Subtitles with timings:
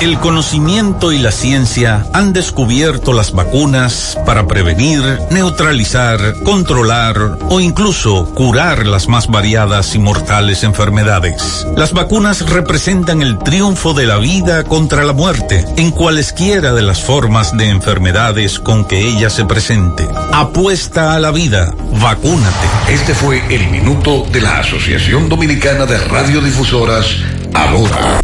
[0.00, 8.24] El conocimiento y la ciencia han descubierto las vacunas para prevenir, neutralizar, controlar o incluso
[8.34, 11.66] curar las más variadas y mortales enfermedades.
[11.76, 17.02] Las vacunas representan el triunfo de la vida contra la muerte en cualesquiera de las
[17.02, 20.08] formas de enfermedades con que ella se presente.
[20.32, 22.66] Apuesta a la vida, vacúnate.
[22.88, 27.04] Este fue el minuto de la Asociación Dominicana de Radiodifusoras,
[27.52, 28.22] Adora.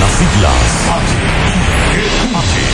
[0.00, 0.88] Las siglas.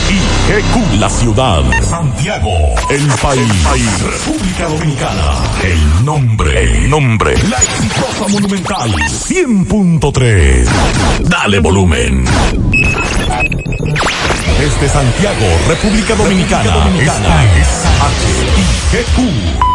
[0.07, 2.51] HIGQ, la ciudad, Santiago,
[2.89, 10.67] el país, República Dominicana, el nombre, el nombre, la exitosa monumental, 100.3.
[11.21, 12.25] Dale volumen.
[14.59, 17.85] Desde Santiago, República Dominicana, esta es
[18.91, 19.74] HIGQ,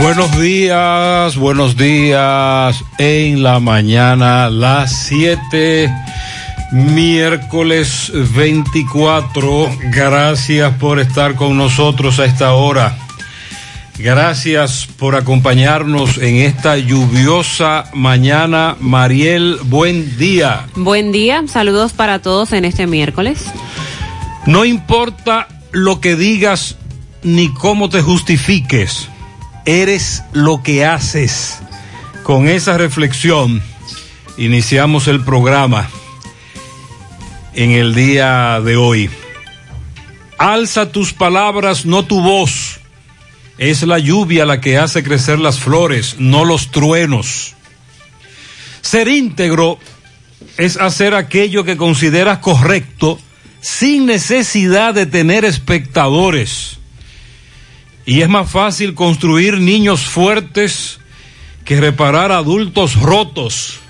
[0.00, 2.82] Buenos días, buenos días.
[2.96, 5.92] En la mañana, las 7,
[6.72, 9.70] miércoles 24.
[9.92, 12.96] Gracias por estar con nosotros a esta hora.
[13.98, 18.76] Gracias por acompañarnos en esta lluviosa mañana.
[18.80, 20.66] Mariel, buen día.
[20.76, 23.44] Buen día, saludos para todos en este miércoles.
[24.46, 26.78] No importa lo que digas
[27.22, 29.09] ni cómo te justifiques
[29.64, 31.58] eres lo que haces.
[32.22, 33.62] Con esa reflexión
[34.36, 35.88] iniciamos el programa
[37.54, 39.10] en el día de hoy.
[40.38, 42.80] Alza tus palabras, no tu voz.
[43.58, 47.54] Es la lluvia la que hace crecer las flores, no los truenos.
[48.80, 49.78] Ser íntegro
[50.56, 53.18] es hacer aquello que consideras correcto
[53.60, 56.79] sin necesidad de tener espectadores
[58.06, 61.00] y es más fácil construir niños fuertes
[61.64, 63.80] que reparar adultos rotos.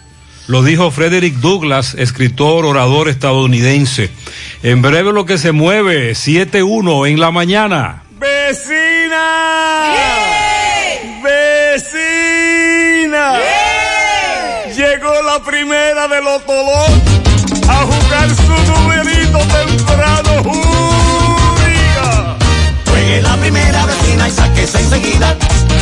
[0.47, 4.11] Lo dijo Frederick Douglass, escritor, orador estadounidense.
[4.63, 8.03] En breve lo que se mueve, 7-1 en la mañana.
[8.19, 9.95] ¡Vecina!
[11.23, 13.39] ¡Vecina!
[14.77, 17.10] Llegó la primera de los tolos
[24.63, 25.37] enseguida,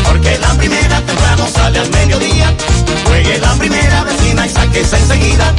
[0.04, 2.54] porque la primera temprano sale al mediodía.
[3.06, 5.52] Juegue la primera vecina y sáquese enseguida,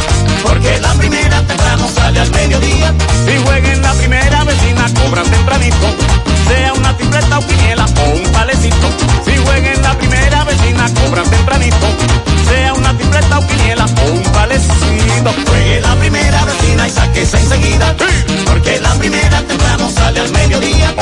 [0.44, 2.94] porque la primera temprano sale al mediodía.
[3.26, 5.88] Si jueguen la primera vecina, cobran tempranito,
[6.48, 8.88] sea una tripleta o quiniela o un palecito.
[9.26, 11.88] Si jueguen la primera vecina, cobran tempranito,
[12.50, 15.34] sea una tripleta o quiniela o un palecito.
[15.48, 17.96] Juegue la primera vecina y sáquese enseguida,
[18.46, 20.96] porque la primera temprano sale al mediodía.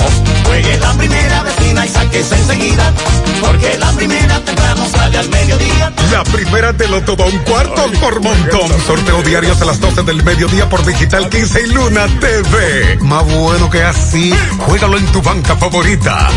[0.47, 2.93] Juegue la primera vecina y sáquese enseguida,
[3.41, 5.93] porque la primera temprano sale al mediodía.
[6.11, 8.71] La primera te lo todo un cuarto por montón.
[8.85, 12.97] Sorteo diario a las 12 del mediodía por Digital 15 y Luna TV.
[13.01, 16.29] Más bueno que así, juégalo en tu banca favorita.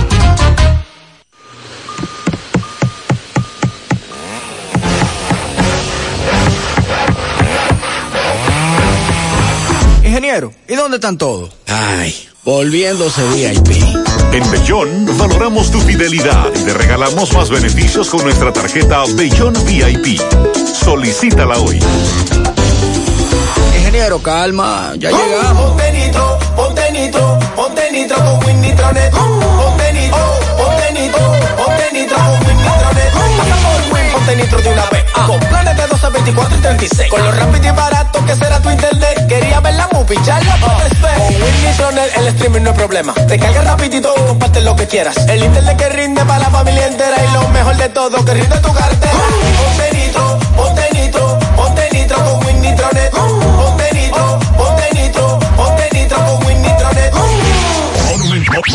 [10.05, 11.51] Ingeniero, ¿y dónde están todos?
[11.69, 13.83] Ay, volviéndose VIP.
[14.33, 20.21] En Bellón valoramos tu fidelidad y te regalamos más beneficios con nuestra tarjeta Bellón VIP.
[20.73, 21.81] Solicítala hoy.
[23.77, 25.71] Ingeniero, calma, ya llegamos.
[25.73, 29.11] Ponte nitro, ponte nitro, ponte nitro con Win Nitronet.
[29.13, 30.19] Ponte nitro,
[30.57, 32.51] ponte nitro, ponte nitro con
[34.13, 35.05] ponte nitro de una vez.
[35.27, 35.41] Con
[36.01, 37.11] planes de 12, 24 y 36.
[37.11, 39.27] Con lo rápido y barato que será tu internet.
[39.29, 41.15] Quería ver la movie, ya la puedes ver.
[41.17, 43.15] Con Win Nitronet el streaming no es problema.
[43.15, 45.17] Te carga rapidito, comparte lo que quieras.
[45.29, 47.17] El internet que rinde para la familia entera.
[47.25, 49.13] Y lo mejor de todo, que rinde tu cartera.
[49.59, 53.11] Ponte nitro, ponte nitro, ponte nitro con Win Nitronet.
[53.11, 53.40] Ponte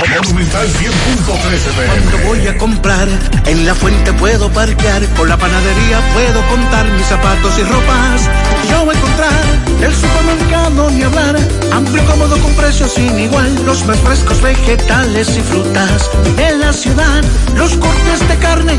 [0.10, 3.08] Monumental 100.13 Cuando voy a comprar,
[3.46, 8.30] en la fuente puedo parquear, con la panadería puedo contar mis zapatos y ropas.
[8.70, 11.36] Yo voy a encontrar el supermercado ni hablar,
[11.72, 16.72] amplio y cómodo con precios sin igual, los más frescos vegetales y frutas de la
[16.72, 17.24] ciudad,
[17.56, 18.78] los cortes de carne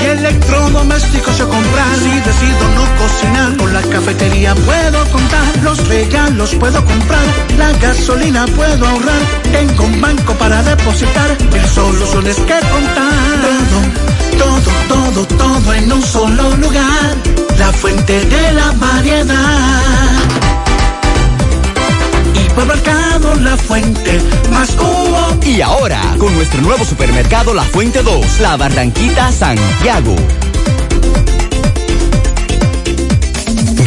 [0.00, 1.96] y electrodomésticos yo comprar.
[1.96, 2.55] Si decido
[4.06, 7.24] cafetería puedo contar, los regalos puedo comprar,
[7.58, 9.20] la gasolina puedo ahorrar,
[9.50, 13.38] tengo un banco para depositar, mil soluciones que contar.
[14.38, 17.16] Todo, todo, todo, todo en un solo lugar,
[17.58, 19.82] la fuente de la variedad.
[22.32, 24.20] Hipermercado La Fuente,
[24.52, 25.36] más cubo.
[25.44, 30.14] Y ahora, con nuestro nuevo supermercado La Fuente 2, La Barranquita Santiago.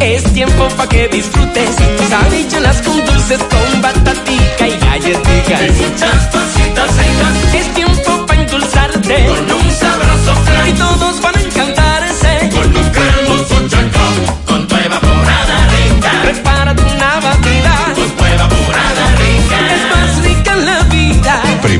[0.00, 5.60] Es tiempo pa' que disfrutes tus con dulces con batatica y galletitas.
[5.60, 7.54] Y muchas cositas ricas.
[7.54, 10.68] Es tiempo pa' endulzarte con un sabroso flan.
[10.68, 11.40] Y todos van a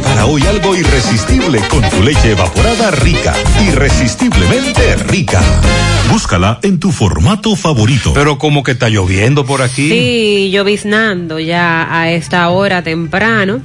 [0.03, 3.35] Prepara hoy algo irresistible con tu leche evaporada rica.
[3.69, 5.41] Irresistiblemente rica.
[6.11, 8.13] Búscala en tu formato favorito.
[8.13, 9.89] Pero como que está lloviendo por aquí.
[9.89, 13.61] Sí, lloviznando ya a esta hora temprano.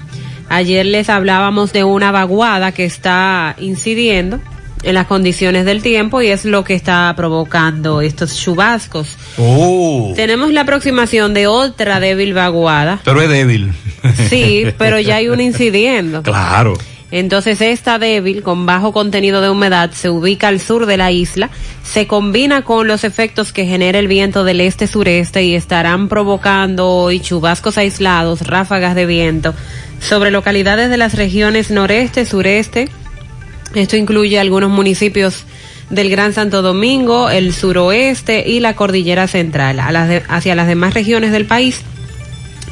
[0.47, 4.39] Ayer les hablábamos de una vaguada que está incidiendo
[4.83, 9.17] en las condiciones del tiempo y es lo que está provocando estos chubascos.
[9.37, 10.13] Oh.
[10.15, 12.99] Tenemos la aproximación de otra débil vaguada.
[13.03, 13.73] Pero es débil.
[14.29, 16.23] Sí, pero ya hay una incidiendo.
[16.23, 16.77] Claro.
[17.09, 21.49] Entonces esta débil, con bajo contenido de humedad, se ubica al sur de la isla,
[21.83, 27.21] se combina con los efectos que genera el viento del este-sureste y estarán provocando hoy
[27.21, 29.53] chubascos aislados, ráfagas de viento
[30.01, 32.89] sobre localidades de las regiones noreste, sureste.
[33.75, 35.43] Esto incluye algunos municipios
[35.89, 39.79] del Gran Santo Domingo, el suroeste y la cordillera central.
[39.79, 41.81] Hacia las demás regiones del país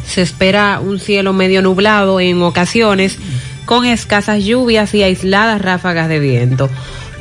[0.05, 3.17] se espera un cielo medio nublado en ocasiones
[3.65, 6.69] con escasas lluvias y aisladas ráfagas de viento.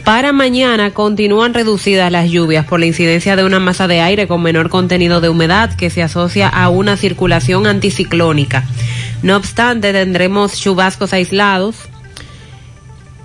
[0.05, 4.43] Para mañana continúan reducidas las lluvias por la incidencia de una masa de aire con
[4.43, 8.65] menor contenido de humedad que se asocia a una circulación anticiclónica.
[9.23, 11.77] No obstante, tendremos chubascos aislados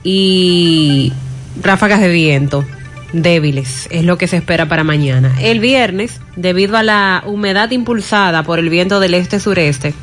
[0.03, 1.13] y
[1.61, 2.65] ráfagas de viento
[3.13, 5.35] débiles, es lo que se espera para mañana.
[5.41, 9.93] El viernes, debido a la humedad impulsada por el viento del este-sureste,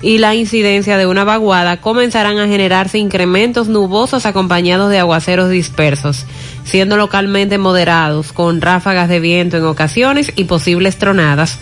[0.00, 6.24] y la incidencia de una vaguada comenzarán a generarse incrementos nubosos acompañados de aguaceros dispersos,
[6.64, 11.58] siendo localmente moderados, con ráfagas de viento en ocasiones y posibles tronadas,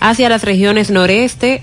[0.00, 1.62] hacia las regiones noreste,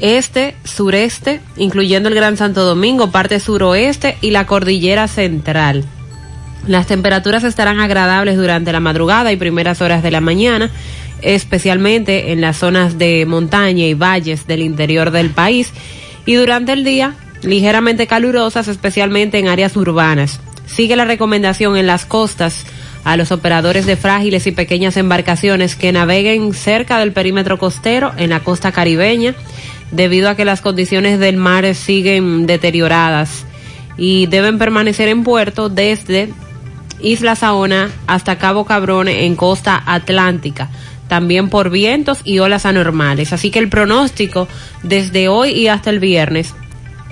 [0.00, 5.84] este, sureste, incluyendo el Gran Santo Domingo, parte suroeste y la cordillera central.
[6.66, 10.70] Las temperaturas estarán agradables durante la madrugada y primeras horas de la mañana,
[11.22, 15.72] especialmente en las zonas de montaña y valles del interior del país,
[16.26, 20.40] y durante el día ligeramente calurosas, especialmente en áreas urbanas.
[20.66, 22.66] Sigue la recomendación en las costas
[23.04, 28.30] a los operadores de frágiles y pequeñas embarcaciones que naveguen cerca del perímetro costero en
[28.30, 29.34] la costa caribeña,
[29.90, 33.44] debido a que las condiciones del mar siguen deterioradas
[33.96, 36.30] y deben permanecer en puerto desde
[37.00, 40.68] Isla Saona hasta Cabo Cabrón en costa atlántica
[41.08, 43.32] también por vientos y olas anormales.
[43.32, 44.46] Así que el pronóstico
[44.82, 46.54] desde hoy y hasta el viernes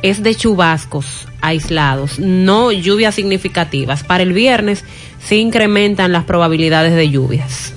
[0.03, 4.05] es de chubascos aislados, no lluvias significativas.
[4.05, 4.85] Para el viernes
[5.25, 7.73] se incrementan las probabilidades de lluvias.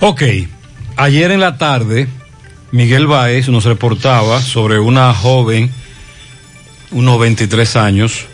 [0.00, 0.22] Ok,
[0.96, 2.08] ayer en la tarde
[2.72, 5.72] Miguel Baez nos reportaba sobre una joven,
[6.92, 8.26] unos 23 años,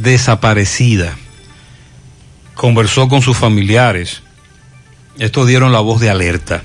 [0.00, 1.18] desaparecida.
[2.54, 4.22] Conversó con sus familiares.
[5.18, 6.62] Estos dieron la voz de alerta.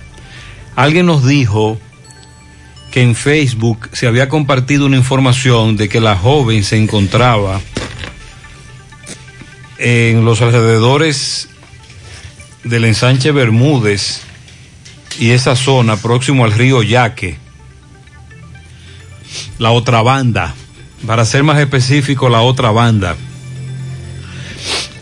[0.78, 1.78] Alguien nos dijo
[2.92, 7.60] que en Facebook se había compartido una información de que la joven se encontraba
[9.78, 11.50] en los alrededores
[12.64, 14.29] del ensanche Bermúdez
[15.20, 17.38] y esa zona próximo al río Yaque.
[19.60, 20.56] La otra banda,
[21.06, 23.18] para ser más específico, la otra banda.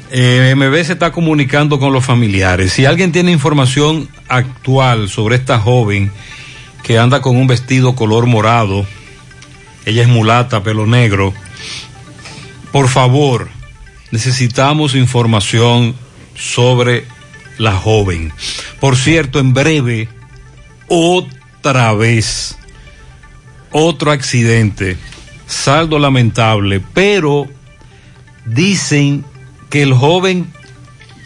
[0.10, 2.74] Eh, MB se está comunicando con los familiares.
[2.74, 6.12] Si alguien tiene información actual sobre esta joven
[6.84, 8.86] que anda con un vestido color morado,
[9.86, 11.34] ella es mulata, pelo negro,
[12.72, 13.50] por favor,
[14.12, 15.96] necesitamos información
[16.36, 17.06] sobre
[17.58, 18.32] la joven.
[18.80, 20.10] Por cierto, en breve,
[20.88, 22.58] otra vez,
[23.72, 24.98] otro accidente,
[25.46, 27.48] saldo lamentable, pero
[28.46, 29.26] dicen
[29.70, 30.52] que el joven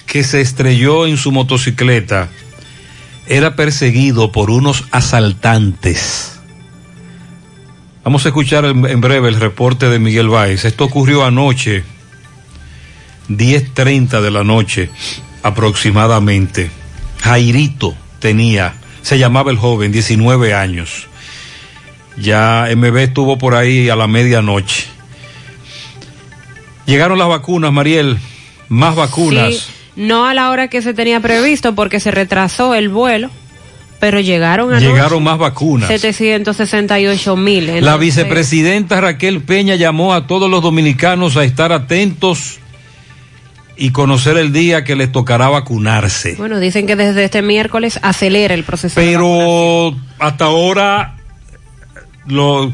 [0.06, 2.30] que se estrelló en su motocicleta
[3.28, 6.40] era perseguido por unos asaltantes.
[8.04, 10.66] Vamos a escuchar en breve el reporte de Miguel Báez.
[10.66, 11.84] Esto ocurrió anoche,
[13.30, 14.90] 10.30 de la noche
[15.44, 16.72] aproximadamente.
[17.22, 21.08] Jairito tenía, se llamaba el joven, 19 años.
[22.18, 24.86] Ya MB estuvo por ahí a la medianoche.
[26.86, 28.18] Llegaron las vacunas, Mariel,
[28.70, 29.54] más vacunas.
[29.54, 29.64] Sí,
[29.96, 33.30] no a la hora que se tenía previsto porque se retrasó el vuelo,
[34.00, 35.88] pero llegaron a Llegaron más vacunas.
[35.88, 37.86] 768 mil.
[37.86, 42.61] La vicepresidenta Raquel Peña llamó a todos los dominicanos a estar atentos
[43.78, 46.36] y conocer el día que les tocará vacunarse.
[46.36, 48.96] Bueno, dicen que desde este miércoles acelera el proceso.
[48.96, 51.16] Pero hasta ahora
[52.28, 52.72] lo,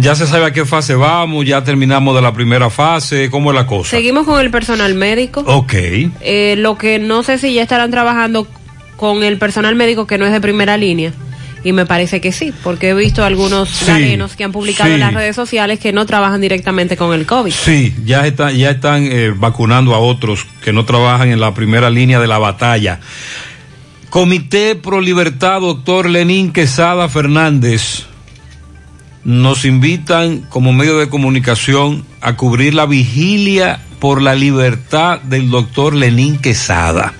[0.00, 3.56] ya se sabe a qué fase vamos, ya terminamos de la primera fase, ¿cómo es
[3.56, 3.90] la cosa?
[3.90, 5.42] Seguimos con el personal médico.
[5.46, 5.74] Ok.
[5.74, 8.46] Eh, lo que no sé si ya estarán trabajando
[8.96, 11.12] con el personal médico que no es de primera línea.
[11.64, 14.94] Y me parece que sí, porque he visto algunos sí, que han publicado sí.
[14.94, 17.52] en las redes sociales que no trabajan directamente con el COVID.
[17.52, 21.88] Sí, ya, está, ya están eh, vacunando a otros que no trabajan en la primera
[21.88, 22.98] línea de la batalla.
[24.10, 28.06] Comité Pro Libertad, doctor Lenín Quesada Fernández,
[29.24, 35.94] nos invitan como medio de comunicación a cubrir la vigilia por la libertad del doctor
[35.94, 37.14] Lenín Quesada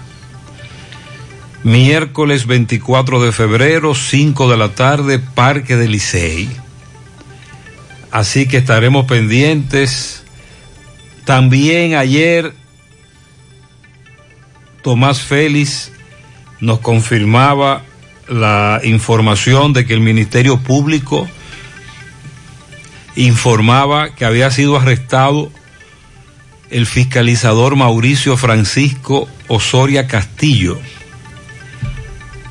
[1.65, 6.51] miércoles 24 de febrero, 5 de la tarde, Parque del Licey.
[8.11, 10.23] Así que estaremos pendientes.
[11.25, 12.53] También ayer
[14.83, 15.93] Tomás Félix
[16.61, 17.83] nos confirmaba
[18.29, 21.29] la información de que el Ministerio Público
[23.15, 25.51] informaba que había sido arrestado
[26.71, 30.81] el fiscalizador Mauricio Francisco Osoria Castillo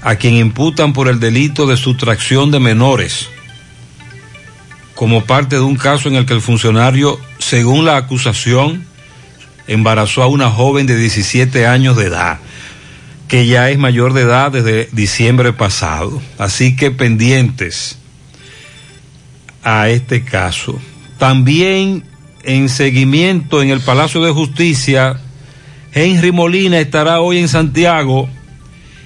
[0.02, 3.30] a quien imputan por el delito de sustracción de menores,
[4.96, 8.86] como parte de un caso en el que el funcionario, según la acusación,
[9.68, 12.40] embarazó a una joven de 17 años de edad,
[13.28, 16.22] que ya es mayor de edad desde diciembre pasado.
[16.38, 17.98] Así que pendientes
[19.64, 20.80] a este caso.
[21.18, 22.04] También
[22.44, 25.20] en seguimiento en el Palacio de Justicia,
[25.94, 28.28] Henry Molina estará hoy en Santiago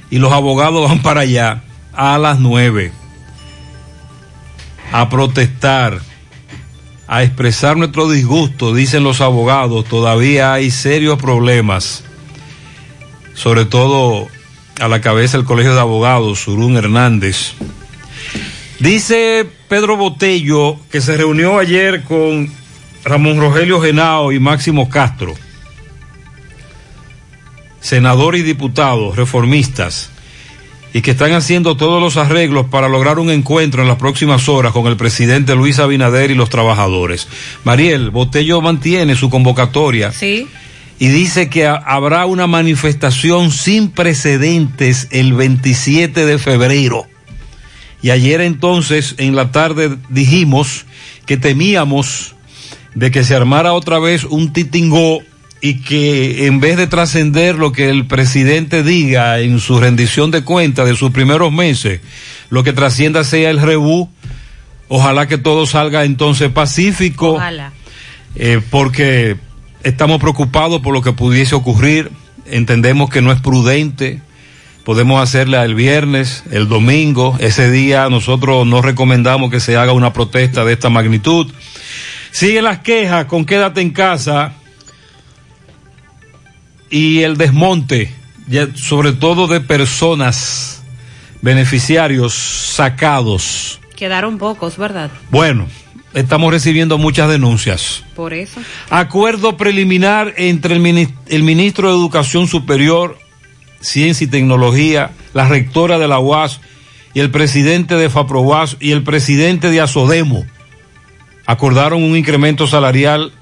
[0.10, 2.92] y los abogados van para allá a las nueve
[4.92, 6.00] a protestar,
[7.08, 12.04] a expresar nuestro disgusto, dicen los abogados, todavía hay serios problemas,
[13.34, 14.28] sobre todo
[14.80, 17.54] a la cabeza del Colegio de Abogados, Surún Hernández.
[18.80, 22.50] Dice Pedro Botello que se reunió ayer con
[23.04, 25.34] Ramón Rogelio Genao y Máximo Castro
[27.86, 30.10] senadores y diputados reformistas
[30.92, 34.72] y que están haciendo todos los arreglos para lograr un encuentro en las próximas horas
[34.72, 37.28] con el presidente Luis Abinader y los trabajadores.
[37.64, 40.12] Mariel, Botello mantiene su convocatoria.
[40.12, 40.48] Sí.
[40.98, 47.06] Y dice que habrá una manifestación sin precedentes el 27 de febrero.
[48.02, 50.88] Y ayer entonces, en la tarde, dijimos
[51.28, 52.34] que temíamos
[52.96, 55.22] de que se armara otra vez un titingó
[55.66, 60.44] y que en vez de trascender lo que el presidente diga en su rendición de
[60.44, 62.02] cuentas de sus primeros meses,
[62.52, 64.08] lo que trascienda sea el rebú.
[64.90, 67.34] Ojalá que todo salga entonces pacífico.
[67.34, 67.74] Ojalá.
[68.36, 69.38] Eh, porque
[69.82, 72.12] estamos preocupados por lo que pudiese ocurrir.
[72.46, 74.22] Entendemos que no es prudente
[74.84, 77.36] Podemos hacerla el viernes, el domingo.
[77.40, 81.52] Ese día nosotros no recomendamos que se haga una protesta de esta magnitud.
[82.30, 84.54] Siguen las quejas con quédate en casa
[86.96, 88.10] y el desmonte,
[88.76, 90.82] sobre todo de personas,
[91.42, 93.82] beneficiarios sacados.
[93.98, 95.12] Quedaron pocos, ¿verdad?
[95.30, 95.68] Bueno,
[96.14, 98.06] estamos recibiendo muchas denuncias.
[98.16, 98.62] Por eso.
[98.90, 103.20] Acuerdo preliminar entre el, el ministro de Educación Superior,
[103.82, 106.62] Ciencia y Tecnología, la rectora de la UAS
[107.14, 110.46] y el presidente de FAPROWAS y el presidente de ASODEMO.
[111.46, 113.34] Acordaron un incremento salarial,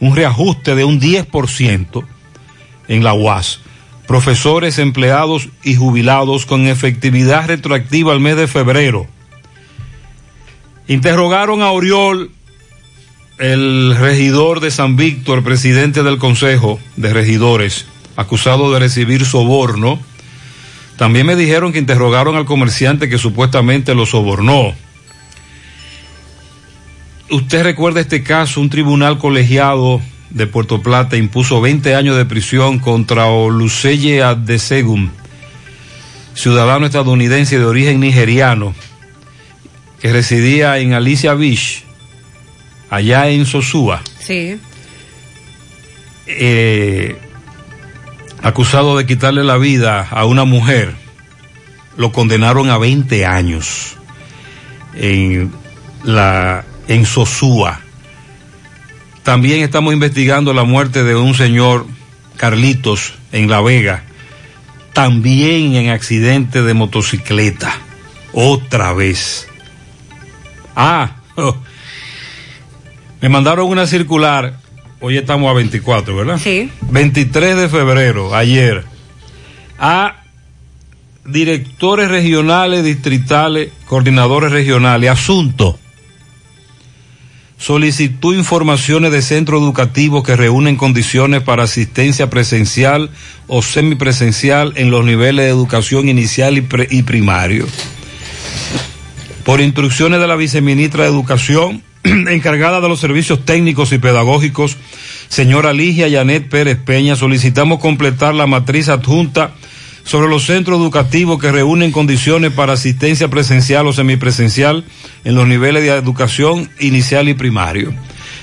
[0.00, 2.06] un reajuste de un 10%
[2.88, 3.60] en la UAS.
[4.06, 9.06] Profesores, empleados y jubilados con efectividad retroactiva al mes de febrero.
[10.88, 12.30] Interrogaron a Oriol,
[13.38, 17.86] el regidor de San Víctor, presidente del Consejo de Regidores,
[18.16, 19.98] acusado de recibir soborno.
[20.96, 24.74] También me dijeron que interrogaron al comerciante que supuestamente lo sobornó.
[27.30, 30.02] Usted recuerda este caso, un tribunal colegiado
[30.34, 35.10] de Puerto Plata impuso 20 años de prisión contra Oluseye Adesegum,
[36.34, 38.74] ciudadano estadounidense de origen nigeriano,
[40.00, 41.84] que residía en Alicia Beach,
[42.90, 44.02] allá en Sosúa.
[44.20, 44.58] Sí.
[46.26, 47.16] Eh,
[48.42, 50.94] acusado de quitarle la vida a una mujer,
[51.96, 53.96] lo condenaron a 20 años
[54.94, 55.52] en,
[56.04, 57.81] la, en Sosúa.
[59.22, 61.86] También estamos investigando la muerte de un señor
[62.36, 64.02] Carlitos en La Vega,
[64.94, 67.72] también en accidente de motocicleta,
[68.32, 69.46] otra vez.
[70.74, 71.56] Ah, oh.
[73.20, 74.58] me mandaron una circular,
[75.00, 76.38] hoy estamos a 24, ¿verdad?
[76.42, 76.68] Sí.
[76.90, 78.84] 23 de febrero, ayer,
[79.78, 80.16] a
[81.24, 85.78] directores regionales, distritales, coordinadores regionales, asunto
[87.62, 93.08] solicitó informaciones de centros educativos que reúnen condiciones para asistencia presencial
[93.46, 97.68] o semipresencial en los niveles de educación inicial y, primario.
[99.44, 104.76] Por instrucciones de la viceministra de Educación, encargada de los servicios técnicos y pedagógicos,
[105.28, 109.54] señora Ligia Yanet Pérez Peña, solicitamos completar la matriz adjunta
[110.04, 114.84] sobre los centros educativos que reúnen condiciones para asistencia presencial o semipresencial
[115.24, 117.94] en los niveles de educación inicial y primario.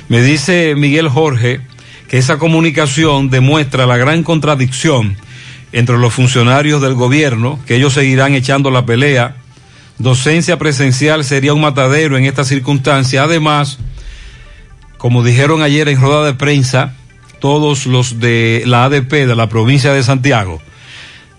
[0.08, 1.62] Me dice Miguel Jorge
[2.08, 5.18] que esa comunicación demuestra la gran contradicción
[5.72, 9.36] entre los funcionarios del gobierno, que ellos seguirán echando la pelea.
[10.00, 13.24] Docencia presencial sería un matadero en esta circunstancia.
[13.24, 13.78] Además,
[14.98, 16.96] como dijeron ayer en rueda de prensa,
[17.40, 20.62] todos los de la ADP de la provincia de Santiago,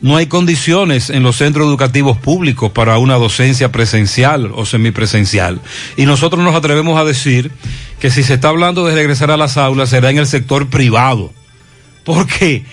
[0.00, 5.60] no hay condiciones en los centros educativos públicos para una docencia presencial o semipresencial.
[5.96, 7.50] Y nosotros nos atrevemos a decir
[7.98, 11.32] que si se está hablando de regresar a las aulas será en el sector privado.
[12.04, 12.64] Porque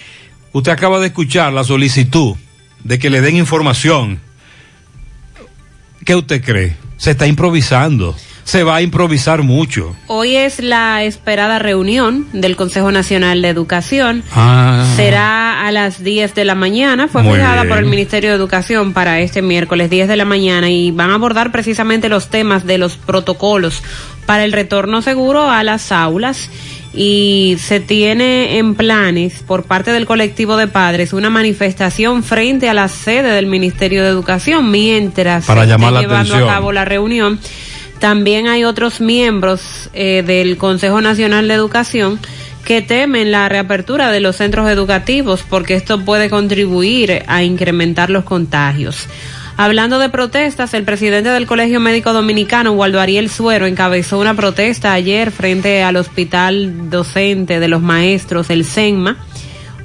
[0.53, 2.35] usted acaba de escuchar la solicitud
[2.83, 4.21] de que le den información.
[6.05, 6.77] ¿Qué usted cree?
[6.95, 8.15] Se está improvisando
[8.47, 9.93] se va a improvisar mucho.
[10.07, 14.23] Hoy es la esperada reunión del Consejo Nacional de Educación.
[14.33, 14.89] Ah.
[14.95, 17.09] Será a las 10 de la mañana.
[17.09, 20.91] Fue fijada por el Ministerio de Educación para este miércoles 10 de la mañana y
[20.91, 23.83] van a abordar precisamente los temas de los protocolos
[24.25, 26.49] para el retorno seguro a las aulas
[26.93, 32.73] y se tiene en planes por parte del colectivo de padres una manifestación frente a
[32.73, 36.49] la sede del Ministerio de Educación mientras para se llamar está la llevando atención.
[36.49, 37.39] a cabo la reunión.
[37.99, 42.19] También hay otros miembros eh, del Consejo Nacional de Educación
[42.63, 48.25] que temen la reapertura de los centros educativos porque esto puede contribuir a incrementar los
[48.25, 49.07] contagios.
[49.59, 54.93] Hablando de protestas, el presidente del Colegio Médico Dominicano, Waldo Ariel Suero, encabezó una protesta
[54.93, 59.17] ayer frente al Hospital Docente de los Maestros, el SENMA,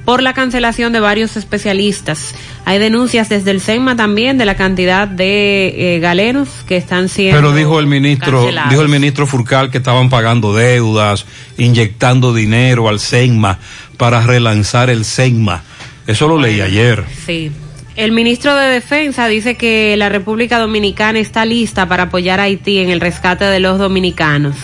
[0.05, 2.35] por la cancelación de varios especialistas.
[2.65, 7.37] Hay denuncias desde el SENMA también de la cantidad de eh, galenos que están siendo.
[7.37, 8.69] Pero dijo el ministro, cancelados.
[8.69, 11.25] dijo el ministro Furcal que estaban pagando deudas,
[11.57, 13.59] inyectando dinero al SENMA
[13.97, 15.63] para relanzar el SENMA.
[16.07, 17.03] Eso lo leí ayer.
[17.25, 17.51] Sí.
[17.95, 22.79] El ministro de Defensa dice que la República Dominicana está lista para apoyar a Haití
[22.79, 24.55] en el rescate de los dominicanos.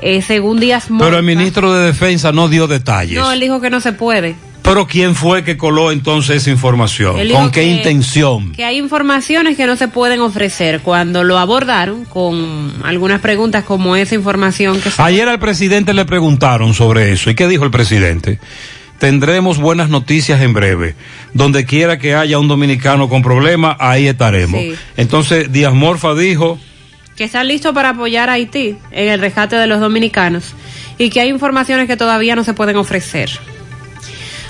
[0.00, 3.18] Eh, según Díaz Morfa, Pero el ministro de Defensa no dio detalles.
[3.18, 4.34] No, él dijo que no se puede.
[4.62, 7.18] Pero ¿quién fue que coló entonces esa información?
[7.20, 8.50] Él ¿Con qué que- intención?
[8.52, 10.80] Que hay informaciones que no se pueden ofrecer.
[10.80, 15.00] Cuando lo abordaron con algunas preguntas como esa información que se...
[15.00, 17.30] Ayer al presidente le preguntaron sobre eso.
[17.30, 18.40] ¿Y qué dijo el presidente?
[18.98, 20.94] tendremos buenas noticias en breve.
[21.34, 24.58] Donde quiera que haya un dominicano con problemas, ahí estaremos.
[24.60, 24.74] Sí.
[24.96, 26.58] Entonces, Díaz Morfa dijo,
[27.16, 30.52] que están listos para apoyar a Haití en el rescate de los dominicanos
[30.98, 33.30] y que hay informaciones que todavía no se pueden ofrecer.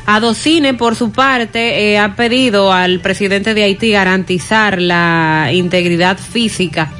[0.07, 6.93] Adocine, por su parte, eh, ha pedido al presidente de Haití garantizar la integridad física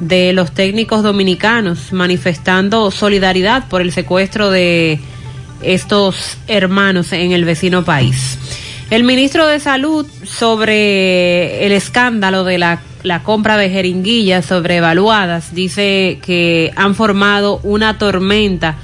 [0.00, 4.98] de los técnicos dominicanos, manifestando solidaridad por el secuestro de
[5.62, 8.38] estos hermanos en el vecino país.
[8.92, 12.82] El ministro de Salud sobre el escándalo de la,
[13.22, 18.76] compra de jeringuillas sobrevaluadas dice que han formado una tormenta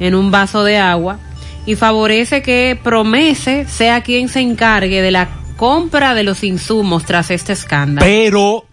[0.00, 1.18] en un vaso de agua
[1.64, 7.30] y favorece que Promese sea quien se encargue de la compra de los insumos tras
[7.30, 8.06] este escándalo.
[8.06, 8.66] pero,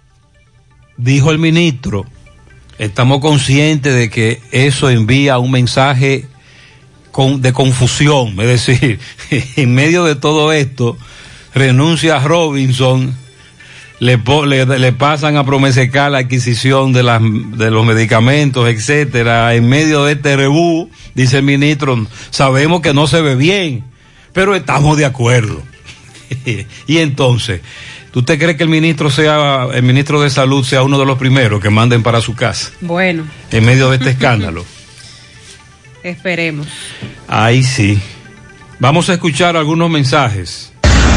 [0.97, 2.05] dijo el ministro,
[2.77, 6.27] estamos conscientes de que eso envía un mensaje
[7.11, 8.99] con- de confusión, es decir,
[9.55, 10.97] en medio de todo esto,
[11.53, 13.13] renuncia a Robinson,
[13.99, 19.69] le, le, le pasan a Promesecar la adquisición de, las, de los medicamentos, etcétera, en
[19.69, 23.83] medio de este rebú, dice el ministro, sabemos que no se ve bien,
[24.33, 25.61] pero estamos de acuerdo.
[26.87, 27.61] y entonces,
[28.11, 31.17] ¿tú te crees que el ministro sea, el ministro de salud sea uno de los
[31.19, 34.65] primeros que manden para su casa Bueno, en medio de este escándalo?
[36.03, 36.67] esperemos.
[37.27, 38.01] Ahí sí.
[38.79, 40.71] Vamos a escuchar algunos mensajes.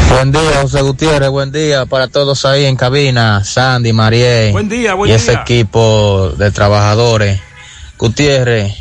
[0.09, 1.29] Buen día, José Gutiérrez.
[1.29, 3.43] Buen día para todos ahí en cabina.
[3.43, 4.51] Sandy, Mariel.
[4.51, 5.41] Buen día, buen y ese día.
[5.41, 7.39] equipo de trabajadores.
[7.97, 8.73] Gutiérrez,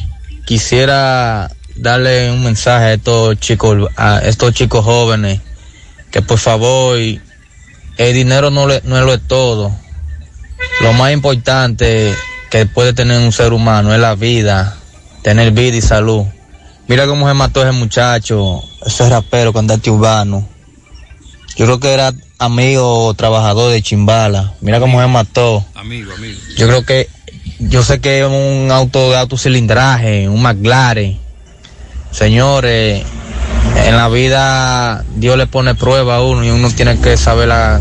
[0.44, 5.40] quisiera darle un mensaje a estos chicos, a estos chicos jóvenes,
[6.10, 9.74] que por favor, el dinero no, le- no lo es todo.
[10.82, 12.14] Lo más importante
[12.50, 14.76] que puede tener un ser humano es la vida,
[15.24, 16.22] tener vida y salud.
[16.86, 20.46] Mira cómo se mató ese muchacho, ese rapero cantante urbano.
[21.56, 24.52] Yo creo que era amigo o trabajador de Chimbala.
[24.60, 25.64] Mira cómo se mató.
[25.74, 26.38] Amigo, amigo.
[26.56, 27.08] Yo creo que,
[27.58, 31.18] yo sé que es un auto de autocilindraje, un McLaren.
[32.10, 33.02] Señores,
[33.86, 37.80] en la vida Dios le pone prueba a uno y uno tiene que saber la-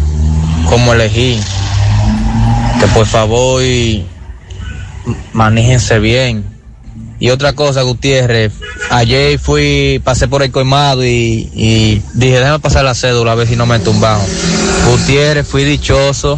[0.70, 1.40] cómo elegir.
[2.80, 4.06] Que por favor y
[5.34, 6.46] manéjense bien.
[7.24, 8.52] Y otra cosa, Gutiérrez,
[8.90, 13.48] ayer fui, pasé por el colmado y, y dije, déjame pasar la cédula a ver
[13.48, 14.26] si no me tumbaron.
[14.90, 16.38] Gutiérrez, fui dichoso,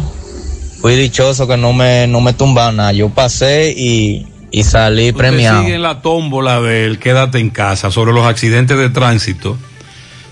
[0.80, 2.92] fui dichoso que no me, no me tumbaron nada.
[2.92, 5.56] Yo pasé y, y salí premiado.
[5.56, 9.58] Usted sigue en la tómbola del quédate en casa sobre los accidentes de tránsito.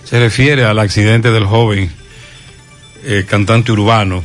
[0.04, 1.90] Se refiere al accidente del joven
[3.02, 4.22] eh, cantante urbano,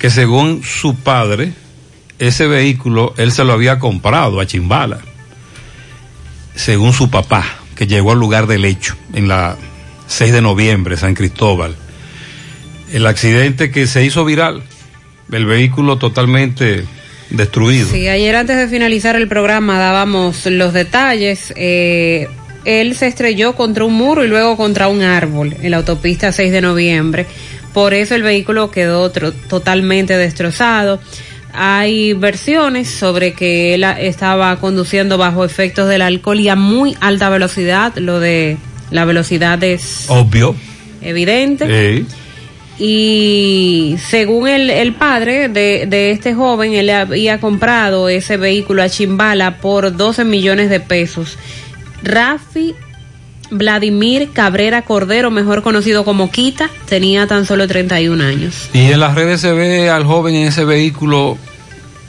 [0.00, 1.52] que según su padre,
[2.20, 4.98] ese vehículo él se lo había comprado a Chimbala,
[6.54, 9.56] según su papá, que llegó al lugar del hecho en la
[10.06, 11.74] 6 de noviembre, San Cristóbal.
[12.92, 14.62] El accidente que se hizo viral,
[15.32, 16.84] el vehículo totalmente
[17.30, 17.88] destruido.
[17.88, 21.54] Sí, ayer antes de finalizar el programa dábamos los detalles.
[21.56, 22.28] Eh,
[22.66, 26.52] él se estrelló contra un muro y luego contra un árbol en la autopista 6
[26.52, 27.26] de noviembre.
[27.72, 31.00] Por eso el vehículo quedó totalmente destrozado.
[31.52, 37.28] Hay versiones sobre que él estaba conduciendo bajo efectos del alcohol y a muy alta
[37.28, 37.94] velocidad.
[37.96, 38.56] Lo de
[38.90, 40.54] la velocidad es Obvio.
[41.02, 41.66] evidente.
[41.68, 42.04] Eh,
[42.78, 48.88] Y según el, el padre de, de este joven, él había comprado ese vehículo a
[48.88, 51.36] Chimbala por 12 millones de pesos.
[52.02, 52.74] Rafi
[53.50, 58.70] Vladimir Cabrera Cordero, mejor conocido como Quita, tenía tan solo 31 años.
[58.72, 61.36] Y en las redes se ve al joven en ese vehículo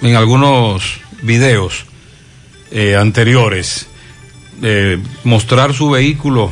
[0.01, 1.85] en algunos videos
[2.71, 3.87] eh, anteriores
[5.23, 6.51] mostrar su vehículo.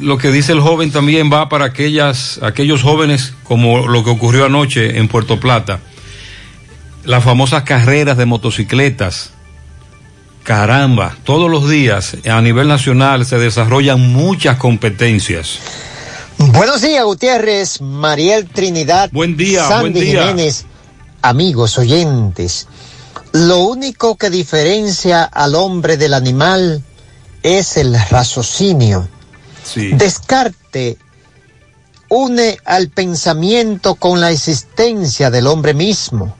[0.00, 4.46] Lo que dice el joven también va para aquellas, aquellos jóvenes como lo que ocurrió
[4.46, 5.80] anoche en Puerto Plata.
[7.04, 9.32] Las famosas carreras de motocicletas.
[10.42, 15.58] Caramba, todos los días a nivel nacional se desarrollan muchas competencias.
[16.38, 19.10] Buenos días, Gutiérrez, Mariel Trinidad.
[19.12, 20.22] Buen día, Sandy buen día.
[20.22, 20.66] Jiménez,
[21.22, 22.66] amigos oyentes.
[23.32, 26.82] Lo único que diferencia al hombre del animal
[27.42, 29.08] es el raciocinio.
[29.92, 30.98] Descarte
[32.08, 36.36] une al pensamiento con la existencia del hombre mismo.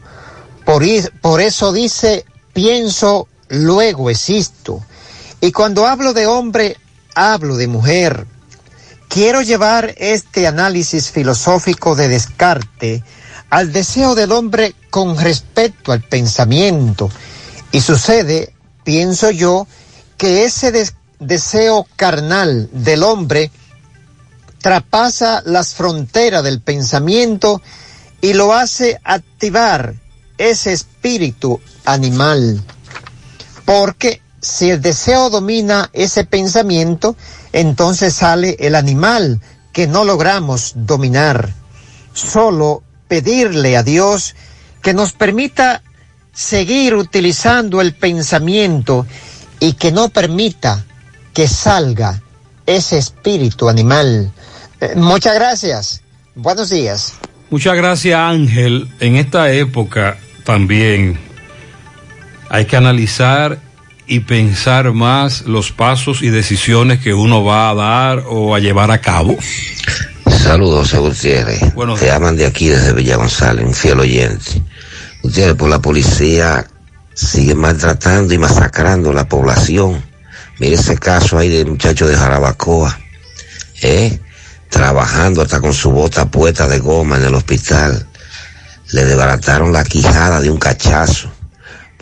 [0.65, 4.85] Por eso dice, pienso, luego existo.
[5.41, 6.77] Y cuando hablo de hombre,
[7.15, 8.27] hablo de mujer.
[9.09, 13.03] Quiero llevar este análisis filosófico de Descartes
[13.51, 17.11] al deseo del hombre con respecto al pensamiento.
[17.73, 19.67] Y sucede, pienso yo,
[20.17, 23.51] que ese des- deseo carnal del hombre
[24.61, 27.61] traspasa las fronteras del pensamiento
[28.21, 29.95] y lo hace activar
[30.39, 32.63] ese espíritu animal.
[33.65, 37.17] Porque si el deseo domina ese pensamiento,
[37.53, 39.41] entonces sale el animal
[39.73, 41.55] que no logramos dominar.
[42.13, 44.35] Solo pedirle a Dios
[44.83, 45.83] que nos permita
[46.33, 49.07] seguir utilizando el pensamiento
[49.61, 50.85] y que no permita
[51.33, 52.21] que salga
[52.67, 54.33] ese espíritu animal.
[54.81, 56.03] Eh, muchas gracias.
[56.35, 57.15] Buenos días.
[57.51, 58.91] Muchas gracias Ángel.
[58.99, 61.19] En esta época también
[62.53, 63.59] hay que analizar
[64.07, 68.91] y pensar más los pasos y decisiones que uno va a dar o a llevar
[68.91, 69.39] a cabo.
[70.27, 71.73] Saludos, Gutiérrez.
[71.73, 74.63] Bueno, Te llaman de aquí desde Villa González, un fiel oyente.
[75.23, 76.67] Gutiérrez, por la policía
[77.15, 80.05] sigue maltratando y masacrando a la población.
[80.59, 82.99] Mire ese caso ahí del muchacho de Jarabacoa,
[83.81, 84.21] ¿eh?
[84.69, 88.07] Trabajando hasta con su bota puesta de goma en el hospital.
[88.91, 91.32] Le desbarataron la quijada de un cachazo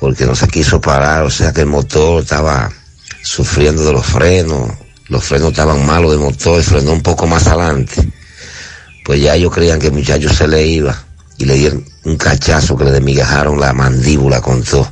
[0.00, 2.72] porque no se quiso parar, o sea que el motor estaba
[3.22, 4.70] sufriendo de los frenos,
[5.08, 8.10] los frenos estaban malos del motor y frenó un poco más adelante.
[9.04, 10.98] Pues ya ellos creían que el muchacho se le iba
[11.36, 14.90] y le dieron un cachazo que le desmigajaron la mandíbula con todo.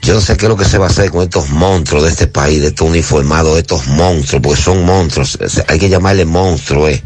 [0.00, 2.10] Yo no sé qué es lo que se va a hacer con estos monstruos de
[2.10, 7.02] este país, de estos uniformados, estos monstruos, porque son monstruos, hay que llamarle monstruos, eh.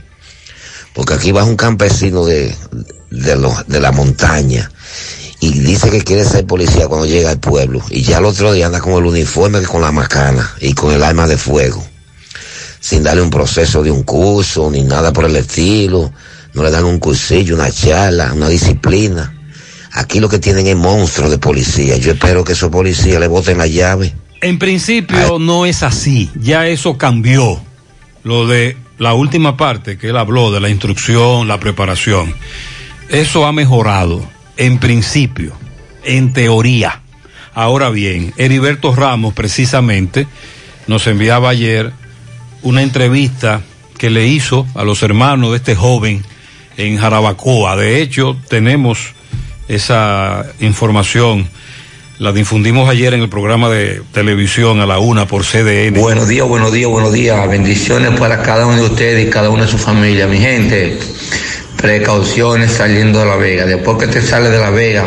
[0.95, 2.55] Porque aquí va un campesino de,
[3.11, 4.71] de la montaña
[5.41, 7.81] y dice que quiere ser policía cuando llega al pueblo.
[7.91, 11.03] Y ya el otro día anda con el uniforme con la macana y con el
[11.03, 11.85] arma de fuego.
[12.81, 16.13] Sin darle un proceso de un curso ni nada por el estilo.
[16.55, 19.35] No le dan un cursillo, una charla, una disciplina.
[19.93, 21.97] Aquí lo que tienen es monstruos de policía.
[21.97, 24.15] Yo espero que esos policías le voten la llave.
[24.41, 26.31] En principio no es así.
[26.35, 27.61] Ya eso cambió.
[28.25, 32.35] Lo de la última parte que él habló de la instrucción, la preparación.
[33.09, 35.55] Eso ha mejorado en principio,
[36.05, 37.01] en teoría.
[37.55, 40.27] Ahora bien, Heriberto Ramos precisamente
[40.87, 41.93] nos enviaba ayer
[42.63, 43.63] una entrevista
[43.97, 46.23] que le hizo a los hermanos de este joven
[46.77, 47.77] en Jarabacoa.
[47.77, 49.15] De hecho, tenemos
[49.69, 51.49] esa información.
[52.19, 56.01] La difundimos ayer en el programa de televisión a la una por CDN.
[56.01, 57.49] Buenos días, buenos días, buenos días.
[57.49, 60.27] Bendiciones para cada uno de ustedes y cada una de su familia.
[60.27, 60.99] Mi gente,
[61.79, 63.65] precauciones saliendo de La Vega.
[63.65, 65.05] Después que te sale de La Vega,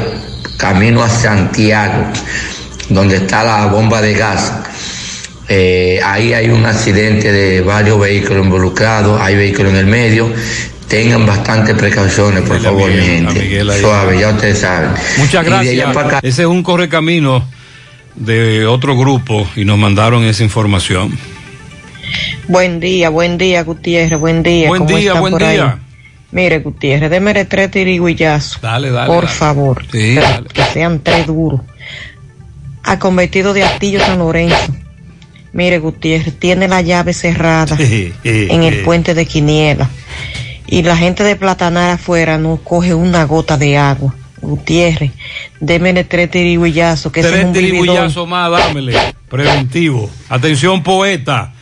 [0.58, 2.06] camino a Santiago,
[2.90, 4.54] donde está la bomba de gas.
[5.48, 10.32] Eh, ahí hay un accidente de varios vehículos involucrados, hay vehículos en el medio.
[10.88, 13.64] Tengan bastante precauciones, por favor, mi gente.
[13.80, 14.92] Suave, ya ustedes saben.
[15.18, 15.88] Muchas gracias.
[16.22, 17.46] Ese es un correcamino
[18.16, 21.18] de otro grupo y nos mandaron esa información.
[22.48, 24.68] Buen día, buen día, Gutiérrez, buen día.
[24.68, 25.80] Buen día, buen día.
[26.32, 28.62] Mire, Gutiérrez, déme tres tiriguillazos.
[28.62, 29.08] Dale, dale.
[29.08, 29.84] Por favor.
[29.92, 30.18] Sí,
[30.54, 31.62] Que sean tres duros.
[32.84, 34.74] Ha cometido de Astillo San Lorenzo.
[35.54, 37.76] Mire, Gutiérrez, tiene la llave cerrada
[38.24, 39.90] en el puente de Quiniela.
[40.68, 44.16] Y la gente de Platanar afuera no coge una gota de agua.
[44.42, 45.12] Gutiérrez,
[45.60, 47.12] démele tres tiriguillazos.
[47.12, 48.94] Que tres tiriguillazos más, dámele.
[49.30, 50.10] Preventivo.
[50.30, 51.54] Atención, poeta.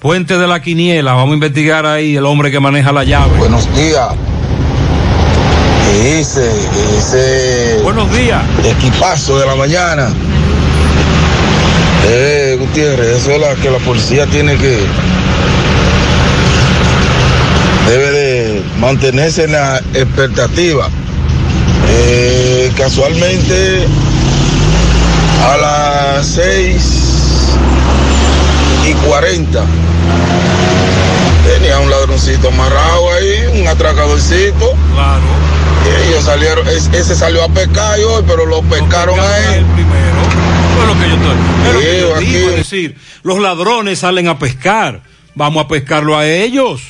[0.00, 3.36] Puente de la Quiniela, vamos a investigar ahí el hombre que maneja la llave.
[3.36, 4.08] Buenos días.
[6.02, 6.50] Ese,
[6.96, 7.80] ese.
[7.82, 8.42] Buenos días.
[8.64, 10.08] Equipazo de la mañana.
[12.06, 14.78] Eh, Gutiérrez, eso es lo que la policía tiene que.
[17.86, 20.88] Debe de mantenerse en la expectativa.
[21.90, 23.86] Eh, casualmente,
[25.44, 27.50] a las seis
[28.88, 29.89] y 40.
[31.70, 34.74] Tenía un ladroncito amarrado ahí, un atracadorcito.
[34.92, 35.22] Claro.
[35.86, 39.64] Y ellos salieron, ese salió a pescar hoy, pero lo pescaron a él.
[39.76, 40.16] primero.
[40.76, 45.02] Bueno, que yo, estoy, es decir, los ladrones salen a pescar.
[45.36, 46.82] Vamos a pescarlo a ellos.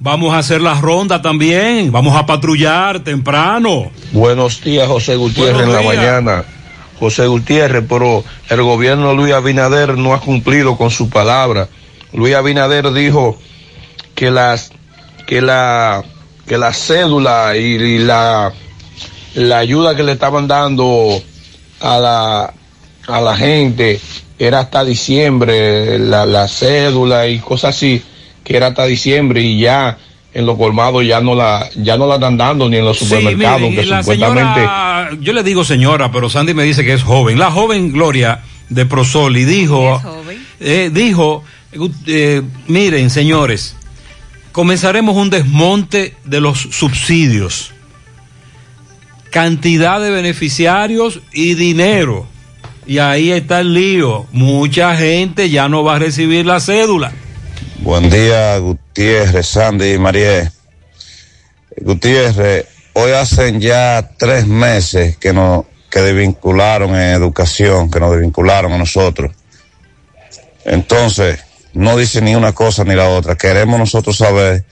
[0.00, 1.92] Vamos a hacer la ronda también.
[1.92, 3.90] Vamos a patrullar temprano.
[4.12, 6.44] Buenos días, José Gutiérrez, en la mañana.
[6.98, 11.68] José Gutiérrez, pero el gobierno de Luis Abinader no ha cumplido con su palabra.
[12.14, 13.38] Luis Abinader dijo
[14.14, 14.70] que las
[15.26, 16.02] que la
[16.46, 18.52] que la cédula y, la
[19.34, 21.22] la ayuda que le estaban dando
[21.80, 22.54] a la
[23.06, 24.00] a la gente
[24.38, 28.02] era hasta diciembre la, la cédula y cosas así
[28.44, 29.98] que era hasta diciembre y ya
[30.34, 33.74] en los colmados ya no la ya no la están dando ni en los supermercados
[33.74, 34.68] que supuestamente
[35.20, 37.38] yo le digo señora pero Sandy me dice que es joven.
[37.38, 40.00] La joven Gloria de Prosoli dijo
[40.64, 41.42] eh, dijo,
[42.06, 43.74] eh, miren señores,
[44.52, 47.72] comenzaremos un desmonte de los subsidios,
[49.30, 52.26] cantidad de beneficiarios y dinero.
[52.86, 54.26] Y ahí está el lío.
[54.32, 57.12] Mucha gente ya no va a recibir la cédula.
[57.78, 60.52] Buen día, Gutiérrez, Sandy y María.
[61.80, 68.72] Gutiérrez, hoy hacen ya tres meses que nos que desvincularon en educación, que nos desvincularon
[68.72, 69.30] a nosotros.
[70.64, 71.38] Entonces,
[71.74, 73.36] no dice ni una cosa ni la otra.
[73.36, 74.64] Queremos nosotros saber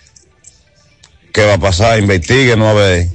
[1.33, 3.09] qué va a pasar, investiguen a ver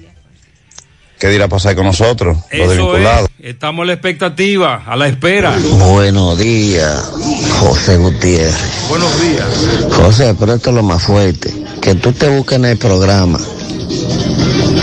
[1.19, 3.30] qué dirá pasar con nosotros, los desvinculados.
[3.39, 5.56] Estamos a la expectativa, a la espera.
[5.78, 7.12] Buenos días,
[7.60, 8.88] José Gutiérrez.
[8.89, 9.45] Buenos días.
[9.93, 11.54] José, pero esto es lo más fuerte.
[11.82, 13.39] Que tú te busques en el programa,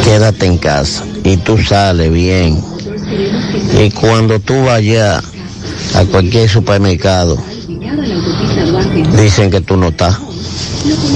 [0.05, 2.63] quédate en casa y tú sales bien.
[3.79, 5.23] Y cuando tú vayas
[5.95, 7.37] a cualquier supermercado,
[9.23, 10.19] dicen que tú no estás.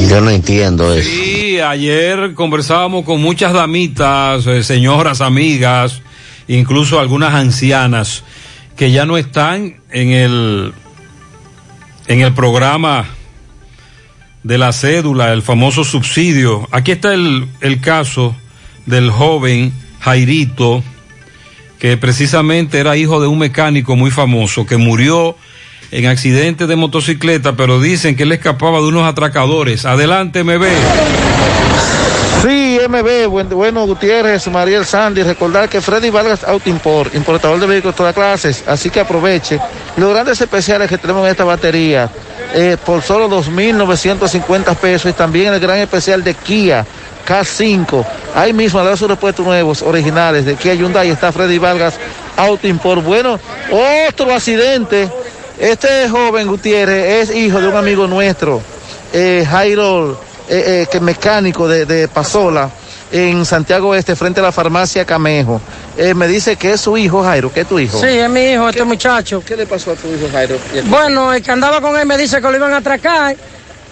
[0.09, 1.09] Yo no entiendo eso.
[1.09, 6.03] Sí, ayer conversábamos con muchas damitas, eh, señoras, amigas,
[6.49, 8.23] incluso algunas ancianas
[8.77, 10.73] que ya no están en el
[12.07, 13.07] en el programa
[14.45, 16.69] de la cédula, el famoso subsidio.
[16.71, 18.37] Aquí está el, el caso
[18.85, 20.85] del joven Jairito,
[21.81, 25.37] que precisamente era hijo de un mecánico muy famoso que murió
[25.91, 29.85] en accidente de motocicleta, pero dicen que él escapaba de unos atracadores.
[29.85, 30.65] Adelante, MB.
[32.43, 37.95] Sí, MB, bueno, Gutiérrez, Mariel Sandy, recordar que Freddy Vargas Auto Import, importador de vehículos
[37.95, 39.59] de todas clases, así que aproveche
[39.97, 42.11] los grandes especiales que tenemos en esta batería,
[42.55, 46.87] eh, por solo 2.950 pesos y también el gran especial de Kia
[47.27, 48.07] K5.
[48.35, 51.99] Ahí mismo a dar sus repuestos nuevos, originales de Kia Hyundai está Freddy Vargas
[52.37, 53.03] Auto Import.
[53.03, 53.41] Bueno,
[54.09, 55.11] otro accidente
[55.59, 58.61] este joven Gutiérrez es hijo de un amigo nuestro,
[59.13, 60.13] eh, Jairo,
[60.49, 62.71] eh, eh, que mecánico de, de, Pasola,
[63.11, 65.61] en Santiago Este, frente a la farmacia Camejo.
[66.15, 67.99] me dice que es su hijo, Jairo, que es tu hijo.
[68.01, 69.43] Sí, es mi hijo, este muchacho.
[69.47, 70.57] ¿Qué le pasó a tu hijo, Jairo?
[70.87, 73.37] Bueno, el que andaba con él me dice que lo iban a atracar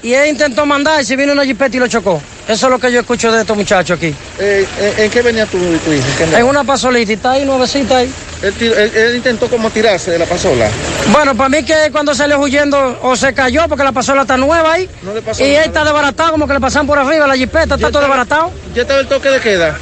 [0.05, 2.21] y él intentó mandar y se vino una jipeta y lo chocó.
[2.47, 4.14] Eso es lo que yo escucho de estos muchachos aquí.
[4.38, 6.07] ¿En qué venía tu, tu hijo?
[6.37, 8.12] En, una pasolita, y está ahí, nuevecita ahí.
[8.43, 10.69] Él, intentó como tirarse de la pasola.
[11.11, 14.75] Bueno, para mí que cuando salió huyendo o se cayó porque la pasola está nueva
[14.75, 14.90] ahí.
[15.01, 17.77] No le pasó y él está desbaratado, como que le pasan por arriba la jipeta,
[17.77, 18.51] está todo desbaratado.
[18.75, 19.79] ¿Ya estaba el toque de queda?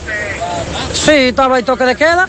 [0.95, 2.29] Sí, estaba el toque de queda.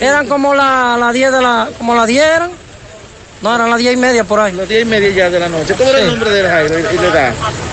[0.00, 2.63] Eran como las la 10 de la, como las 10 eran.
[3.42, 4.52] No, eran las 10 y media por ahí.
[4.52, 5.74] Las 10 y media ya de la noche.
[5.76, 7.32] ¿Cómo era el nombre de Jairo y le da?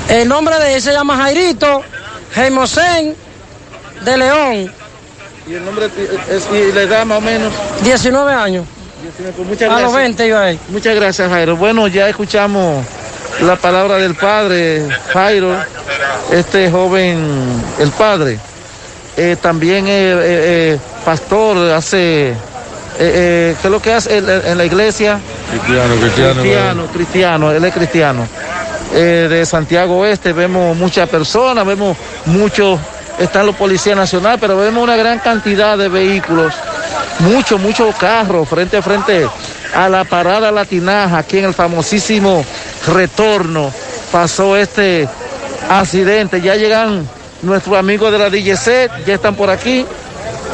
[0.09, 1.81] El nombre de él se llama Jairito
[2.33, 3.15] Jaimosén
[4.01, 4.73] de León.
[5.47, 5.89] ¿Y el nombre
[6.29, 7.53] es, y le da más o menos?
[7.83, 8.65] 19 años.
[9.01, 9.79] Pues muchas gracias.
[9.79, 10.59] A los 20 iba ahí.
[10.69, 11.57] Muchas gracias, Jairo.
[11.57, 12.85] Bueno, ya escuchamos
[13.41, 15.55] la palabra del padre, Jairo,
[16.31, 17.25] este joven,
[17.79, 18.39] el padre.
[19.17, 22.33] Eh, también eh, eh, pastor, hace,
[22.97, 25.19] ¿qué es lo que hace en, la iglesia?
[25.49, 26.41] Cristiano, cristiano.
[26.41, 28.27] Cristiano, cristiano, él es cristiano.
[28.93, 32.79] de Santiago Oeste vemos muchas personas, vemos muchos
[33.19, 36.53] están los policías nacionales, pero vemos una gran cantidad de vehículos,
[37.19, 39.27] muchos, muchos carros frente a frente
[39.73, 42.43] a la parada latinaja, aquí en el famosísimo
[42.87, 43.71] retorno
[44.11, 45.07] pasó este
[45.69, 46.41] accidente.
[46.41, 47.07] Ya llegan
[47.41, 49.85] nuestros amigos de la DGC, ya están por aquí,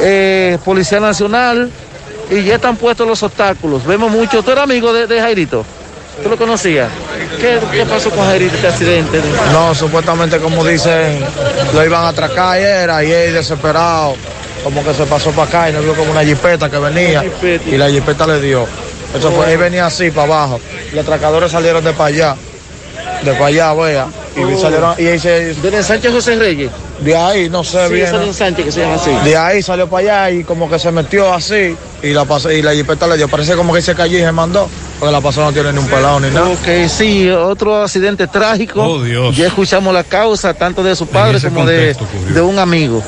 [0.00, 1.70] eh, Policía Nacional,
[2.30, 3.86] y ya están puestos los obstáculos.
[3.86, 4.42] Vemos mucho.
[4.42, 5.64] ¿Tú eres amigo de, de Jairito?
[6.22, 6.88] ¿Tú lo conocías?
[7.40, 9.20] ¿Qué, pasó con Jairito, este accidente?
[9.52, 11.20] No, supuestamente, como dicen,
[11.72, 12.60] lo iban a atracar
[13.04, 14.16] y él desesperado,
[14.64, 17.24] como que se pasó para acá y no vio como una jipeta que venía,
[17.66, 18.66] y la jipeta le dio.
[19.16, 20.60] Eso fue, él venía así para abajo.
[20.92, 22.36] Los atracadores salieron de para allá,
[23.24, 24.06] de para allá, vea.
[24.36, 24.60] Y oh.
[24.60, 25.54] salieron, y ahí se.
[25.54, 26.70] ¿De Sánchez José Reyes?
[27.00, 28.12] De ahí, no sé bien.
[28.32, 29.10] Sánchez, que se llama así.
[29.24, 32.62] De ahí salió para allá y como que se metió así, y la pasó, y
[32.62, 33.28] la jipeta le dio.
[33.28, 34.68] Parece como que se cayó y se mandó.
[34.98, 36.48] Porque la pasó no tiene ni un pelado ni nada.
[36.48, 38.82] Ok, sí, otro accidente trágico.
[38.82, 39.36] Oh, Dios.
[39.36, 41.94] Ya escuchamos la causa tanto de su padre como de,
[42.34, 43.02] de, un amigo.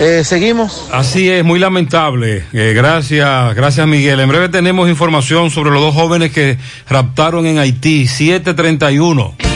[0.00, 0.88] Eh, Seguimos.
[0.90, 2.42] Así es, muy lamentable.
[2.54, 4.18] Eh, gracias, gracias Miguel.
[4.20, 6.56] En breve tenemos información sobre los dos jóvenes que
[6.88, 9.49] raptaron en Haití, 731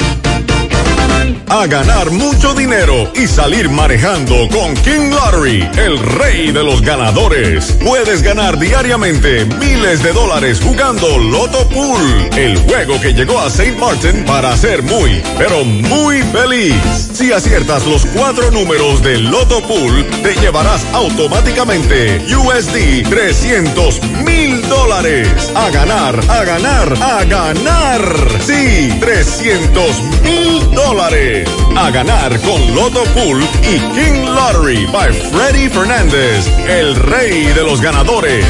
[1.61, 7.77] a ganar mucho dinero y salir manejando con King Lottery, el rey de los ganadores.
[7.85, 13.77] Puedes ganar diariamente miles de dólares jugando Loto Pool, el juego que llegó a St.
[13.79, 16.75] Martin para ser muy, pero muy feliz.
[17.13, 25.53] Si aciertas los cuatro números del Loto Pool, te llevarás automáticamente USD 300 mil dólares.
[25.55, 28.03] A ganar, a ganar, a ganar.
[28.41, 31.44] Sí, 300 mil dólares.
[31.77, 37.81] A ganar con Loto Pool y King Lottery by Freddy Fernández, el rey de los
[37.81, 38.47] ganadores.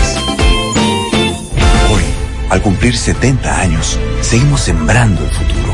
[1.90, 2.02] Hoy,
[2.50, 5.73] al cumplir 70 años, seguimos sembrando el futuro.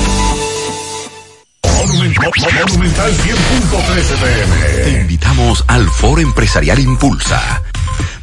[4.84, 7.62] Te invitamos al Foro Empresarial Impulsa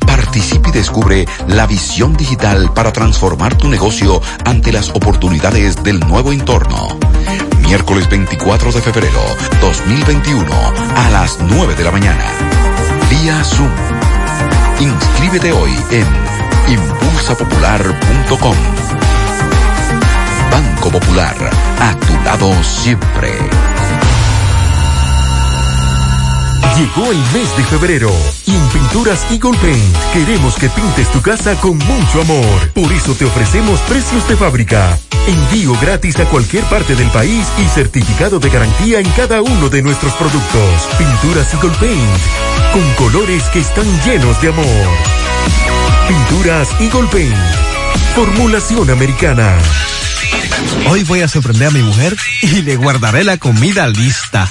[0.07, 6.33] Participe y descubre la visión digital para transformar tu negocio ante las oportunidades del nuevo
[6.33, 6.89] entorno.
[7.63, 9.21] Miércoles 24 de febrero
[9.61, 10.47] 2021
[10.97, 12.25] a las 9 de la mañana.
[13.09, 13.71] Vía Zoom.
[14.81, 16.07] Inscríbete hoy en
[16.73, 18.57] impulsapopular.com.
[20.51, 21.37] Banco Popular,
[21.81, 23.39] a tu lado siempre.
[26.77, 28.11] Llegó el mes de febrero
[28.47, 32.71] y en Pinturas Eagle Paint queremos que pintes tu casa con mucho amor.
[32.73, 37.69] Por eso te ofrecemos precios de fábrica, envío gratis a cualquier parte del país y
[37.69, 40.89] certificado de garantía en cada uno de nuestros productos.
[40.97, 44.89] Pinturas Eagle Paint, con colores que están llenos de amor.
[46.09, 47.37] Pinturas Eagle Paint,
[48.15, 49.59] formulación americana.
[50.89, 54.51] Hoy voy a sorprender a mi mujer y le guardaré la comida lista.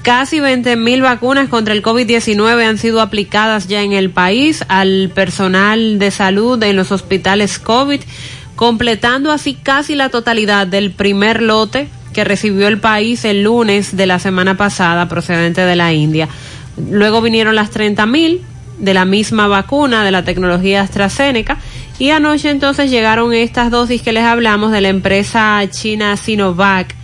[0.03, 5.11] Casi 20 mil vacunas contra el COVID-19 han sido aplicadas ya en el país al
[5.13, 8.01] personal de salud en los hospitales COVID,
[8.55, 14.07] completando así casi la totalidad del primer lote que recibió el país el lunes de
[14.07, 16.29] la semana pasada procedente de la India.
[16.91, 18.43] Luego vinieron las 30 mil
[18.79, 21.59] de la misma vacuna de la tecnología AstraZeneca
[21.99, 26.95] y anoche entonces llegaron estas dosis que les hablamos de la empresa china Sinovac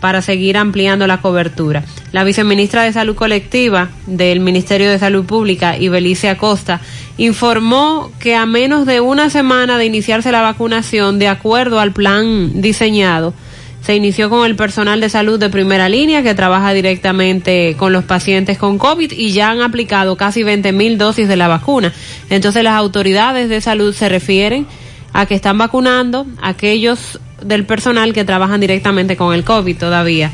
[0.00, 1.84] para seguir ampliando la cobertura.
[2.12, 6.80] La viceministra de Salud Colectiva del Ministerio de Salud Pública, Ibelice Acosta,
[7.16, 12.60] informó que a menos de una semana de iniciarse la vacunación, de acuerdo al plan
[12.60, 13.34] diseñado,
[13.82, 18.04] se inició con el personal de salud de primera línea que trabaja directamente con los
[18.04, 21.92] pacientes con COVID y ya han aplicado casi 20 mil dosis de la vacuna.
[22.28, 24.66] Entonces las autoridades de salud se refieren
[25.12, 30.32] a que están vacunando a aquellos del personal que trabajan directamente con el COVID todavía.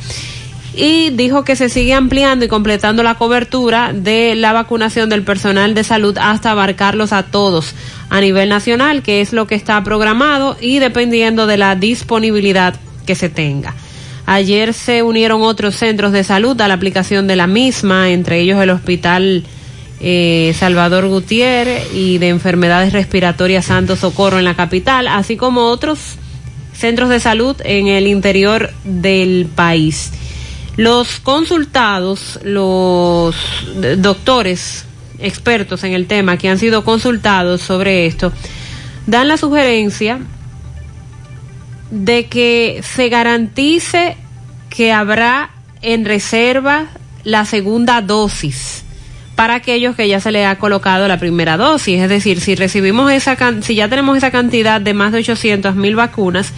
[0.76, 5.74] Y dijo que se sigue ampliando y completando la cobertura de la vacunación del personal
[5.74, 7.74] de salud hasta abarcarlos a todos
[8.10, 12.74] a nivel nacional, que es lo que está programado y dependiendo de la disponibilidad
[13.06, 13.74] que se tenga.
[14.26, 18.62] Ayer se unieron otros centros de salud a la aplicación de la misma, entre ellos
[18.62, 19.44] el Hospital
[20.00, 26.16] eh, Salvador Gutiérrez y de Enfermedades Respiratorias Santo Socorro en la capital, así como otros
[26.74, 30.12] centros de salud en el interior del país.
[30.76, 33.36] Los consultados, los
[33.98, 34.84] doctores
[35.18, 38.32] expertos en el tema que han sido consultados sobre esto,
[39.06, 40.18] dan la sugerencia
[41.94, 44.16] de que se garantice
[44.68, 46.86] que habrá en reserva
[47.22, 48.82] la segunda dosis
[49.36, 52.00] para aquellos que ya se le ha colocado la primera dosis.
[52.00, 55.94] Es decir, si recibimos esa, si ya tenemos esa cantidad de más de 800 mil
[55.94, 56.52] vacunas,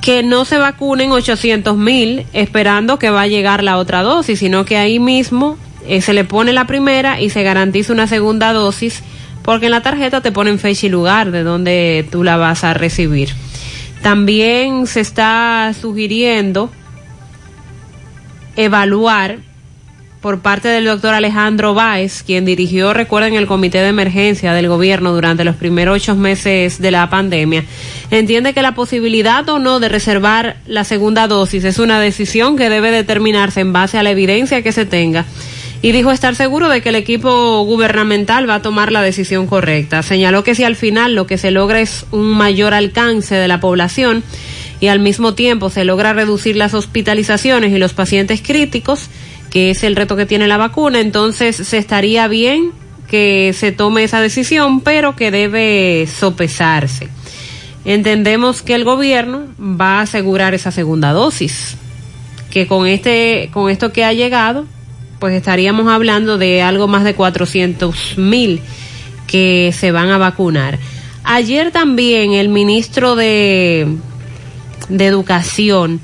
[0.00, 4.66] que no se vacunen 800 mil esperando que va a llegar la otra dosis, sino
[4.66, 9.02] que ahí mismo eh, se le pone la primera y se garantiza una segunda dosis,
[9.42, 12.74] porque en la tarjeta te ponen fecha y lugar de donde tú la vas a
[12.74, 13.30] recibir.
[14.04, 16.70] También se está sugiriendo
[18.54, 19.38] evaluar
[20.20, 25.14] por parte del doctor Alejandro Báez, quien dirigió, recuerden, el comité de emergencia del gobierno
[25.14, 27.64] durante los primeros ocho meses de la pandemia,
[28.10, 32.68] entiende que la posibilidad o no de reservar la segunda dosis es una decisión que
[32.68, 35.24] debe determinarse en base a la evidencia que se tenga
[35.84, 40.02] y dijo estar seguro de que el equipo gubernamental va a tomar la decisión correcta.
[40.02, 43.60] Señaló que si al final lo que se logra es un mayor alcance de la
[43.60, 44.24] población
[44.80, 49.10] y al mismo tiempo se logra reducir las hospitalizaciones y los pacientes críticos,
[49.50, 52.72] que es el reto que tiene la vacuna, entonces se estaría bien
[53.06, 57.10] que se tome esa decisión, pero que debe sopesarse.
[57.84, 61.76] Entendemos que el gobierno va a asegurar esa segunda dosis,
[62.48, 64.64] que con este con esto que ha llegado
[65.24, 68.60] pues estaríamos hablando de algo más de 400 mil
[69.26, 70.78] que se van a vacunar.
[71.24, 73.88] Ayer también el ministro de,
[74.90, 76.00] de Educación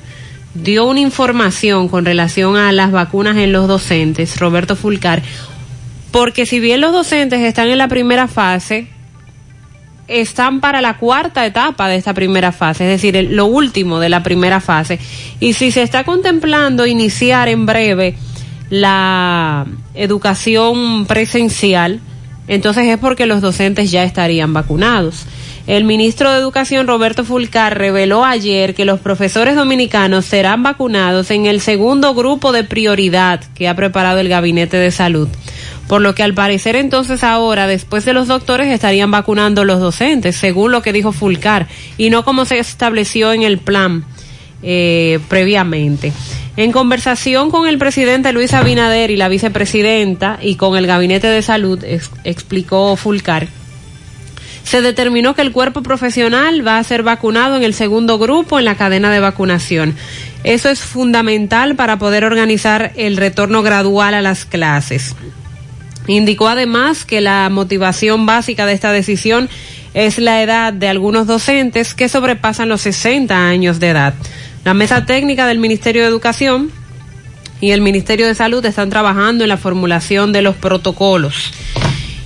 [0.55, 5.21] dio una información con relación a las vacunas en los docentes, Roberto Fulcar,
[6.13, 8.89] porque si bien los docentes están en la primera fase,
[10.09, 14.23] están para la cuarta etapa de esta primera fase, es decir, lo último de la
[14.23, 14.99] primera fase.
[15.41, 18.17] Y si se está contemplando iniciar en breve
[18.71, 22.01] la educación presencial,
[22.49, 25.27] entonces es porque los docentes ya estarían vacunados.
[25.67, 31.47] El ministro de Educación, Roberto Fulcar, reveló ayer que los profesores dominicanos serán vacunados en
[31.47, 35.29] el segundo grupo de prioridad que ha preparado el Gabinete de Salud.
[35.87, 40.37] Por lo que al parecer entonces ahora, después de los doctores, estarían vacunando los docentes,
[40.37, 41.69] según lo que dijo Fulcar,
[41.99, 44.05] y no como se estableció en el plan
[44.63, 46.13] eh, previamente.
[46.57, 51.43] En conversación con el presidente Luis Abinader y la vicepresidenta y con el gabinete de
[51.43, 51.83] salud,
[52.25, 53.49] explicó Fulcar,
[54.65, 58.65] se determinó que el cuerpo profesional va a ser vacunado en el segundo grupo en
[58.65, 59.97] la cadena de vacunación.
[60.45, 65.17] Eso es fundamental para poder organizar el retorno gradual a las clases.
[66.07, 69.49] Indicó además que la motivación básica de esta decisión
[69.93, 74.15] es la edad de algunos docentes que sobrepasan los 60 años de edad.
[74.65, 76.71] La mesa técnica del Ministerio de Educación
[77.61, 81.53] y el Ministerio de Salud están trabajando en la formulación de los protocolos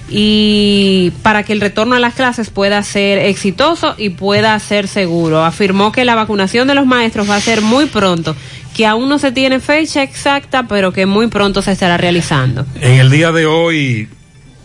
[0.08, 5.44] y para que el retorno a las clases pueda ser exitoso y pueda ser seguro.
[5.44, 8.36] Afirmó que la vacunación de los maestros va a ser muy pronto,
[8.76, 12.66] que aún no se tiene fecha exacta, pero que muy pronto se estará realizando.
[12.80, 14.08] En el día de hoy,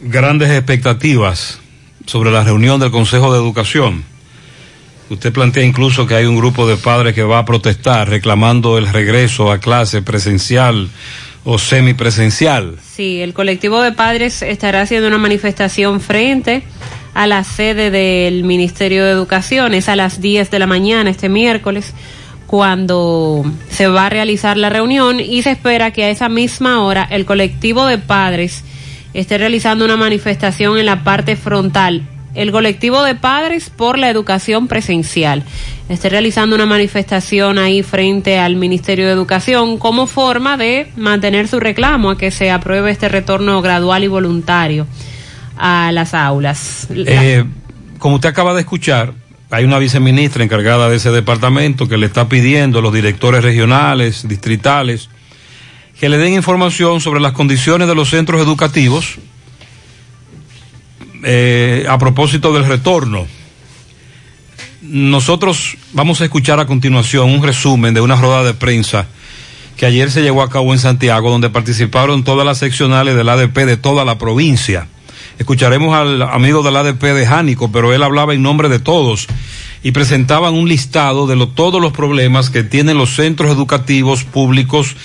[0.01, 1.59] grandes expectativas
[2.05, 4.03] sobre la reunión del Consejo de Educación.
[5.09, 8.87] Usted plantea incluso que hay un grupo de padres que va a protestar reclamando el
[8.87, 10.89] regreso a clase presencial
[11.43, 12.77] o semipresencial.
[12.83, 16.61] Sí, el colectivo de padres estará haciendo una manifestación frente
[17.15, 19.73] a la sede del Ministerio de Educación.
[19.73, 21.95] Es a las 10 de la mañana este miércoles
[22.45, 27.07] cuando se va a realizar la reunión y se espera que a esa misma hora
[27.09, 28.63] el colectivo de padres
[29.15, 34.67] esté realizando una manifestación en la parte frontal el colectivo de padres por la educación
[34.67, 35.43] presencial
[35.89, 41.59] esté realizando una manifestación ahí frente al Ministerio de Educación como forma de mantener su
[41.59, 44.85] reclamo a que se apruebe este retorno gradual y voluntario
[45.57, 46.87] a las aulas.
[46.91, 47.43] Eh,
[47.97, 49.13] como usted acaba de escuchar,
[49.49, 54.27] hay una viceministra encargada de ese departamento que le está pidiendo a los directores regionales,
[54.27, 55.09] distritales,
[55.99, 59.17] que le den información sobre las condiciones de los centros educativos
[61.23, 63.27] eh, a propósito del retorno,
[64.81, 69.07] nosotros vamos a escuchar a continuación un resumen de una rueda de prensa
[69.75, 73.55] que ayer se llevó a cabo en Santiago, donde participaron todas las seccionales del ADP
[73.65, 74.87] de toda la provincia.
[75.37, 79.27] Escucharemos al amigo del ADP de Jánico, pero él hablaba en nombre de todos
[79.81, 84.95] y presentaban un listado de todos los problemas que tienen los centros educativos públicos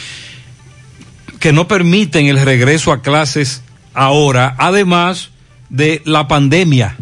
[1.39, 3.63] que no permiten el regreso a clases
[3.93, 5.31] ahora, además
[5.75, 6.97] de la pandemia,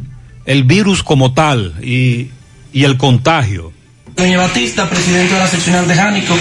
[0.47, 2.31] el virus como tal y,
[2.73, 3.73] y el contagio.
[4.16, 6.35] Doña Batista, presidente de la seccional de Jánico,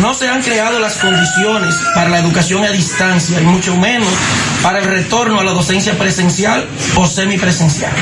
[0.00, 4.08] no se han creado las condiciones para la educación a distancia y mucho menos
[4.62, 7.92] para el retorno a la docencia presencial o semipresencial.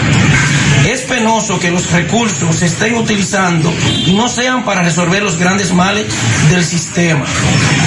[0.87, 3.73] Es penoso que los recursos se estén utilizando
[4.07, 6.07] y no sean para resolver los grandes males
[6.51, 7.25] del sistema.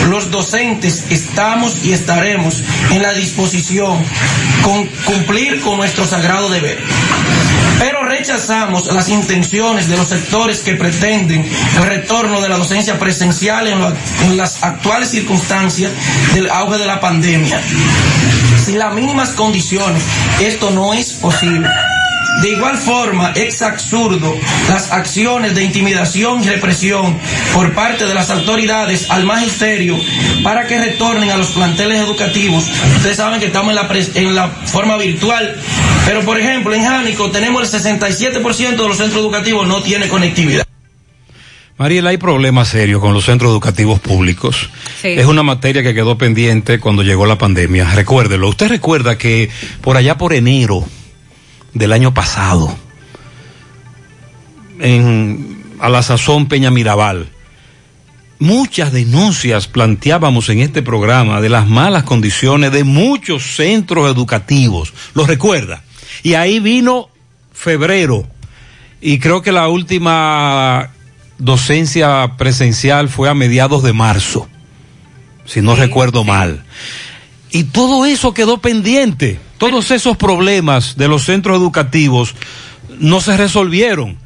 [0.09, 4.03] Los docentes estamos y estaremos en la disposición
[4.63, 6.79] con cumplir con nuestro sagrado deber.
[7.79, 13.67] Pero rechazamos las intenciones de los sectores que pretenden el retorno de la docencia presencial
[13.67, 13.79] en,
[14.25, 15.91] en las actuales circunstancias
[16.33, 17.61] del auge de la pandemia.
[18.73, 20.03] Las mínimas condiciones,
[20.41, 21.67] esto no es posible.
[22.41, 24.33] De igual forma, es absurdo
[24.69, 27.17] las acciones de intimidación y represión
[27.53, 29.97] por parte de las autoridades al magisterio
[30.43, 32.65] para que retornen a los planteles educativos.
[32.95, 33.75] Ustedes saben que estamos
[34.15, 35.55] en la forma virtual,
[36.05, 40.68] pero por ejemplo en Jánico tenemos el 67% de los centros educativos no tiene conectividad.
[41.79, 44.69] Mariela, hay problemas serios con los centros educativos públicos.
[45.01, 47.89] Es una materia que quedó pendiente cuando llegó la pandemia.
[47.95, 48.49] Recuérdelo.
[48.49, 49.49] Usted recuerda que
[49.79, 50.83] por allá por enero
[51.73, 52.77] del año pasado,
[54.81, 57.29] en, a la sazón Peña Mirabal.
[58.39, 64.93] Muchas denuncias planteábamos en este programa de las malas condiciones de muchos centros educativos.
[65.13, 65.81] ¿Lo recuerda?
[66.23, 67.07] Y ahí vino
[67.53, 68.27] febrero.
[68.99, 70.91] Y creo que la última
[71.39, 74.47] docencia presencial fue a mediados de marzo,
[75.45, 76.63] si no recuerdo mal.
[77.49, 79.39] Y todo eso quedó pendiente.
[79.57, 82.35] Todos esos problemas de los centros educativos
[82.99, 84.17] no se resolvieron.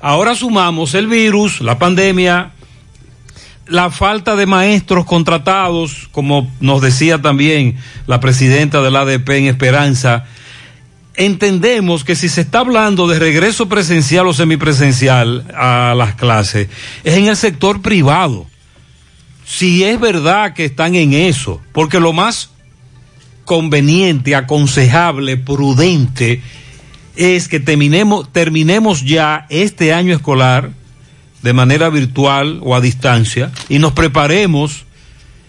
[0.00, 2.52] Ahora sumamos el virus, la pandemia,
[3.68, 10.24] la falta de maestros contratados, como nos decía también la presidenta del ADP en Esperanza.
[11.14, 16.68] Entendemos que si se está hablando de regreso presencial o semipresencial a las clases,
[17.04, 18.46] es en el sector privado.
[19.44, 22.50] Si es verdad que están en eso, porque lo más
[23.44, 26.40] conveniente, aconsejable, prudente,
[27.16, 30.70] es que terminemos, terminemos ya este año escolar
[31.42, 34.84] de manera virtual o a distancia y nos preparemos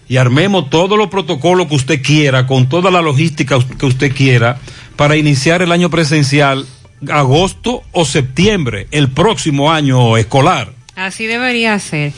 [0.08, 4.58] y armemos todos los protocolos que usted quiera, con toda la logística que usted quiera,
[4.96, 6.66] para iniciar el año presencial
[7.10, 10.72] agosto o septiembre, el próximo año escolar.
[10.96, 12.12] Así debería ser.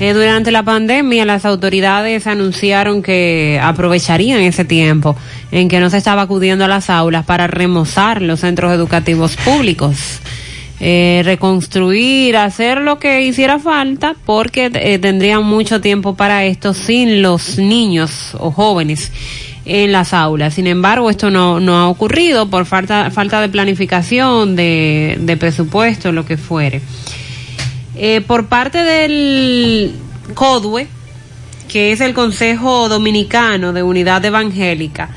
[0.00, 5.14] Eh, durante la pandemia las autoridades anunciaron que aprovecharían ese tiempo
[5.52, 10.20] en que no se estaba acudiendo a las aulas para remozar los centros educativos públicos.
[10.80, 17.22] Eh, reconstruir, hacer lo que hiciera falta, porque eh, tendrían mucho tiempo para esto sin
[17.22, 19.12] los niños o jóvenes
[19.64, 20.54] en las aulas.
[20.54, 26.24] Sin embargo, esto no, no ha ocurrido por falta, falta de planificación, de, presupuesto, lo
[26.26, 26.82] que fuere.
[27.96, 29.94] Eh, por parte del
[30.34, 30.86] CODUE,
[31.68, 35.10] que es el Consejo Dominicano de Unidad Evangélica,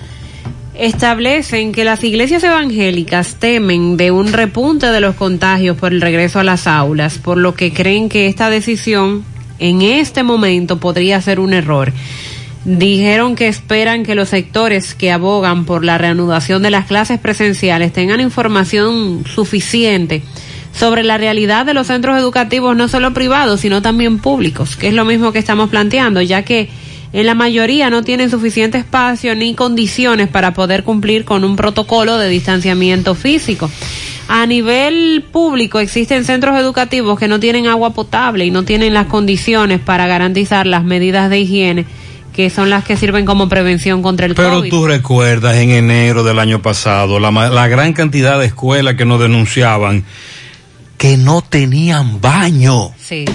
[0.73, 6.39] establecen que las iglesias evangélicas temen de un repunte de los contagios por el regreso
[6.39, 9.25] a las aulas, por lo que creen que esta decisión
[9.59, 11.91] en este momento podría ser un error.
[12.67, 17.93] Dijeron que esperan que los sectores que abogan por la reanudación de las clases presenciales
[17.93, 20.21] tengan información suficiente
[20.73, 24.93] sobre la realidad de los centros educativos, no solo privados, sino también públicos, que es
[24.93, 26.67] lo mismo que estamos planteando, ya que
[27.13, 32.17] en la mayoría no tienen suficiente espacio ni condiciones para poder cumplir con un protocolo
[32.17, 33.71] de distanciamiento físico.
[34.27, 39.07] A nivel público existen centros educativos que no tienen agua potable y no tienen las
[39.07, 41.85] condiciones para garantizar las medidas de higiene
[42.37, 46.37] que son las que sirven como prevención contra el Pero tú recuerdas en enero del
[46.37, 50.05] año pasado la, la gran cantidad de escuelas que nos denunciaban
[50.99, 52.91] que no tenían baño.
[52.99, 53.25] Sí.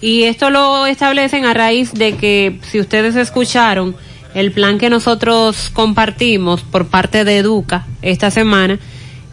[0.00, 3.96] Y esto lo establecen a raíz de que, si ustedes escucharon,
[4.34, 8.78] el plan que nosotros compartimos por parte de Educa esta semana,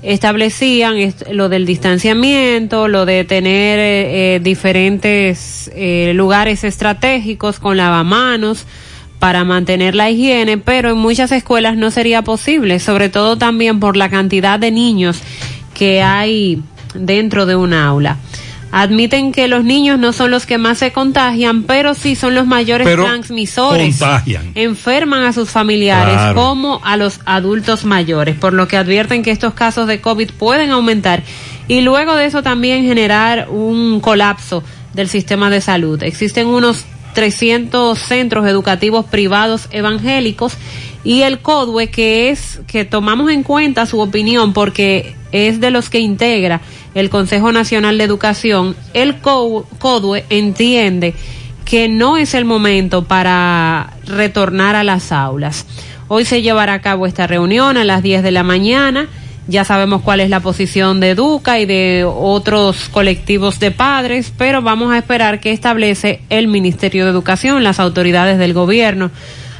[0.03, 8.65] establecían lo del distanciamiento, lo de tener eh, eh, diferentes eh, lugares estratégicos con lavamanos
[9.19, 13.95] para mantener la higiene, pero en muchas escuelas no sería posible, sobre todo también por
[13.95, 15.21] la cantidad de niños
[15.73, 16.61] que hay
[16.93, 18.17] dentro de un aula.
[18.75, 22.47] Admiten que los niños no son los que más se contagian, pero sí son los
[22.47, 24.01] mayores transmisores.
[24.55, 29.53] Enferman a sus familiares como a los adultos mayores, por lo que advierten que estos
[29.53, 31.21] casos de COVID pueden aumentar
[31.67, 34.63] y luego de eso también generar un colapso
[34.95, 36.01] del sistema de salud.
[36.01, 40.53] Existen unos 300 centros educativos privados evangélicos
[41.03, 45.91] y el CODUE que es que tomamos en cuenta su opinión porque es de los
[45.91, 46.61] que integra
[46.95, 51.13] el Consejo Nacional de Educación, el CODUE entiende
[51.65, 55.65] que no es el momento para retornar a las aulas.
[56.07, 59.07] Hoy se llevará a cabo esta reunión a las 10 de la mañana.
[59.47, 64.61] Ya sabemos cuál es la posición de Educa y de otros colectivos de padres, pero
[64.61, 69.11] vamos a esperar que establece el Ministerio de Educación, las autoridades del gobierno.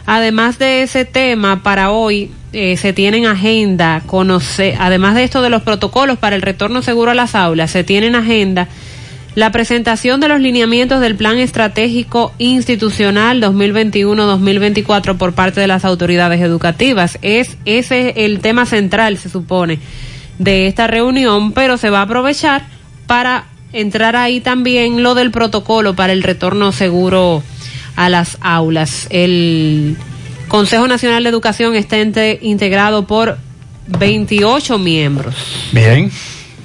[0.05, 5.41] Además de ese tema, para hoy eh, se tiene en agenda conocer, además de esto
[5.41, 8.67] de los protocolos para el retorno seguro a las aulas, se tiene en agenda
[9.35, 16.41] la presentación de los lineamientos del Plan Estratégico Institucional 2021-2024 por parte de las autoridades
[16.41, 17.17] educativas.
[17.23, 19.79] Es ese el tema central, se supone,
[20.37, 22.67] de esta reunión, pero se va a aprovechar
[23.07, 27.41] para entrar ahí también lo del protocolo para el retorno seguro
[27.95, 29.07] a las aulas.
[29.09, 29.97] El
[30.53, 33.39] Consejo Nacional de Educación está integrado por
[33.87, 35.33] 28 miembros.
[35.71, 36.11] Bien.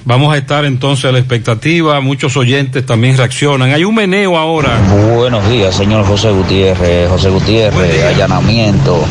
[0.05, 3.71] Vamos a estar entonces a la expectativa, muchos oyentes también reaccionan.
[3.71, 4.79] Hay un meneo ahora.
[5.15, 7.09] Buenos días, señor José Gutiérrez.
[7.09, 9.03] José Gutiérrez, allanamiento,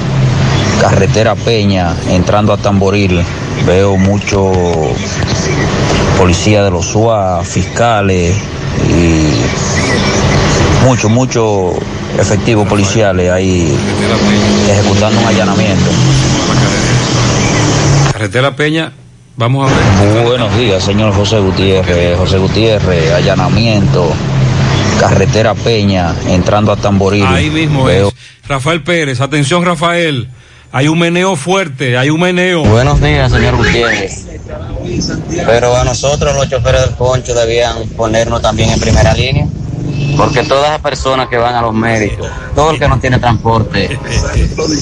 [0.80, 3.20] carretera Peña, entrando a Tamboril.
[3.66, 4.52] Veo mucho
[6.16, 8.36] policía de los SUA, fiscales
[8.88, 11.74] y mucho, mucho
[12.18, 13.72] efectivos policiales ahí
[14.68, 15.90] ejecutando un allanamiento.
[18.12, 18.92] Carretera Peña,
[19.36, 20.24] vamos a ver.
[20.24, 22.18] Buenos días, señor José Gutiérrez.
[22.18, 24.12] José Gutiérrez, allanamiento.
[24.98, 27.24] Carretera Peña, entrando a Tamboril.
[27.24, 28.08] Ahí mismo es.
[28.48, 30.28] Rafael Pérez, atención Rafael.
[30.72, 32.64] Hay un meneo fuerte, hay un meneo.
[32.64, 34.26] Buenos días, señor Gutiérrez.
[35.46, 39.46] Pero a nosotros los choferes del concho debían ponernos también en primera línea
[40.18, 43.96] porque todas las personas que van a los médicos, todo el que no tiene transporte,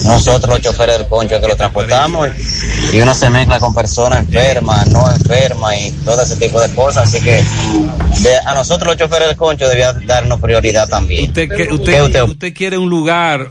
[0.07, 2.31] nosotros los choferes del concho que lo transportamos
[2.91, 7.09] y uno se mezcla con personas enfermas, no enfermas y todo ese tipo de cosas,
[7.09, 7.45] así que
[8.47, 11.29] a nosotros los choferes del concho debía darnos prioridad también.
[11.29, 13.51] ¿Usted, usted, usted quiere un lugar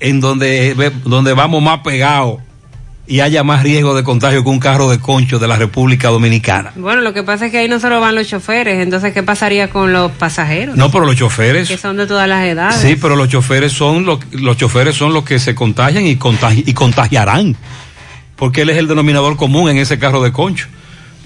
[0.00, 2.40] en donde, donde vamos más pegados?
[3.06, 6.72] Y haya más riesgo de contagio que un carro de concho de la República Dominicana.
[6.74, 9.68] Bueno, lo que pasa es que ahí no solo van los choferes, entonces ¿qué pasaría
[9.68, 10.76] con los pasajeros?
[10.76, 12.76] No, pero los choferes que son de todas las edades.
[12.76, 16.72] Sí, pero los choferes son los, los choferes son los que se contagian y, y
[16.72, 17.56] contagiarán,
[18.36, 20.68] porque él es el denominador común en ese carro de concho.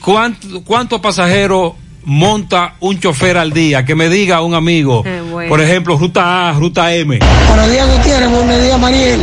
[0.00, 1.74] ¿Cuántos pasajeros
[2.04, 3.84] monta un chofer al día?
[3.84, 5.04] Que me diga un amigo,
[5.48, 7.18] por ejemplo, ruta A, ruta M.
[7.46, 9.20] Buenos días, Gutiérrez, buenos días, Mariel.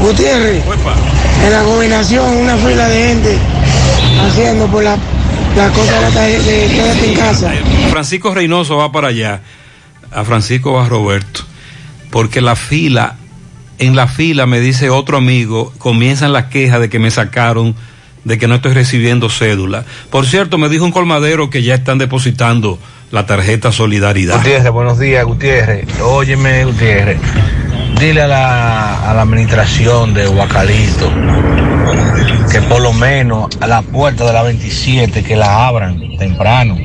[0.00, 0.64] Gutiérrez
[1.44, 3.38] en la gobernación una fila de gente
[4.20, 4.96] haciendo por la,
[5.56, 7.52] la cosa de, de, quédate en casa.
[7.90, 9.40] Francisco Reynoso va para allá,
[10.10, 11.42] a Francisco va Roberto,
[12.10, 13.16] porque la fila
[13.82, 17.74] en la fila, me dice otro amigo, comienzan las quejas de que me sacaron,
[18.22, 19.84] de que no estoy recibiendo cédula.
[20.08, 22.78] Por cierto, me dijo un colmadero que ya están depositando
[23.10, 24.36] la tarjeta Solidaridad.
[24.36, 25.86] Gutiérrez, buenos días, Gutiérrez.
[26.00, 27.18] Óyeme, Gutiérrez.
[28.02, 31.08] Dile a la, administración de Huacalito
[32.50, 36.76] que por lo menos a la puerta de la 27 que la abran temprano.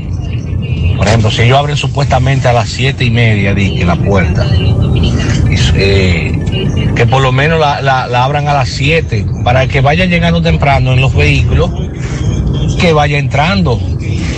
[0.95, 4.45] Por ejemplo, si ellos abren supuestamente a las siete y media, di que la puerta,
[5.74, 10.43] eh, que por lo menos la, la, abran a las 7 para que vayan llegando
[10.43, 11.72] temprano en los vehículos,
[12.80, 13.80] que vaya entrando.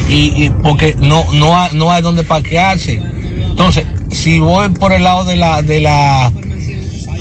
[0.07, 3.01] Y, porque no, no, no hay donde parquearse.
[3.49, 6.31] Entonces, si voy por el lado de la, de la,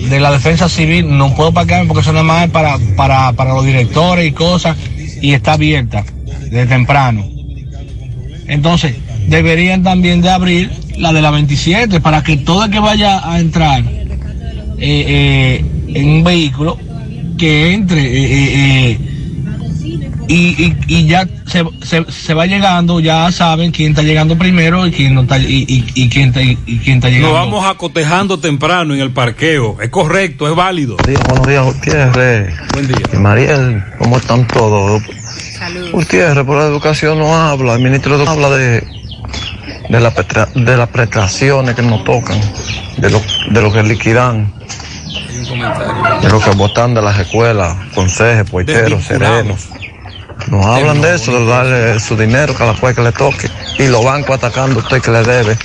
[0.08, 3.54] de la defensa civil, no puedo parquearme porque eso nada más es para, para, para
[3.54, 4.76] los directores y cosas,
[5.20, 6.04] y está abierta
[6.42, 7.26] desde temprano.
[8.46, 8.94] Entonces,
[9.26, 13.38] deberían también de abrir la de la 27 para que todo el que vaya a
[13.40, 13.94] entrar eh,
[14.78, 16.78] eh, en un vehículo
[17.36, 18.98] que entre eh, eh,
[20.28, 24.86] y, y, y, ya se, se, se, va llegando, ya saben quién está llegando primero
[24.86, 25.64] y quién no está y,
[25.94, 27.28] y quién está, y quién está llegando.
[27.28, 29.80] Nos vamos acotejando temprano en el parqueo.
[29.80, 30.96] Es correcto, es válido.
[31.06, 32.54] Sí, buenos días, Gutiérrez.
[32.74, 32.96] Buen día.
[33.12, 35.02] Y Mariel, ¿cómo están todos?
[35.58, 35.92] Saludos.
[35.92, 38.98] Gutiérrez, por la educación no habla, el ministro de habla de
[39.88, 42.38] de, la petra, de las prestaciones que nos tocan,
[42.98, 44.52] de lo, de lo que liquidan,
[46.22, 49.68] de lo que botan de las escuelas, consejos, poiteros, serenos.
[50.50, 53.50] Nos hablan de eso, de darle su dinero cada cual que le toque.
[53.78, 55.56] Y los bancos atacando a usted que le debe.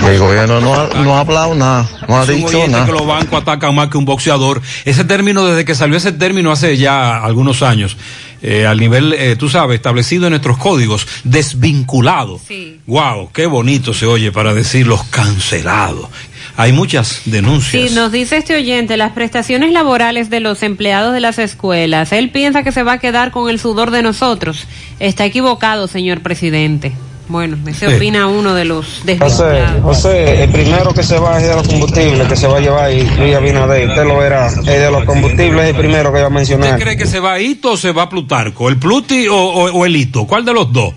[0.00, 2.86] Y el gobierno no ha, no ha hablado nada, no ha dicho nada.
[2.86, 4.62] que los bancos atacan más que un boxeador.
[4.86, 7.96] Ese término, desde que salió ese término hace ya algunos años,
[8.40, 12.40] eh, al nivel, eh, tú sabes, establecido en nuestros códigos, desvinculado.
[12.46, 12.80] Sí.
[12.86, 16.08] Wow, qué bonito se oye para decir los cancelados.
[16.56, 17.88] Hay muchas denuncias.
[17.90, 22.30] Sí, nos dice este oyente, las prestaciones laborales de los empleados de las escuelas, él
[22.30, 24.66] piensa que se va a quedar con el sudor de nosotros.
[25.00, 26.92] Está equivocado, señor presidente.
[27.26, 27.94] Bueno, ese Sí.
[27.96, 29.64] opina uno de los José.
[29.82, 32.92] José, el primero que se va es de los combustibles, que se va a llevar
[32.92, 33.88] y Luis Abinader.
[33.88, 34.48] Usted lo verá.
[34.48, 36.68] El de los combustibles es el primero que va a mencionar.
[36.74, 38.68] ¿Usted cree que se va a Hito o se va a Plutarco?
[38.68, 40.26] ¿El Pluti o, o- o el Hito?
[40.26, 40.92] ¿Cuál de los dos?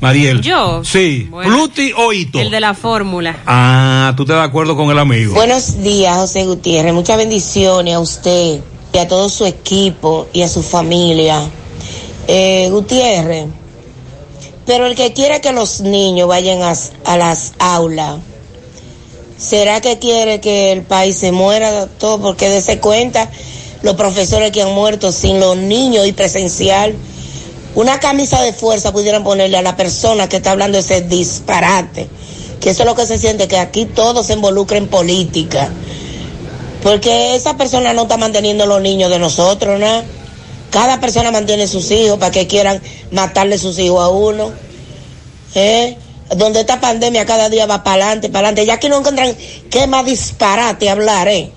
[0.00, 0.40] Mariel.
[0.40, 0.82] Yo.
[0.84, 1.28] Sí.
[1.30, 1.50] Bueno.
[1.54, 2.40] ¿Pluti o Hito?
[2.40, 3.36] El de la fórmula.
[3.46, 5.34] Ah, tú te de acuerdo con el amigo.
[5.34, 6.94] Buenos días, José Gutiérrez.
[6.94, 8.60] Muchas bendiciones a usted
[8.92, 11.40] y a todo su equipo y a su familia.
[12.28, 13.46] Eh, Gutiérrez,
[14.66, 16.74] pero el que quiere que los niños vayan a,
[17.04, 18.20] a las aulas,
[19.36, 22.20] ¿será que quiere que el país se muera todo?
[22.20, 23.30] Porque dése cuenta
[23.82, 26.94] los profesores que han muerto sin los niños y presencial.
[27.74, 32.08] Una camisa de fuerza pudieran ponerle a la persona que está hablando ese disparate.
[32.60, 35.70] Que eso es lo que se siente, que aquí todo se involucra en política.
[36.82, 40.02] Porque esa persona no está manteniendo los niños de nosotros, ¿no?
[40.70, 44.52] Cada persona mantiene sus hijos para que quieran matarle sus hijos a uno.
[45.54, 45.96] ¿Eh?
[46.36, 48.66] Donde esta pandemia cada día va para adelante, para adelante.
[48.66, 49.34] Ya que no encuentran
[49.70, 51.50] qué más disparate hablar, ¿eh?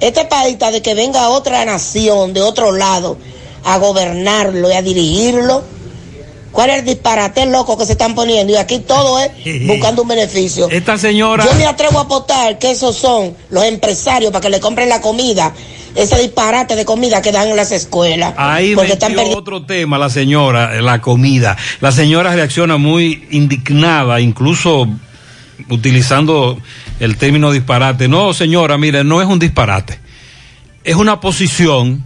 [0.00, 3.18] Este país está de que venga otra nación de otro lado
[3.64, 5.64] a gobernarlo y a dirigirlo.
[6.52, 8.52] ¿Cuál es el disparate loco que se están poniendo?
[8.52, 9.30] Y aquí todo es
[9.66, 10.68] buscando un beneficio.
[10.70, 11.44] Esta señora.
[11.44, 15.00] Yo me atrevo a apostar que esos son los empresarios para que le compren la
[15.00, 15.54] comida,
[15.94, 18.34] ese disparate de comida que dan en las escuelas.
[18.36, 19.38] Ahí porque están perdiendo.
[19.38, 21.56] otro tema, la señora, la comida.
[21.80, 24.86] La señora reacciona muy indignada, incluso
[25.70, 26.58] utilizando
[27.00, 28.08] el término disparate.
[28.08, 29.98] No, señora, mire, no es un disparate.
[30.84, 32.04] Es una posición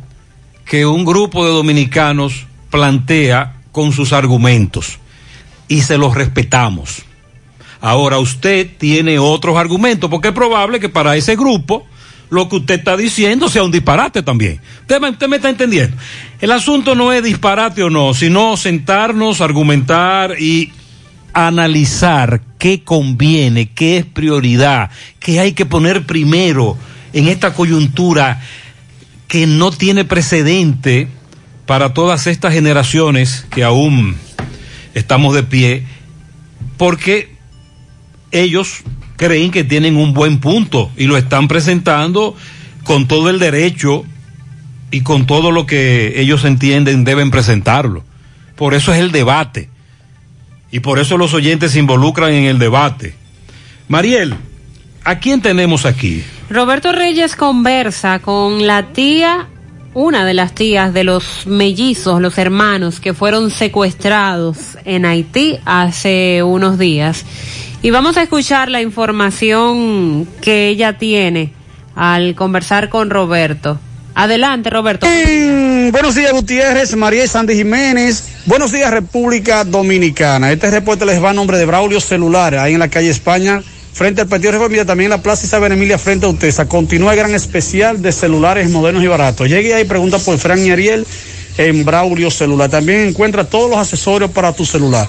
[0.67, 4.99] que un grupo de dominicanos plantea con sus argumentos
[5.69, 7.03] y se los respetamos.
[7.81, 11.87] Ahora usted tiene otros argumentos, porque es probable que para ese grupo
[12.31, 14.61] lo que usted está diciendo sea un disparate también.
[14.81, 15.97] Usted, usted me está entendiendo.
[16.41, 20.73] El asunto no es disparate o no, sino sentarnos, argumentar y
[21.33, 24.91] analizar qué conviene, qué es prioridad,
[25.21, 26.77] qué hay que poner primero
[27.13, 28.41] en esta coyuntura
[29.29, 31.09] que no tiene precedente
[31.67, 34.17] para todas estas generaciones que aún
[34.95, 35.85] estamos de pie,
[36.77, 37.35] porque
[38.31, 38.83] ellos
[39.17, 42.37] creen que tienen un buen punto y lo están presentando
[42.85, 44.05] con todo el derecho
[44.91, 48.05] y con todo lo que ellos entienden deben presentarlo.
[48.55, 49.69] Por eso es el debate.
[50.71, 53.15] Y por eso los oyentes se involucran en el debate.
[53.89, 54.35] Mariel,
[55.05, 56.23] ¿a quién tenemos aquí?
[56.49, 59.49] Roberto Reyes conversa con la tía,
[59.95, 66.45] una de las tías de los mellizos, los hermanos que fueron secuestrados en Haití hace
[66.45, 67.25] unos días.
[67.83, 71.53] Y vamos a escuchar la información que ella tiene
[71.97, 73.81] al conversar con Roberto.
[74.15, 75.07] Adelante, Roberto.
[75.07, 78.25] Mm, buenos días, Gutiérrez, María Sandy Jiménez.
[78.47, 80.53] Buenos días, República Dominicana.
[80.53, 83.63] Este reporte les va a nombre de Braulio Celular, ahí en la calle España,
[83.97, 86.69] frente al Partido Reformista, también en la Plaza Isabel Emilia, frente a Utesa.
[86.69, 89.49] Continúa el gran especial de celulares modernos y baratos.
[89.49, 91.07] Llegue ahí pregunta por Fran y Ariel
[91.57, 92.69] en Braulio Celular.
[92.69, 95.09] También encuentra todos los accesorios para tu celular.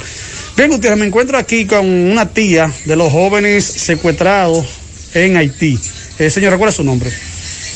[0.55, 4.65] Bien, Gutiérrez, me encuentro aquí con una tía de los jóvenes secuestrados
[5.13, 5.77] en Haití.
[6.17, 7.11] Eh, señor, ¿cuál es su nombre?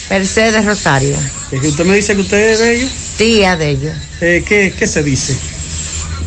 [0.09, 1.18] Mercedes Rosario.
[1.51, 2.91] Es que usted me dice que usted es de ellos.
[3.18, 3.95] Tía de ellos.
[4.22, 5.36] Eh, ¿qué, ¿Qué se dice?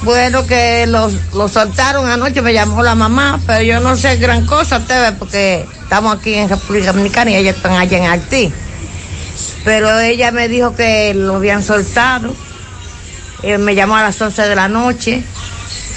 [0.03, 4.45] Bueno, que los, los soltaron anoche, me llamó la mamá, pero yo no sé gran
[4.45, 8.53] cosa, ustedes, porque estamos aquí en República Dominicana y ellos están allá en Haití.
[9.65, 12.35] Pero ella me dijo que lo habían soltado.
[13.43, 15.23] Eh, me llamó a las 11 de la noche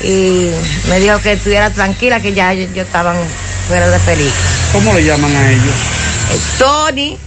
[0.01, 0.49] y
[0.89, 3.17] me dijo que estuviera tranquila, que ya ellos, estaban
[3.67, 4.33] fuera de peligro.
[4.71, 5.75] ¿Cómo le llaman a ellos?
[6.31, 7.17] Eh, Tony,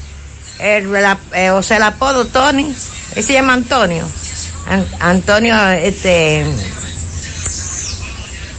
[0.58, 0.88] el,
[1.34, 2.74] eh, o sea, el apodo Tony,
[3.16, 4.08] él se llama Antonio.
[4.70, 6.44] An- Antonio, este.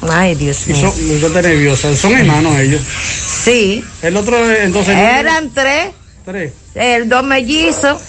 [0.10, 0.82] Ay, Dios Y mío.
[0.82, 1.96] son, usted está nerviosa.
[1.96, 2.82] Son hermanos ellos.
[3.44, 3.84] Sí.
[4.02, 4.96] El otro, entonces.
[4.98, 5.92] Eran tres.
[6.26, 6.54] Tres.
[6.76, 8.00] El dos mellizos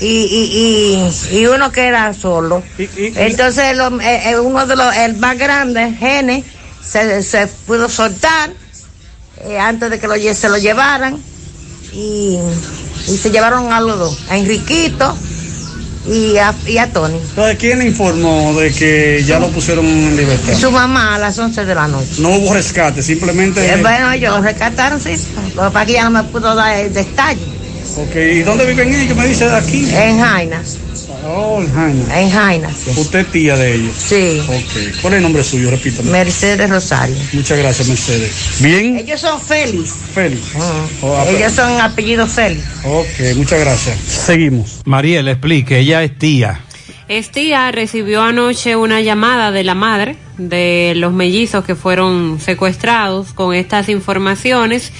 [0.00, 2.62] y, y, y, y uno que era solo.
[2.78, 6.42] Entonces, lo- eh, eh, uno de los, el más grande, Gene,
[6.82, 8.50] se, se pudo soltar
[9.44, 11.18] eh, antes de que lo, se lo llevaran.
[11.92, 12.38] Y,
[13.08, 15.16] y se llevaron a los dos, a Enriquito
[16.06, 17.16] y a, y a Tony.
[17.16, 20.54] Entonces, ¿quién le informó de que ya lo pusieron en libertad?
[20.54, 22.14] Su mamá a las 11 de la noche.
[22.18, 23.64] No hubo rescate, simplemente.
[23.64, 25.14] Eh, bueno, ellos lo rescataron, sí.
[25.54, 27.40] Pasa es que ya no me pudo dar el detalle.
[27.96, 29.16] Ok, ¿y dónde viven ellos?
[29.16, 29.88] Me dice aquí.
[29.92, 30.78] En Jainas.
[31.24, 32.20] Oh, en Jaina.
[32.20, 32.86] En Jainas.
[32.96, 33.94] Usted es tía de ellos.
[33.96, 34.40] Sí.
[34.48, 35.00] Ok.
[35.02, 35.70] ¿Cuál es el nombre suyo?
[35.70, 36.10] Repítame.
[36.10, 37.16] Mercedes Rosario.
[37.32, 38.58] Muchas gracias, Mercedes.
[38.60, 38.96] Bien.
[38.96, 39.90] Ellos son Félix.
[40.14, 40.42] Félix.
[41.02, 42.64] Oh, ah, Ellos son apellido Félix.
[42.84, 43.98] Ok, muchas gracias.
[43.98, 44.80] Seguimos.
[44.84, 46.60] Mariel, explique, ella es tía.
[47.10, 53.52] Estía recibió anoche una llamada de la madre de los mellizos que fueron secuestrados con
[53.52, 54.92] estas informaciones.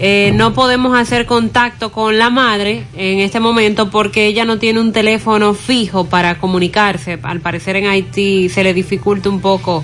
[0.00, 4.80] Eh, no podemos hacer contacto con la madre en este momento porque ella no tiene
[4.80, 7.18] un teléfono fijo para comunicarse.
[7.20, 9.82] Al parecer en Haití se le dificulta un poco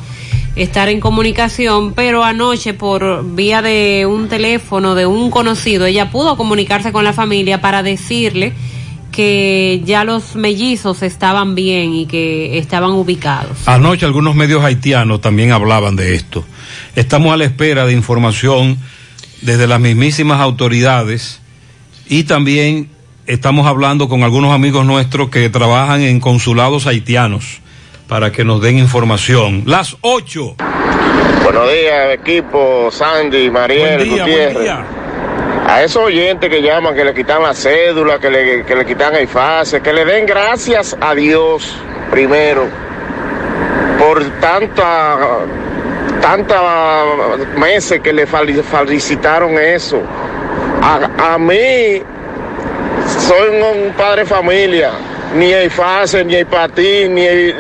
[0.55, 6.37] estar en comunicación, pero anoche por vía de un teléfono de un conocido, ella pudo
[6.37, 8.53] comunicarse con la familia para decirle
[9.11, 13.67] que ya los mellizos estaban bien y que estaban ubicados.
[13.67, 16.45] Anoche algunos medios haitianos también hablaban de esto.
[16.95, 18.79] Estamos a la espera de información
[19.45, 21.41] desde las mismísimas autoridades
[22.09, 22.89] y también
[23.27, 27.61] estamos hablando con algunos amigos nuestros que trabajan en consulados haitianos
[28.09, 29.65] para que nos den información.
[29.67, 30.57] Las 8.
[31.43, 34.53] Buenos días, equipo Sandy, Mariel, Buen día, Gutiérrez.
[34.55, 34.87] buen día.
[35.67, 39.15] A esos oyentes que llaman, que le quitan la cédula, que le, que le quitan
[39.15, 41.75] el fase, que le den gracias a Dios
[42.11, 42.67] primero
[43.99, 45.19] por tanta,
[46.25, 46.59] tanta
[47.59, 50.01] meses que le felicitaron eso.
[50.83, 52.01] A, a mí,
[53.19, 54.91] soy un, padre de familia.
[55.37, 57.57] Ni el FASE, ni el patín, ni el-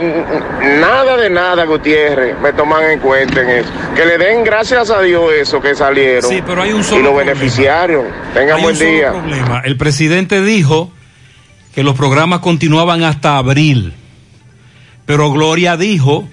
[0.80, 3.68] nada de nada, Gutiérrez, me toman en cuenta en eso.
[3.96, 6.30] Que le den gracias a Dios eso que salieron.
[6.30, 7.32] Sí, pero hay un y solo los problema.
[7.32, 8.04] beneficiarios.
[8.32, 9.10] Tengan Hay buen un solo día.
[9.10, 9.62] problema.
[9.64, 10.92] El presidente dijo
[11.74, 13.92] que los programas continuaban hasta abril,
[15.04, 16.28] pero Gloria dijo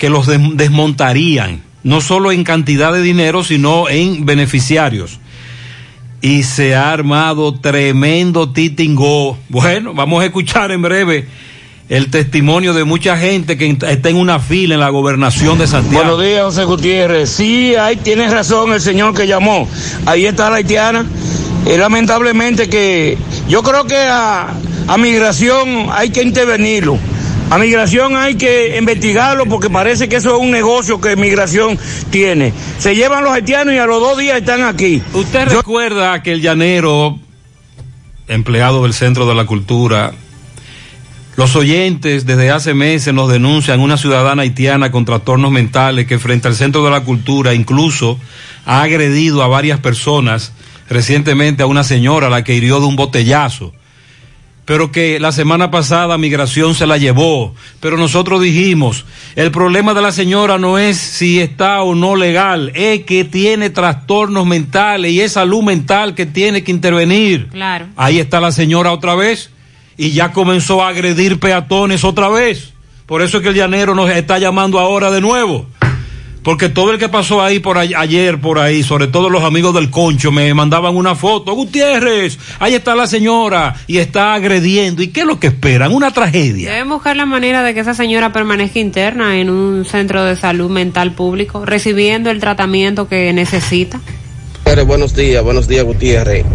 [0.00, 5.20] que los des- desmontarían, no solo en cantidad de dinero, sino en beneficiarios.
[6.22, 9.38] Y se ha armado tremendo titingó.
[9.48, 11.26] Bueno, vamos a escuchar en breve
[11.88, 16.04] el testimonio de mucha gente que está en una fila en la gobernación de Santiago.
[16.16, 17.30] Buenos días, José Gutiérrez.
[17.30, 19.68] Sí, ahí tiene razón el señor que llamó.
[20.06, 21.04] Ahí está la haitiana.
[21.66, 24.48] Y lamentablemente que yo creo que a,
[24.86, 26.98] a migración hay que intervenirlo.
[27.50, 31.76] A migración hay que investigarlo porque parece que eso es un negocio que migración
[32.10, 32.52] tiene.
[32.78, 35.02] Se llevan los haitianos y a los dos días están aquí.
[35.12, 37.18] ¿Usted recuerda que el llanero,
[38.28, 40.12] empleado del Centro de la Cultura,
[41.34, 46.46] los oyentes desde hace meses nos denuncian una ciudadana haitiana con trastornos mentales que frente
[46.46, 48.20] al Centro de la Cultura incluso
[48.64, 50.52] ha agredido a varias personas,
[50.88, 53.72] recientemente a una señora a la que hirió de un botellazo?
[54.70, 57.56] Pero que la semana pasada migración se la llevó.
[57.80, 59.04] Pero nosotros dijimos,
[59.34, 63.70] el problema de la señora no es si está o no legal, es que tiene
[63.70, 67.48] trastornos mentales y es salud mental que tiene que intervenir.
[67.48, 67.88] Claro.
[67.96, 69.50] Ahí está la señora otra vez
[69.96, 72.72] y ya comenzó a agredir peatones otra vez.
[73.06, 75.66] Por eso es que el llanero nos está llamando ahora de nuevo.
[76.42, 79.74] Porque todo el que pasó ahí por ay- ayer, por ahí, sobre todo los amigos
[79.74, 81.52] del concho, me mandaban una foto.
[81.52, 85.02] Gutiérrez, ahí está la señora y está agrediendo.
[85.02, 85.92] ¿Y qué es lo que esperan?
[85.92, 86.70] Una tragedia.
[86.72, 90.70] Deben buscar la manera de que esa señora permanezca interna en un centro de salud
[90.70, 94.00] mental público, recibiendo el tratamiento que necesita.
[94.64, 96.46] Gutiérrez, buenos días, buenos días Gutiérrez.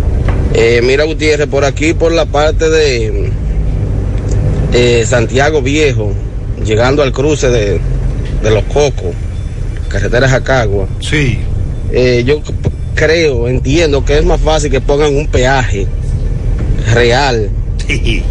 [0.56, 3.30] Eh, mira Gutiérrez, por aquí, por la parte de
[4.74, 6.12] eh, Santiago Viejo,
[6.66, 7.80] llegando al cruce de,
[8.42, 9.14] de Los Cocos,
[9.90, 10.88] carretera Jacagua.
[11.00, 11.40] Sí.
[11.92, 12.42] Eh, yo
[12.96, 15.88] creo, entiendo que es más fácil que pongan un peaje
[16.94, 17.50] real
[17.88, 18.22] y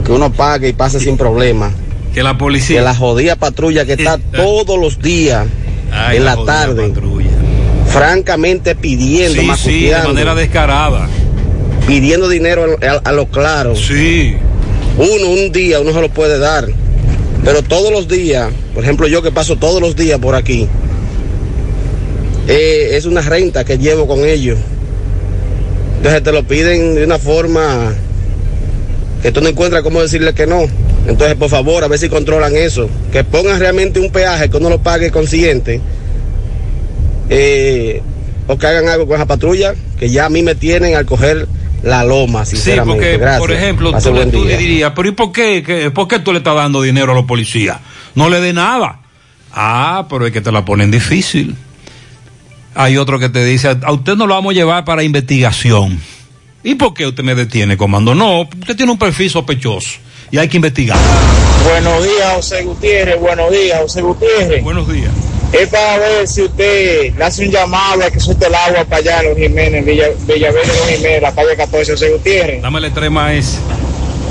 [0.00, 1.70] que uno pague y pase sin problema.
[2.14, 2.78] Que la policía.
[2.80, 5.46] Que la jodida patrulla que está todos los días
[5.92, 6.92] Ay, en la tarde,
[7.86, 11.08] francamente pidiendo, Sí, sí, de manera descarada.
[11.86, 13.74] pidiendo dinero a, a- a lo claro.
[13.76, 14.34] Sí.
[14.96, 16.66] Uno, un día, uno se lo puede dar.
[17.44, 20.68] Pero todos los días, por ejemplo, yo que paso todos los días por aquí,
[22.48, 24.58] eh, es una renta que llevo con ellos.
[25.96, 27.94] Entonces te lo piden de una forma
[29.22, 30.64] que tú no encuentras cómo decirle que no.
[31.06, 32.88] Entonces, por favor, a ver si controlan eso.
[33.12, 35.80] Que pongan realmente un peaje que uno lo pague consciente.
[37.28, 38.02] Eh,
[38.46, 41.46] o que hagan algo con esa patrulla, que ya a mí me tienen al coger
[41.82, 43.38] la loma, Sí, porque, Gracias.
[43.40, 44.56] por ejemplo, Pase tú, día.
[44.56, 47.24] dirías, pero ¿y por qué, qué- por qué tú le estás dando dinero a los
[47.24, 47.78] policías?
[48.14, 49.00] No le dé nada.
[49.52, 51.56] Ah, pero es que te la ponen difícil.
[52.74, 56.00] Hay otro que te dice, a usted no lo vamos a llevar para investigación.
[56.62, 58.14] ¿Y por qué usted me detiene, comando?
[58.14, 59.98] No, usted tiene un perfil sospechoso
[60.30, 60.98] y hay que investigar.
[61.64, 63.18] Buenos días, José Gutiérrez.
[63.18, 64.62] Buenos días, José Gutiérrez.
[64.62, 65.10] Buenos días.
[65.52, 68.98] Es para ver si usted le hace un llamado a que suelte el agua para
[68.98, 72.62] allá, Los Jiménez, Villa, Villaverde, Los Jiménez, la calle 14, José Gutiérrez.
[72.62, 73.58] Dame el extrema ese.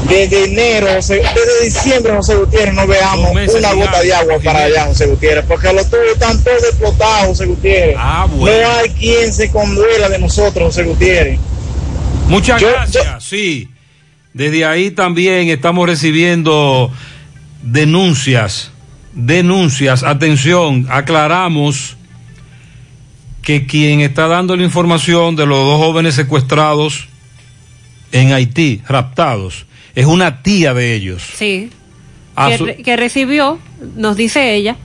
[0.08, 5.08] Desde enero, desde diciembre, José Gutiérrez, no veamos una gota de agua, para allá, José
[5.08, 7.96] Gutiérrez, porque los tubos están todos explotados, José Gutiérrez.
[8.00, 8.58] Ah, bueno.
[8.68, 11.38] No hay quien se conduela de nosotros, José Gutiérrez.
[12.28, 13.70] Muchas Yo- gracias, sí.
[14.34, 16.92] Desde ahí también estamos recibiendo
[17.62, 18.72] denuncias,
[19.14, 20.04] denuncias.
[20.04, 21.96] Atención, aclaramos
[23.42, 27.08] que quien está dando la información de los dos jóvenes secuestrados
[28.12, 31.24] en Haití, raptados, es una tía de ellos.
[31.36, 31.70] Sí.
[32.48, 33.60] Que, su- que recibió,
[33.96, 34.78] nos dice ella,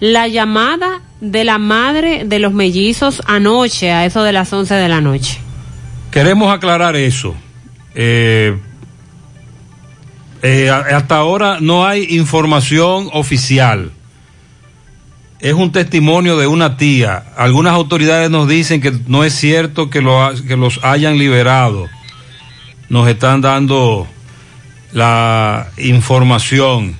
[0.00, 4.88] la llamada de la madre de los mellizos anoche, a eso de las 11 de
[4.88, 5.38] la noche.
[6.10, 7.34] Queremos aclarar eso.
[7.94, 8.56] Eh,
[10.42, 13.90] eh, hasta ahora no hay información oficial.
[15.40, 17.24] Es un testimonio de una tía.
[17.36, 21.86] Algunas autoridades nos dicen que no es cierto que, los hayan liberado.
[22.88, 24.06] Nos están dando
[24.92, 26.96] la información.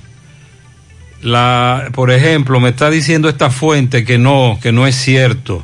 [1.21, 5.63] La, por ejemplo, me está diciendo esta fuente que no, que no es cierto.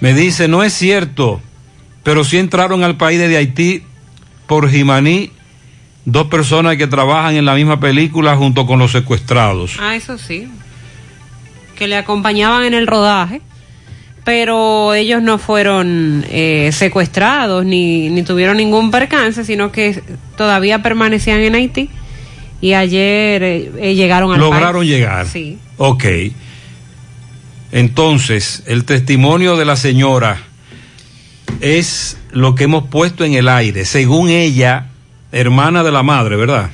[0.00, 1.40] Me dice, no es cierto,
[2.02, 3.82] pero sí entraron al país desde Haití
[4.46, 5.32] por Jimaní
[6.06, 9.76] dos personas que trabajan en la misma película junto con los secuestrados.
[9.78, 10.48] Ah, eso sí.
[11.74, 13.42] Que le acompañaban en el rodaje,
[14.24, 20.02] pero ellos no fueron eh, secuestrados ni, ni tuvieron ningún percance, sino que
[20.36, 21.90] todavía permanecían en Haití
[22.60, 24.90] y ayer eh, eh, llegaron al Lograron país.
[24.90, 25.26] llegar.
[25.26, 25.58] Sí.
[25.76, 26.04] Ok.
[27.72, 30.38] Entonces, el testimonio de la señora
[31.60, 33.84] es lo que hemos puesto en el aire.
[33.84, 34.86] Según ella,
[35.40, 36.70] hermana de la madre, ¿verdad?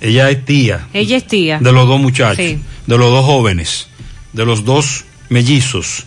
[0.00, 1.58] Ella es tía Ella es tía.
[1.60, 2.58] de los dos muchachos, Sí.
[2.86, 3.88] de los dos jóvenes,
[4.32, 6.04] de los dos mellizos.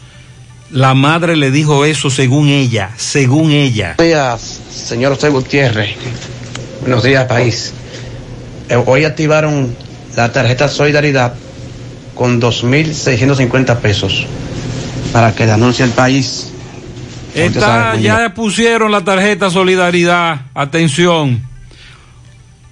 [0.72, 3.96] La madre le dijo eso según ella, según ella.
[3.98, 5.96] Buenos días, señor José Gutiérrez.
[6.82, 7.74] Buenos días, país.
[8.70, 9.74] Eh, Hoy activaron
[10.16, 11.34] la tarjeta Solidaridad
[12.16, 14.26] con 2.650 pesos
[15.14, 16.52] para que le anuncie el país.
[17.38, 20.42] Está, ya pusieron la tarjeta Solidaridad.
[20.54, 21.42] Atención.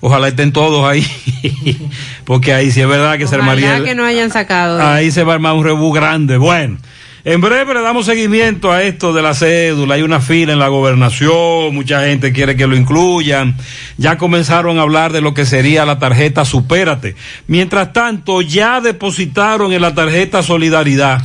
[0.01, 1.05] Ojalá estén todos ahí.
[2.25, 3.69] Porque ahí sí es verdad que se armaría.
[3.69, 4.81] Ojalá que no hayan sacado.
[4.81, 6.37] Ahí se va a armar un rebú grande.
[6.37, 6.77] Bueno,
[7.23, 9.95] en breve le damos seguimiento a esto de la cédula.
[9.95, 13.55] Hay una fila en la gobernación, mucha gente quiere que lo incluyan.
[13.97, 17.15] Ya comenzaron a hablar de lo que sería la tarjeta Supérate.
[17.47, 21.23] Mientras tanto, ya depositaron en la tarjeta Solidaridad.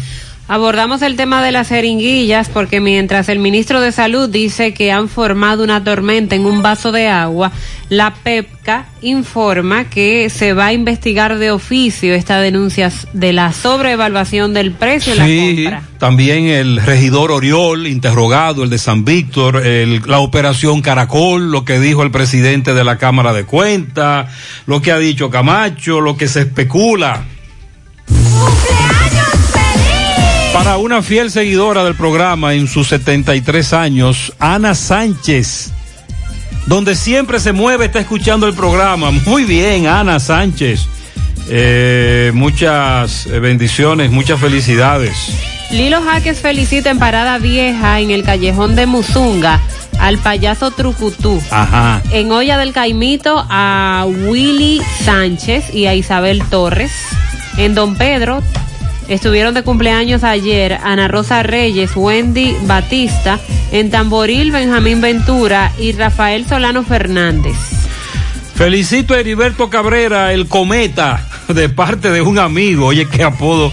[0.52, 5.08] Abordamos el tema de las jeringuillas porque mientras el ministro de Salud dice que han
[5.08, 7.52] formado una tormenta en un vaso de agua,
[7.88, 14.52] la PEPCA informa que se va a investigar de oficio esta denuncia de la sobreevaluación
[14.52, 15.82] del precio de la Sí, compra.
[16.00, 21.78] también el regidor Oriol, interrogado, el de San Víctor, el- la operación Caracol, lo que
[21.78, 24.26] dijo el presidente de la Cámara de Cuentas,
[24.66, 27.22] lo que ha dicho Camacho, lo que se especula.
[28.08, 28.79] ¡Cumpleaños
[30.62, 35.70] Para una fiel seguidora del programa en sus 73 años, Ana Sánchez,
[36.66, 39.10] donde siempre se mueve, está escuchando el programa.
[39.10, 40.86] Muy bien, Ana Sánchez.
[41.48, 45.32] Eh, muchas bendiciones, muchas felicidades.
[45.70, 49.62] Lilo Jaques felicita en Parada Vieja en el callejón de Muzunga
[49.98, 51.42] al payaso Trucutú.
[51.50, 52.02] Ajá.
[52.12, 56.92] En Olla del Caimito a Willy Sánchez y a Isabel Torres.
[57.56, 58.42] En Don Pedro
[59.10, 63.38] estuvieron de cumpleaños ayer Ana Rosa Reyes, Wendy Batista.
[63.72, 67.56] En Tamboril Benjamín Ventura y Rafael Solano Fernández.
[68.54, 72.86] Felicito a Heriberto Cabrera, el cometa, de parte de un amigo.
[72.86, 73.72] Oye, qué apodo.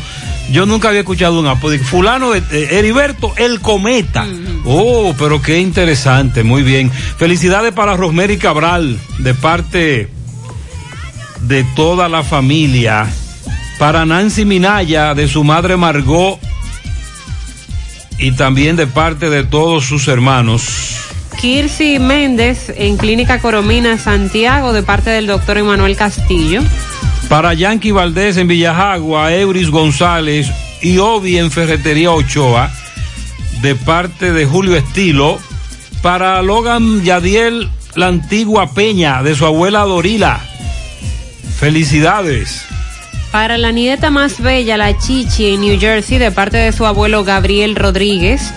[0.52, 1.78] Yo nunca había escuchado un apodo.
[1.80, 4.26] Fulano, de, eh, Heriberto, el cometa.
[4.66, 6.92] Oh, pero qué interesante, muy bien.
[6.92, 10.10] Felicidades para Rosemary Cabral, de parte
[11.42, 13.08] de toda la familia.
[13.78, 16.40] Para Nancy Minaya, de su madre Margot.
[18.18, 20.98] Y también de parte de todos sus hermanos.
[21.40, 26.62] Kirsi Méndez en Clínica Coromina Santiago de parte del doctor Emanuel Castillo.
[27.30, 30.48] Para Yankee Valdés en Villajagua, Euris González
[30.82, 32.72] y Obi en Ferretería Ochoa
[33.62, 35.40] de parte de Julio Estilo.
[36.02, 40.40] Para Logan Yadiel, la antigua Peña de su abuela Dorila.
[41.60, 42.67] Felicidades.
[43.32, 47.24] Para la nieta más bella, la Chichi en New Jersey de parte de su abuelo
[47.24, 48.54] Gabriel Rodríguez.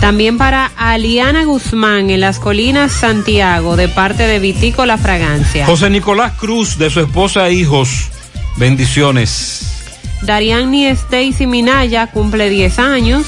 [0.00, 5.66] También para Aliana Guzmán en las colinas Santiago, de parte de Vitico La Fragancia.
[5.66, 8.08] José Nicolás Cruz, de su esposa e hijos.
[8.56, 9.68] Bendiciones.
[10.22, 13.26] Dariani Stacy Minaya cumple 10 años.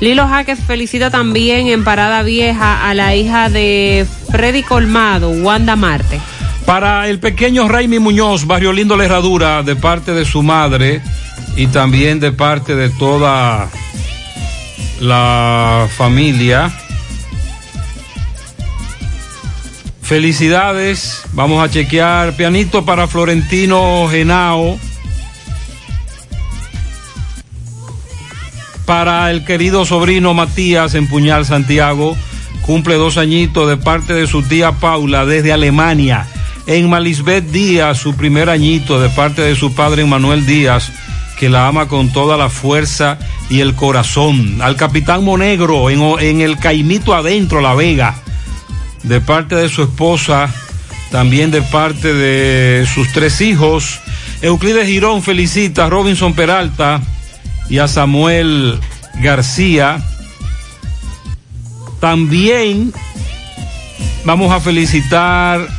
[0.00, 6.20] Lilo Jaques felicita también en Parada Vieja a la hija de Freddy Colmado, Wanda Marte.
[6.68, 11.00] Para el pequeño Raimi Muñoz, Barrio Lindo La Herradura, de parte de su madre
[11.56, 13.70] y también de parte de toda
[15.00, 16.70] la familia.
[20.02, 21.22] Felicidades.
[21.32, 24.78] Vamos a chequear pianito para Florentino Genao.
[28.84, 32.14] Para el querido sobrino Matías en Puñal Santiago.
[32.60, 36.26] Cumple dos añitos de parte de su tía Paula desde Alemania.
[36.68, 40.92] En Malisbet Díaz, su primer añito de parte de su padre Manuel Díaz
[41.38, 43.18] que la ama con toda la fuerza
[43.48, 44.60] y el corazón.
[44.60, 48.16] Al capitán Monegro en, en, el Caimito Adentro, La Vega,
[49.02, 50.52] de parte de su esposa,
[51.10, 53.98] también de parte de sus tres hijos.
[54.42, 57.00] Euclides Girón felicita a Robinson Peralta
[57.70, 58.78] y a Samuel
[59.22, 60.04] García.
[61.98, 62.92] También
[64.26, 65.77] vamos a felicitar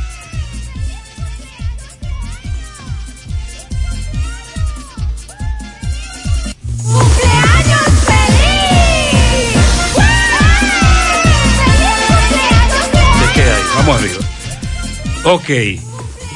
[15.22, 15.50] Ok,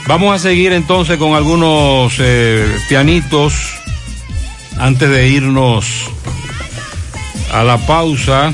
[0.06, 3.54] vamos a seguir entonces con algunos eh, pianitos
[4.78, 5.86] antes de irnos
[7.52, 8.52] a la pausa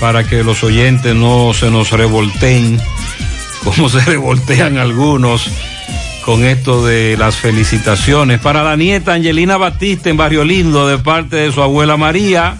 [0.00, 2.80] para que los oyentes no se nos revolteen
[3.64, 5.48] como se revoltean algunos
[6.24, 8.40] con esto de las felicitaciones.
[8.40, 12.56] Para la nieta Angelina Batista en Barrio Lindo de parte de su abuela María.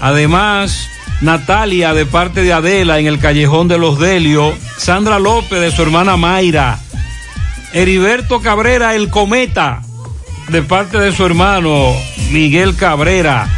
[0.00, 0.88] Además,
[1.20, 5.82] Natalia de parte de Adela en el Callejón de los Delios, Sandra López de su
[5.82, 6.78] hermana Mayra,
[7.72, 9.82] Heriberto Cabrera el Cometa
[10.48, 11.92] de parte de su hermano
[12.30, 13.48] Miguel Cabrera,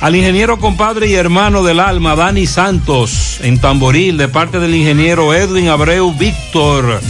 [0.00, 5.34] al ingeniero compadre y hermano del alma Dani Santos en Tamboril de parte del ingeniero
[5.34, 7.00] Edwin Abreu Víctor.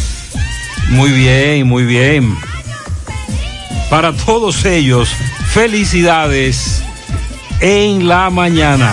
[0.91, 2.37] Muy bien, muy bien.
[3.89, 5.09] Para todos ellos,
[5.53, 6.83] felicidades
[7.61, 8.93] en la mañana.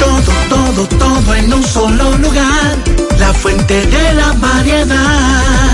[0.00, 2.76] todo, todo, todo en un solo lugar.
[3.18, 5.70] La fuente de la variedad.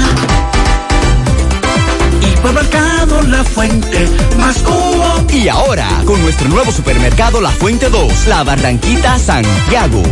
[2.23, 4.09] Hipermercado La Fuente,
[4.39, 5.25] más cubo.
[5.33, 10.03] Y ahora, con nuestro nuevo supermercado La Fuente 2, La Barranquita Santiago.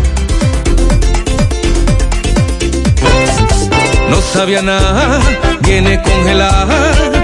[4.11, 5.21] No sabía nada,
[5.63, 7.24] viene congelada.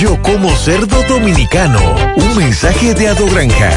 [0.00, 1.78] Yo como cerdo dominicano.
[2.16, 3.70] Un mensaje de Ado Granja.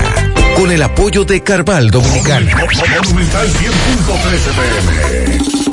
[0.55, 2.49] Con el apoyo de Carval Dominicano.
[2.55, 5.72] Monumental 100.13 pm.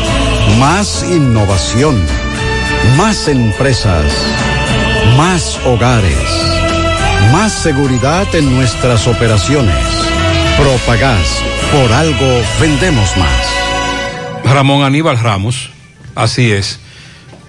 [0.59, 1.99] Más innovación.
[2.97, 4.05] Más empresas.
[5.17, 6.17] Más hogares.
[7.31, 9.75] Más seguridad en nuestras operaciones.
[10.57, 11.41] Propagás.
[11.71, 13.51] Por algo vendemos más.
[14.43, 15.71] Ramón Aníbal Ramos,
[16.15, 16.79] así es.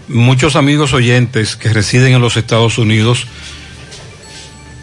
[0.09, 3.27] Muchos amigos oyentes que residen en los Estados Unidos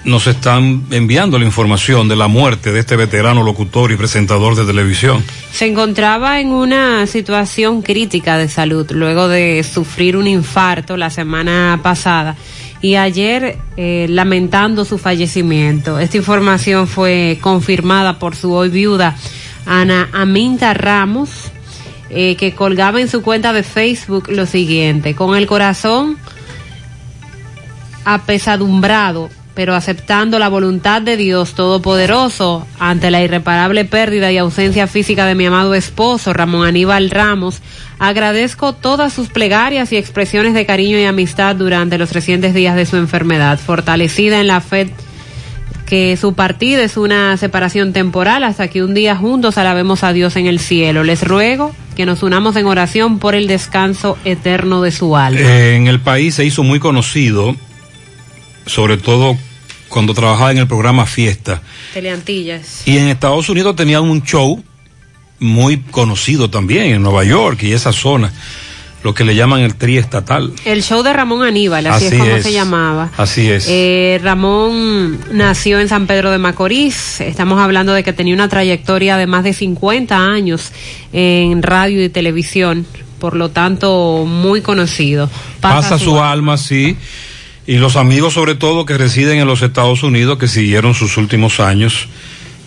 [0.09, 4.65] nos están enviando la información de la muerte de este veterano locutor y presentador de
[4.65, 5.23] televisión.
[5.51, 11.79] Se encontraba en una situación crítica de salud luego de sufrir un infarto la semana
[11.81, 12.35] pasada
[12.81, 15.99] y ayer eh, lamentando su fallecimiento.
[15.99, 19.15] Esta información fue confirmada por su hoy viuda
[19.65, 21.51] Ana Aminta Ramos,
[22.09, 26.17] eh, que colgaba en su cuenta de Facebook lo siguiente, con el corazón
[28.05, 29.29] apesadumbrado
[29.59, 35.35] pero aceptando la voluntad de Dios Todopoderoso ante la irreparable pérdida y ausencia física de
[35.35, 37.59] mi amado esposo, Ramón Aníbal Ramos,
[37.99, 42.85] agradezco todas sus plegarias y expresiones de cariño y amistad durante los recientes días de
[42.85, 44.93] su enfermedad, fortalecida en la fe
[45.85, 50.37] que su partida es una separación temporal hasta que un día juntos alabemos a Dios
[50.37, 51.03] en el cielo.
[51.03, 55.41] Les ruego que nos unamos en oración por el descanso eterno de su alma.
[55.41, 57.57] En el país se hizo muy conocido,
[58.65, 59.37] sobre todo
[59.89, 61.61] cuando trabajaba en el programa Fiesta.
[61.93, 62.87] Teleantillas.
[62.87, 64.63] Y en Estados Unidos tenían un show
[65.39, 68.31] muy conocido también, en Nueva York y esa zona,
[69.03, 70.51] lo que le llaman el tri estatal.
[70.65, 72.43] El show de Ramón Aníbal, así, Así es como es.
[72.43, 73.09] se llamaba.
[73.17, 73.65] Así es.
[73.69, 77.21] Eh, Ramón nació en San Pedro de Macorís.
[77.21, 80.71] Estamos hablando de que tenía una trayectoria de más de 50 años
[81.13, 82.85] en radio y televisión,
[83.19, 85.29] por lo tanto, muy conocido.
[85.61, 86.97] Pasa, su alma, sí.
[87.69, 91.59] Y los amigos, sobre todo, que residen en los Estados Unidos, que siguieron sus últimos
[91.59, 92.07] años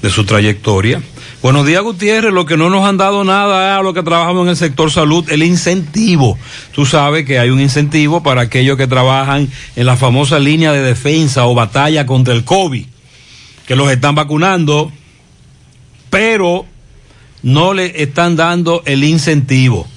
[0.00, 1.02] de su trayectoria.
[1.42, 2.32] Buenos días, Gutiérrez.
[2.32, 5.28] Lo que no nos han dado nada a los que trabajamos en el sector salud,
[5.28, 6.38] el incentivo.
[6.70, 10.82] Tú sabes que hay un incentivo para aquellos que trabajan en la famosa línea de
[10.82, 12.86] defensa o batalla contra el COVID,
[13.66, 14.92] que los están vacunando,
[16.10, 16.64] pero
[17.42, 19.88] no le están dando el incentivo.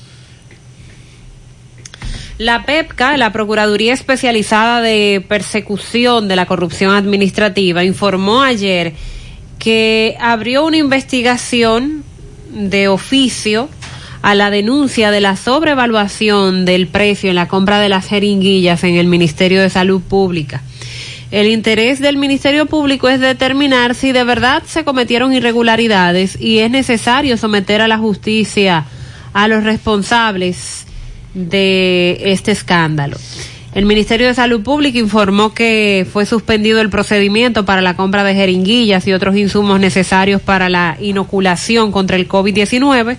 [2.37, 8.93] La PEPCA, la Procuraduría Especializada de Persecución de la Corrupción Administrativa, informó ayer
[9.57, 12.03] que abrió una investigación
[12.51, 13.69] de oficio
[14.21, 18.95] a la denuncia de la sobrevaluación del precio en la compra de las jeringuillas en
[18.95, 20.61] el Ministerio de Salud Pública.
[21.31, 26.69] El interés del Ministerio Público es determinar si de verdad se cometieron irregularidades y es
[26.69, 28.85] necesario someter a la justicia
[29.31, 30.85] a los responsables
[31.35, 33.17] de este escándalo.
[33.75, 38.33] El Ministerio de Salud Pública informó que fue suspendido el procedimiento para la compra de
[38.33, 43.17] jeringuillas y otros insumos necesarios para la inoculación contra el COVID-19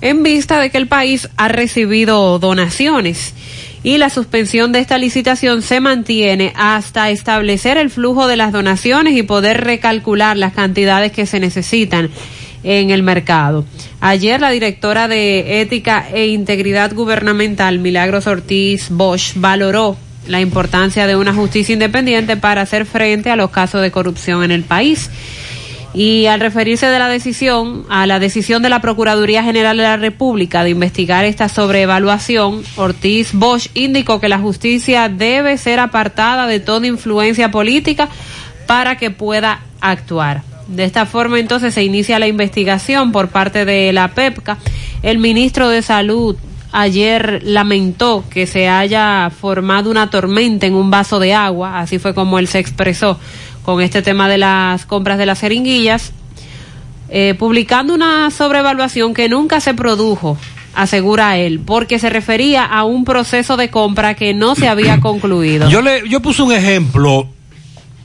[0.00, 3.34] en vista de que el país ha recibido donaciones
[3.82, 9.16] y la suspensión de esta licitación se mantiene hasta establecer el flujo de las donaciones
[9.16, 12.10] y poder recalcular las cantidades que se necesitan
[12.62, 13.64] en el mercado.
[14.00, 21.16] Ayer la directora de Ética e Integridad Gubernamental, Milagros Ortiz Bosch, valoró la importancia de
[21.16, 25.10] una justicia independiente para hacer frente a los casos de corrupción en el país.
[25.94, 29.96] Y al referirse de la decisión, a la decisión de la Procuraduría General de la
[29.96, 36.60] República de investigar esta sobreevaluación, Ortiz Bosch indicó que la justicia debe ser apartada de
[36.60, 38.08] toda influencia política
[38.66, 40.42] para que pueda actuar.
[40.68, 44.58] De esta forma entonces se inicia la investigación por parte de la PEPCA.
[45.02, 46.36] El ministro de Salud
[46.72, 52.14] ayer lamentó que se haya formado una tormenta en un vaso de agua, así fue
[52.14, 53.18] como él se expresó
[53.64, 56.12] con este tema de las compras de las jeringuillas,
[57.08, 60.36] eh, publicando una sobrevaluación que nunca se produjo
[60.74, 65.68] asegura él, porque se refería a un proceso de compra que no se había concluido.
[65.68, 67.28] Yo le, yo puse un ejemplo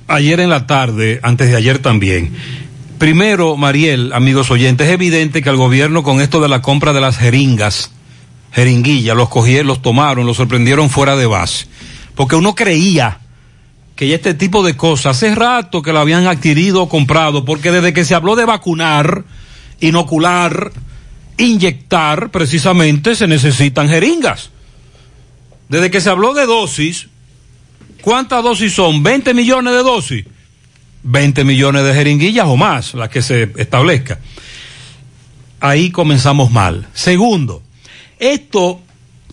[0.08, 2.34] ayer en la tarde, antes de ayer también.
[2.98, 7.02] Primero, Mariel, amigos oyentes, es evidente que el gobierno con esto de la compra de
[7.02, 7.92] las jeringas,
[8.52, 11.68] jeringuillas, los cogieron, los tomaron, los sorprendieron fuera de base.
[12.16, 13.20] Porque uno creía
[13.96, 17.94] que este tipo de cosas hace rato que lo habían adquirido o comprado, porque desde
[17.94, 19.24] que se habló de vacunar,
[19.80, 20.72] inocular,
[21.38, 24.50] inyectar, precisamente se necesitan jeringas.
[25.70, 27.10] Desde que se habló de dosis,
[28.04, 29.04] ¿cuántas dosis son?
[29.04, 30.26] ¿20 millones de dosis?
[31.04, 34.20] 20 millones de jeringuillas o más, las que se establezca.
[35.60, 36.88] Ahí comenzamos mal.
[36.94, 37.64] Segundo,
[38.20, 38.82] esto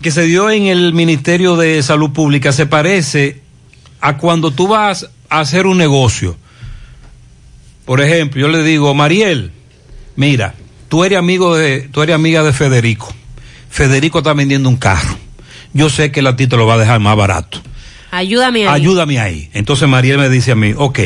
[0.01, 3.43] que se dio en el Ministerio de Salud Pública se parece
[4.01, 6.37] a cuando tú vas a hacer un negocio.
[7.85, 9.51] Por ejemplo, yo le digo, Mariel,
[10.17, 10.55] mira,
[10.89, 13.13] tú eres amigo de, tú eres amiga de Federico.
[13.69, 15.17] Federico está vendiendo un carro.
[15.73, 17.61] Yo sé que él a ti lo va a dejar más barato.
[18.11, 18.75] Ayúdame ahí.
[18.83, 19.51] Ayúdame ahí.
[19.53, 20.99] Entonces Mariel me dice a mí, ok,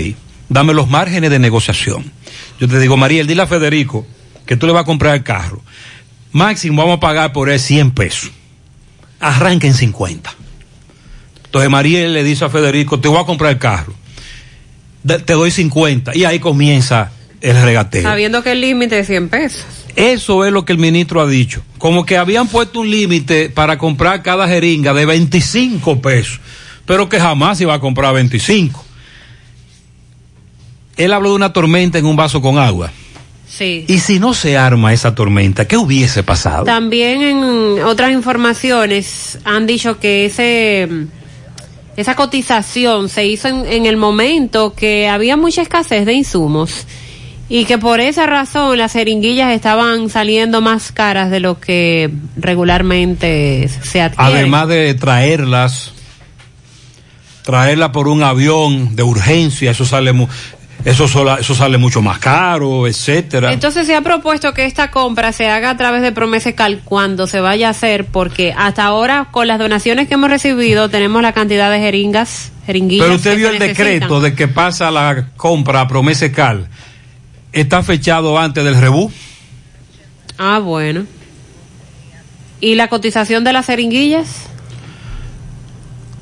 [0.48, 2.10] dame los márgenes de negociación.
[2.60, 4.06] Yo te digo, Mariel, dile a Federico
[4.46, 5.62] que tú le vas a comprar el carro.
[6.32, 8.30] Máximo vamos a pagar por él 100 pesos.
[9.20, 10.34] Arranca en 50.
[11.44, 13.94] Entonces Mariel le dice a Federico, te voy a comprar el carro.
[15.02, 16.16] De- te doy 50.
[16.16, 18.02] Y ahí comienza el regateo.
[18.02, 19.64] Sabiendo que el límite es 100 pesos.
[19.96, 21.62] Eso es lo que el ministro ha dicho.
[21.78, 26.40] Como que habían puesto un límite para comprar cada jeringa de 25 pesos,
[26.86, 28.84] pero que jamás iba a comprar 25.
[30.96, 32.90] Él habló de una tormenta en un vaso con agua.
[33.48, 33.84] Sí.
[33.88, 36.64] Y si no se arma esa tormenta, ¿qué hubiese pasado?
[36.64, 40.88] También en otras informaciones han dicho que ese
[41.96, 46.86] esa cotización se hizo en, en el momento que había mucha escasez de insumos
[47.48, 53.68] y que por esa razón las jeringuillas estaban saliendo más caras de lo que regularmente
[53.68, 54.38] se adquiere.
[54.38, 55.92] Además de traerlas,
[57.44, 60.26] traerlas por un avión de urgencia, eso sale mu-
[60.84, 63.52] eso, sola- eso sale mucho más caro, etcétera.
[63.52, 67.40] Entonces se ha propuesto que esta compra se haga a través de Promesecal cuando se
[67.40, 71.70] vaya a hacer, porque hasta ahora con las donaciones que hemos recibido tenemos la cantidad
[71.70, 73.04] de jeringas, jeringuillas.
[73.06, 76.68] Pero usted que vio se el decreto de que pasa la compra a Promesecal.
[77.52, 79.12] Está fechado antes del rebú.
[80.38, 81.04] Ah, bueno.
[82.60, 84.46] ¿Y la cotización de las jeringuillas?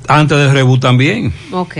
[0.08, 1.32] Antes del rebú también.
[1.50, 1.76] Ok.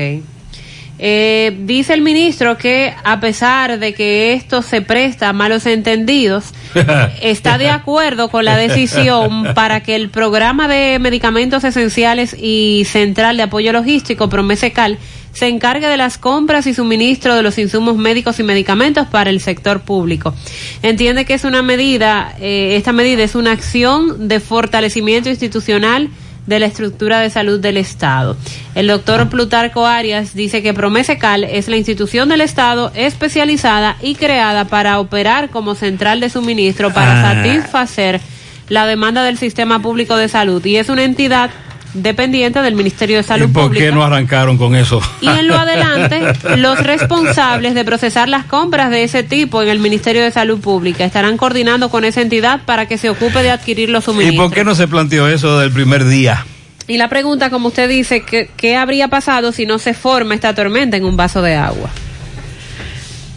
[1.05, 6.45] Eh, dice el ministro que a pesar de que esto se presta a malos entendidos,
[7.23, 13.37] está de acuerdo con la decisión para que el programa de medicamentos esenciales y central
[13.37, 14.99] de apoyo logístico Promesecal
[15.33, 19.41] se encargue de las compras y suministro de los insumos médicos y medicamentos para el
[19.41, 20.35] sector público.
[20.83, 26.11] Entiende que es una medida, eh, esta medida es una acción de fortalecimiento institucional
[26.47, 28.37] de la estructura de salud del Estado.
[28.75, 34.65] El doctor Plutarco Arias dice que Promesecal es la institución del Estado especializada y creada
[34.65, 37.35] para operar como central de suministro para Ah.
[37.35, 38.21] satisfacer
[38.69, 41.51] la demanda del sistema público de salud y es una entidad
[41.95, 43.85] dependiente del Ministerio de ¿Y Salud por Pública.
[43.87, 45.01] qué no arrancaron con eso?
[45.21, 46.21] Y en lo adelante,
[46.57, 51.05] los responsables de procesar las compras de ese tipo en el Ministerio de Salud Pública
[51.05, 54.47] estarán coordinando con esa entidad para que se ocupe de adquirir los ¿Y suministros.
[54.49, 56.45] por qué no se planteó eso del primer día?
[56.89, 60.55] Y la pregunta, como usted dice, ¿qué, qué habría pasado si no se forma esta
[60.55, 61.91] tormenta en un vaso de agua?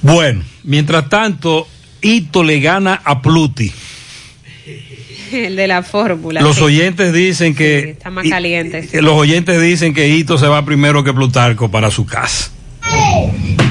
[0.02, 1.68] Bueno, mientras tanto,
[2.02, 3.72] Ito le gana a Pluti.
[5.46, 6.42] El de la fórmula.
[6.42, 6.64] Los sí.
[6.64, 8.84] oyentes dicen que Está más caliente.
[8.84, 9.02] sí.
[9.02, 12.52] Los oyentes dicen que Hito se va primero que Plutarco para su casa.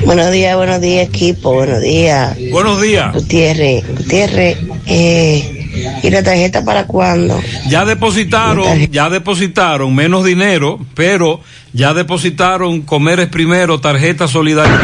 [0.05, 2.37] Buenos días, buenos días, equipo, buenos días.
[2.51, 3.15] Buenos días.
[3.15, 7.41] Gutiérrez, Gutiérrez, eh, ¿y la tarjeta para cuándo?
[7.69, 11.41] Ya depositaron, ya depositaron menos dinero, pero
[11.73, 14.79] ya depositaron Comer es primero, tarjeta solidaria.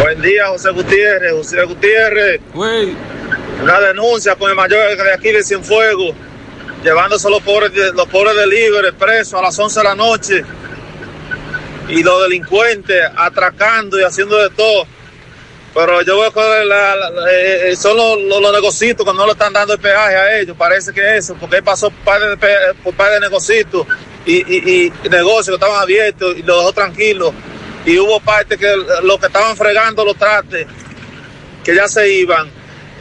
[0.00, 1.32] Buen día, José Gutiérrez.
[1.32, 2.40] José Gutiérrez.
[3.60, 6.14] Una denuncia con el mayor de aquí de Cienfuegos,
[6.82, 10.44] llevándose los pobres, los pobres delivery presos a las 11 de la noche
[11.88, 14.86] y los delincuentes atracando y haciendo de todo.
[15.74, 19.32] Pero yo veo que la- la- eh, son los, los, los negocios que no le
[19.32, 22.36] están dando el peaje a ellos, parece que eso, porque pasó par de,
[22.82, 23.66] por par de negocios
[24.26, 27.32] y, y, y negocios que estaban abiertos y los dejó tranquilos.
[27.86, 28.70] Y hubo parte que
[29.02, 30.66] los que estaban fregando los trastes,
[31.64, 32.50] que ya se iban,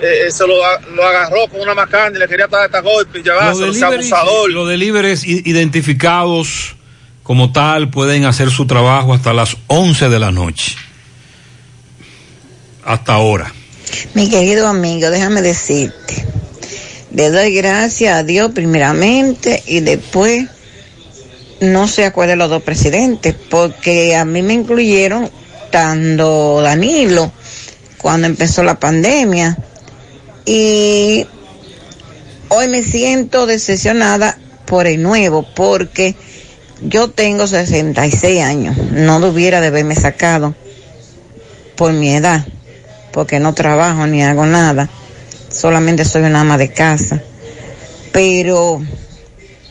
[0.01, 3.25] eh, se lo, agarró con una macana y le quería dar este golpe y Los
[3.25, 4.51] llevarse, ese deliveries, abusador.
[4.51, 6.75] los deliveries i- identificados
[7.23, 10.75] como tal pueden hacer su trabajo hasta las 11 de la noche.
[12.83, 13.53] Hasta ahora.
[14.13, 16.25] Mi querido amigo, déjame decirte,
[17.13, 20.47] Le doy gracias a Dios primeramente y después
[21.59, 25.29] no sé a cuál de los dos presidentes, porque a mí me incluyeron
[25.71, 27.31] tanto Danilo
[27.97, 29.57] cuando empezó la pandemia
[30.53, 31.25] y
[32.49, 36.13] hoy me siento decepcionada por el nuevo porque
[36.81, 40.53] yo tengo 66 años, no debiera de haberme sacado
[41.77, 42.45] por mi edad,
[43.13, 44.89] porque no trabajo ni hago nada,
[45.49, 47.23] solamente soy una ama de casa.
[48.11, 48.81] Pero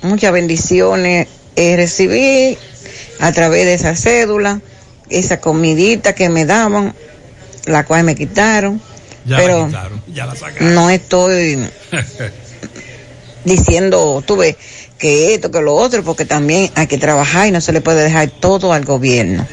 [0.00, 2.58] muchas bendiciones he recibido
[3.18, 4.62] a través de esa cédula,
[5.10, 6.94] esa comidita que me daban,
[7.66, 8.80] la cual me quitaron.
[9.26, 10.74] Ya pero la quitaron, ya la sacaron.
[10.74, 11.58] no estoy
[13.44, 14.56] diciendo, tuve
[14.98, 18.02] que esto, que lo otro, porque también hay que trabajar y no se le puede
[18.02, 19.46] dejar todo al gobierno.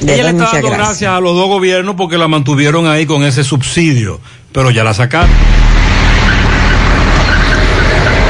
[0.00, 0.78] Le Ella le está dando gracias.
[0.78, 4.20] gracias a los dos gobiernos porque la mantuvieron ahí con ese subsidio,
[4.52, 5.30] pero ya la sacaron.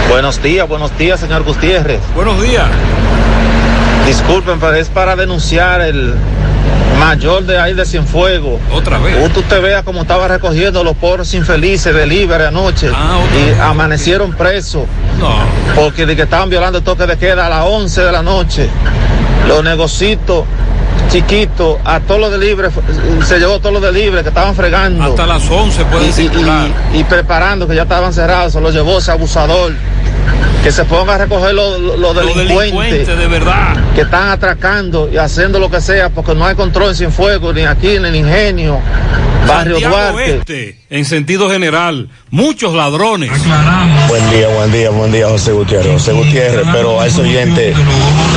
[0.08, 2.00] Buenos días, buenos días, señor Gutiérrez.
[2.14, 2.68] Buenos días.
[4.06, 6.14] Disculpen, pero es para denunciar el
[7.04, 8.60] mayor de ahí de Cienfuegos.
[8.72, 9.16] Otra vez.
[9.26, 14.84] Usted te vea cómo estaba recogiendo los pobres infelices de libre anoche y amanecieron presos.
[15.18, 15.34] No.
[15.74, 18.68] Porque de que estaban violando el toque de queda a las 11 de la noche.
[19.46, 20.44] Los negocitos
[21.10, 22.68] chiquitos, a todos los de libre,
[23.26, 25.04] se llevó todos los de libre que estaban fregando.
[25.04, 26.68] Hasta las 11 pueden y, y- circular.
[26.94, 29.72] y- y preparando que ya estaban cerrados, se los llevó ese abusador.
[30.62, 33.76] Que se ponga a recoger los, los Los delincuentes delincuentes, de verdad.
[33.94, 37.62] que están atracando y haciendo lo que sea porque no hay control sin fuego ni
[37.64, 38.80] aquí en el ingenio,
[39.46, 40.32] barrio Santiago Duarte.
[40.32, 43.30] Oeste, en sentido general, muchos ladrones.
[44.08, 45.92] Buen día, buen día, buen día, José Gutiérrez.
[45.92, 47.74] José Gutiérrez, pero a ese oyente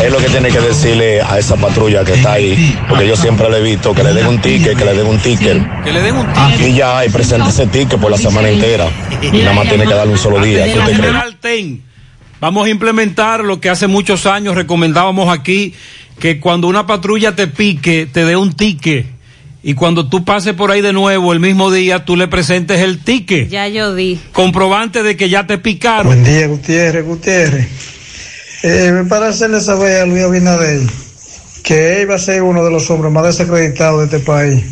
[0.03, 3.49] es lo que tiene que decirle a esa patrulla que está ahí, porque yo siempre
[3.49, 5.83] le he visto que le den un ticket, que le den un ticket.
[5.85, 6.27] Que le den un
[6.59, 8.87] Y ya hay presente ese ticket por la semana entera.
[9.21, 10.65] Y nada más tiene que darle un solo día.
[10.65, 11.11] ¿Qué usted cree?
[11.37, 11.83] General Ten,
[12.39, 15.73] vamos a implementar lo que hace muchos años recomendábamos aquí,
[16.19, 19.05] que cuando una patrulla te pique, te dé un ticket.
[19.63, 22.99] Y cuando tú pases por ahí de nuevo el mismo día, tú le presentes el
[23.03, 23.49] ticket.
[23.49, 24.19] Ya yo di.
[24.31, 26.07] Comprobante de que ya te picaron.
[26.07, 27.67] Buen día, Gutiérrez, Gutiérrez.
[28.63, 30.81] Eh, para hacerle saber a Luis Abinader
[31.67, 34.63] que él va a ser uno de los hombres más desacreditados de este país,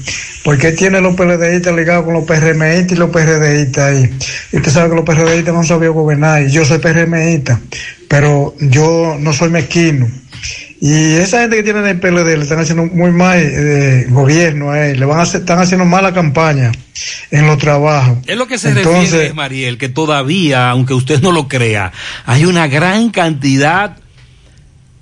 [0.45, 4.09] porque él tiene los PLDistas ligados con los PRMistas y los PRDistas ahí.
[4.53, 7.59] Y usted sabe que los PRDistas no sabían gobernar, y yo soy PRMista,
[8.07, 10.07] pero yo no soy mezquino.
[10.79, 14.71] Y esa gente que tiene en el PLD le están haciendo muy mal eh, gobierno
[14.71, 16.71] a él, le van a hacer, están haciendo mala campaña
[17.29, 18.19] en los trabajos.
[18.25, 21.91] Es lo que se Entonces- refiere, Mariel, que todavía, aunque usted no lo crea,
[22.25, 23.97] hay una gran cantidad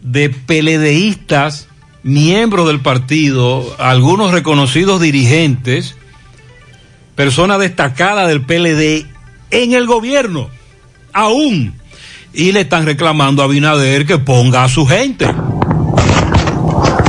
[0.02, 1.68] de peledeístas,
[2.04, 5.96] miembros del partido, algunos reconocidos dirigentes,
[7.16, 9.08] personas destacadas del PLD
[9.52, 10.50] en el gobierno,
[11.14, 11.74] aún,
[12.34, 15.28] y le están reclamando a Binader que ponga a su gente.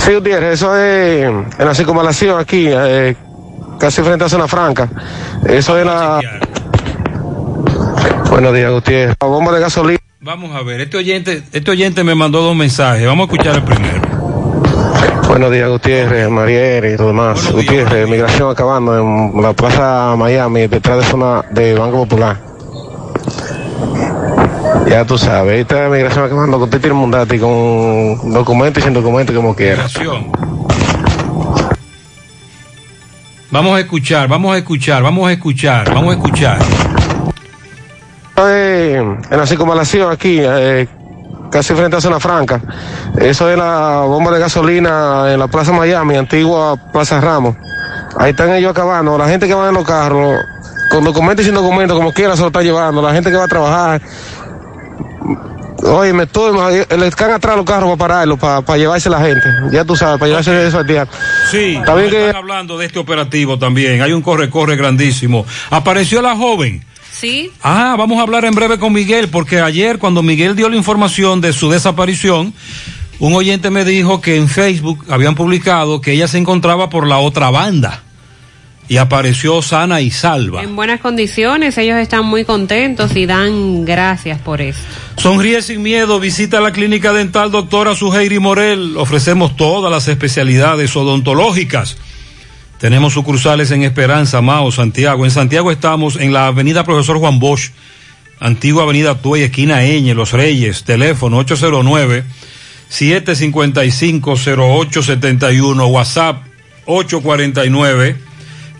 [0.04, 3.16] Sí, Gutiérrez, eso es en la circunvalación aquí, eh,
[3.80, 4.90] casi frente a Zona Franca.
[5.46, 6.20] Eso es la...
[8.28, 9.16] Buenos días, Gutiérrez.
[9.20, 9.98] La bomba de gasolina.
[10.20, 13.62] Vamos a ver, este oyente, este oyente me mandó dos mensajes, vamos a escuchar el
[13.62, 14.03] primero.
[15.34, 17.50] Buenos días, Gutiérrez, Mariel y todo demás.
[17.50, 22.38] Gutiérrez, migración acabando en la plaza Miami, detrás de zona de Banco Popular.
[24.86, 29.56] Ya tú sabes, esta migración acabando, tiene un mandati con documentos y sin documentos como
[29.56, 29.88] quiera.
[33.50, 36.58] Vamos a escuchar, vamos a escuchar, vamos a escuchar, vamos a escuchar.
[38.36, 40.86] Eh, en la circunvalación aquí, eh,
[41.50, 42.60] casi frente a Zona Franca.
[43.18, 47.56] Eso es la bomba de gasolina en la Plaza Miami, antigua Plaza Ramos.
[48.18, 49.16] Ahí están ellos acabando.
[49.18, 50.38] La gente que va en los carros,
[50.90, 53.02] con documentos y sin documentos, como quiera se lo está llevando.
[53.02, 54.00] La gente que va a trabajar.
[55.86, 56.56] Oye, me estoy,
[56.96, 59.46] le están atrás los carros para pararlos, para, llevarse la gente.
[59.70, 61.06] Ya tú sabes, para llevarse eso al día.
[61.50, 64.00] Sí, bien que- están hablando de este operativo también.
[64.00, 65.44] Hay un corre-corre grandísimo.
[65.70, 66.82] Apareció la joven.
[67.14, 67.50] Sí.
[67.62, 71.40] Ah, vamos a hablar en breve con Miguel, porque ayer cuando Miguel dio la información
[71.40, 72.52] de su desaparición,
[73.20, 77.18] un oyente me dijo que en Facebook habían publicado que ella se encontraba por la
[77.18, 78.02] otra banda
[78.88, 80.62] y apareció sana y salva.
[80.62, 84.80] En buenas condiciones, ellos están muy contentos y dan gracias por eso.
[85.16, 88.96] Sonríe sin miedo, visita la clínica dental doctora Suheiri Morel.
[88.96, 91.96] Ofrecemos todas las especialidades odontológicas.
[92.78, 95.24] Tenemos sucursales en Esperanza, Mao, Santiago.
[95.24, 97.70] En Santiago estamos en la avenida Profesor Juan Bosch,
[98.40, 102.24] antigua avenida Tuey, esquina Eñe, Los Reyes, teléfono 809
[102.88, 106.42] 755 0871, WhatsApp
[106.86, 108.16] 849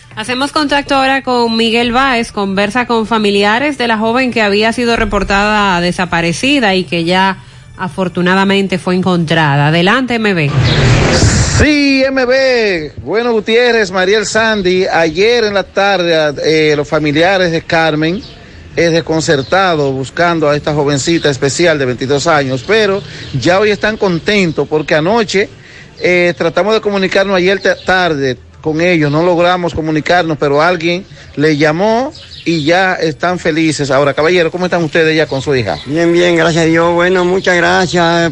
[0.15, 4.97] Hacemos contacto ahora con Miguel Báez, conversa con familiares de la joven que había sido
[4.97, 7.37] reportada desaparecida y que ya
[7.77, 9.67] afortunadamente fue encontrada.
[9.67, 10.49] Adelante, MB.
[11.59, 13.03] Sí, MB.
[13.05, 18.21] Bueno, Gutiérrez, Mariel Sandy, ayer en la tarde eh, los familiares de Carmen
[18.75, 23.01] es desconcertado buscando a esta jovencita especial de 22 años, pero
[23.39, 25.49] ya hoy están contentos porque anoche
[25.99, 31.05] eh, tratamos de comunicarnos ayer tarde con ellos, no logramos comunicarnos, pero alguien
[31.35, 32.13] le llamó
[32.45, 33.91] y ya están felices.
[33.91, 35.77] Ahora, caballero, ¿cómo están ustedes ya con su hija?
[35.85, 36.93] Bien, bien, gracias a Dios.
[36.93, 38.31] Bueno, muchas gracias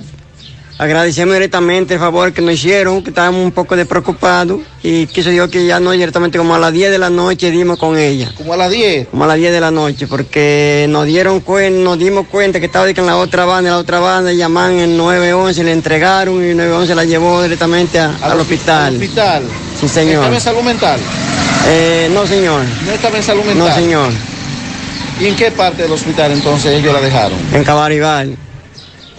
[0.79, 5.49] Agradecemos directamente el favor que nos hicieron, que estábamos un poco preocupados y quiso Dios
[5.49, 8.31] que ya no directamente como a las 10 de la noche dimos con ella.
[8.37, 9.09] ¿Como a las 10?
[9.09, 12.67] Como a las 10 de la noche, porque nos dieron cuenta, nos dimos cuenta que
[12.67, 16.53] estaba en la otra banda, en la otra banda, llaman en 911, le entregaron y
[16.53, 18.85] 911 la llevó directamente al hospital.
[18.85, 19.43] ¿Al hospital?
[19.81, 20.23] Sí, señor.
[20.23, 20.99] ¿Estaba en salud mental?
[21.67, 22.61] Eh, no, señor.
[22.85, 23.67] ¿No estaba en salud mental?
[23.67, 24.09] No, señor.
[25.19, 27.37] ¿Y en qué parte del hospital entonces ellos la dejaron?
[27.51, 28.37] En Cabaribal.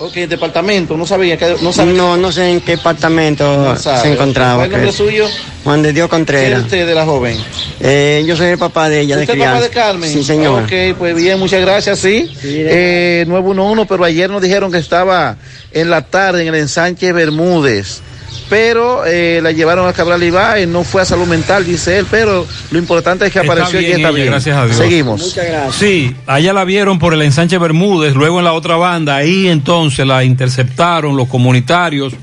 [0.01, 4.67] Ok, departamento, no sabía que no No, no sé en qué departamento se encontraba.
[4.67, 5.27] ¿Cuál es el nombre suyo?
[5.63, 6.49] Juan de Dios Contreras.
[6.49, 7.37] ¿Quién es usted de la joven?
[7.81, 10.11] Eh, yo soy el papá de ella, ¿Usted de papá de Carmen?
[10.11, 10.63] Sí, señor.
[10.63, 12.35] Ok, pues bien, muchas gracias, sí.
[12.41, 15.37] sí eh, 911, pero ayer nos dijeron que estaba
[15.71, 18.01] en la tarde en el ensanche Bermúdez
[18.49, 22.47] pero eh, la llevaron a Cabral Ibaez, no fue a salud mental, dice él, pero
[22.71, 24.27] lo importante es que apareció y está bien.
[24.27, 24.77] Gracias a Dios.
[24.77, 25.21] Seguimos.
[25.21, 25.75] Muchas gracias.
[25.77, 30.07] Sí, allá la vieron por el ensanche Bermúdez, luego en la otra banda, ahí entonces
[30.07, 32.15] la interceptaron los comunitarios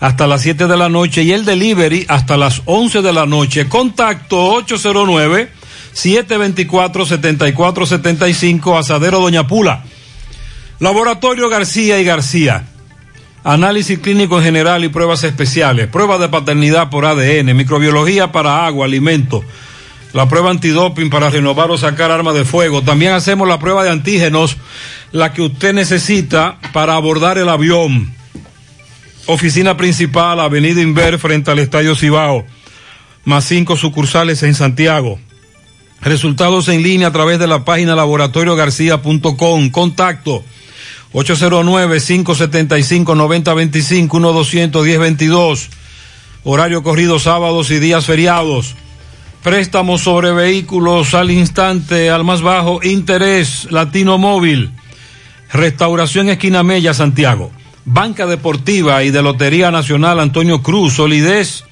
[0.00, 3.68] hasta las 7 de la noche y el delivery hasta las 11 de la noche.
[3.68, 5.50] Contacto 809
[5.92, 9.84] 724 7475 Asadero Doña Pula.
[10.78, 12.64] Laboratorio García y García.
[13.44, 15.88] Análisis clínico en general y pruebas especiales.
[15.88, 19.44] Pruebas de paternidad por ADN, microbiología para agua, alimento
[20.12, 22.82] la prueba antidoping para renovar o sacar armas de fuego.
[22.82, 24.56] También hacemos la prueba de antígenos,
[25.10, 28.14] la que usted necesita para abordar el avión.
[29.26, 32.44] Oficina principal, Avenida Inver, frente al Estadio Cibao.
[33.24, 35.18] más cinco sucursales en Santiago.
[36.00, 39.70] Resultados en línea a través de la página laboratoriogarcia.com.
[39.70, 40.42] Contacto
[41.12, 45.68] 809-575-9025, 1-210-22.
[46.44, 48.74] Horario corrido sábados y días feriados.
[49.42, 54.70] Préstamos sobre vehículos al instante, al más bajo interés, Latino Móvil.
[55.52, 57.50] Restauración Esquina Mella, Santiago.
[57.84, 61.64] Banca Deportiva y de Lotería Nacional Antonio Cruz, solidez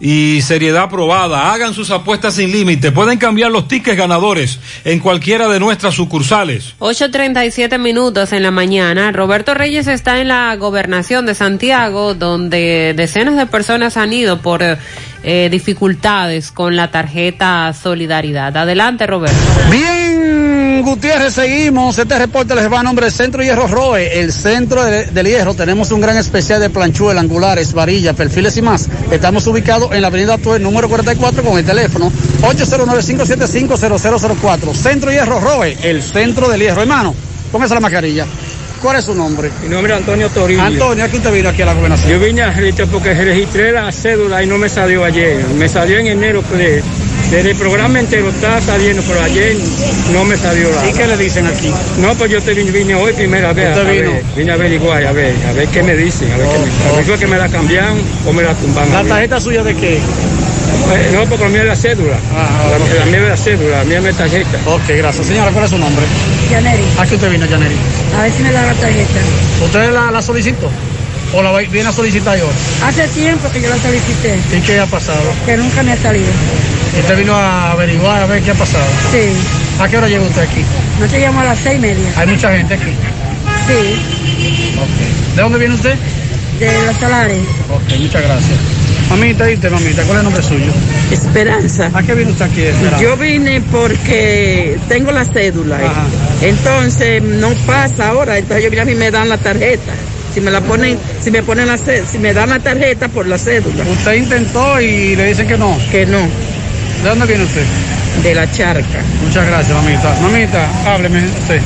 [0.00, 1.52] y seriedad probada.
[1.52, 2.92] Hagan sus apuestas sin límite.
[2.92, 6.74] Pueden cambiar los tickets ganadores en cualquiera de nuestras sucursales.
[6.78, 9.12] 8.37 minutos en la mañana.
[9.12, 14.62] Roberto Reyes está en la gobernación de Santiago, donde decenas de personas han ido por
[14.62, 18.56] eh, dificultades con la tarjeta Solidaridad.
[18.56, 19.36] Adelante, Roberto.
[19.70, 20.15] Bien,
[20.82, 21.98] Gutiérrez, seguimos.
[21.98, 25.54] Este reporte les va a nombre del Centro Hierro Roe, el centro de- del hierro.
[25.54, 28.88] Tenemos un gran especial de planchuela, angulares, varillas, perfiles y más.
[29.10, 32.12] Estamos ubicados en la avenida Tuer, número 44, con el teléfono
[32.42, 34.74] 809-575-0004.
[34.74, 36.82] Centro Hierro Roe, el centro del hierro.
[36.82, 37.14] Hermano,
[37.50, 38.26] póngase la mascarilla.
[38.82, 39.50] ¿Cuál es su nombre?
[39.62, 40.62] Mi nombre es Antonio Toribio.
[40.62, 42.10] Antonio, ¿a qué usted vino aquí a la gobernación?
[42.10, 45.42] Yo vine a registrar porque registré la cédula y no me salió ayer.
[45.56, 46.84] Me salió en enero, pues,
[47.30, 49.56] desde el programa entero estaba saliendo, pero ayer
[50.12, 50.88] no me salió la.
[50.88, 51.72] ¿Y qué le dicen aquí?
[52.00, 53.70] No, pues yo te vine, vine hoy primera vez.
[53.76, 54.10] ¿Usted a vino?
[54.12, 56.66] ver, vine a averiguar, a ver, a ver qué me dicen, a ver qué me,
[57.02, 57.96] a ver que me la cambian
[58.26, 58.90] o me la tumban.
[58.94, 59.94] a ¿La tarjeta suya de qué?
[59.96, 62.16] Eh, No, porque la mía es la cédula.
[62.32, 64.58] la, la mía es la cédula, la mía es tarjeta.
[64.66, 65.26] Ok, gracias.
[65.26, 66.04] Señora, ¿cuál es su nombre?
[66.50, 66.82] Yaneri.
[66.98, 67.74] ¿A qué usted vino, Yaneri?
[68.16, 69.20] A ver si me da la tarjeta.
[69.64, 70.70] ¿Usted la, la solicitó?
[71.34, 72.48] ¿O la viene a solicitar yo?
[72.84, 75.18] Hace tiempo que yo la solicité, ¿Y qué ha pasado?
[75.44, 76.28] que nunca me ha salido.
[77.00, 78.84] ¿Usted vino a averiguar a ver qué ha pasado?
[79.12, 79.32] Sí.
[79.80, 80.62] ¿A qué hora llega usted aquí?
[81.00, 82.04] No te llamo a las seis y media.
[82.16, 82.90] Hay mucha gente aquí.
[83.66, 84.00] Sí,
[85.34, 85.94] ¿De dónde viene usted?
[86.60, 87.38] de los solares.
[87.70, 88.58] Ok, muchas gracias.
[89.10, 90.02] Mamita, ¿viste, mamita?
[90.04, 90.72] ¿Cuál es el nombre suyo?
[91.12, 91.90] Esperanza.
[91.92, 92.98] ¿A qué viene usted aquí, Esperanza?
[93.02, 95.78] Yo vine porque tengo la cédula.
[95.82, 96.48] eh.
[96.48, 98.38] Entonces no pasa ahora.
[98.38, 99.92] Entonces yo vine a mí me dan la tarjeta.
[100.32, 103.26] Si me la ponen, si me ponen la cédula, si me dan la tarjeta por
[103.26, 103.84] la cédula.
[103.84, 105.76] ¿Usted intentó y le dicen que no?
[105.90, 106.20] Que no.
[107.02, 107.64] ¿De dónde viene usted?
[108.22, 109.00] De la charca.
[109.24, 110.14] Muchas gracias, mamita.
[110.20, 111.60] Mamita, hábleme usted.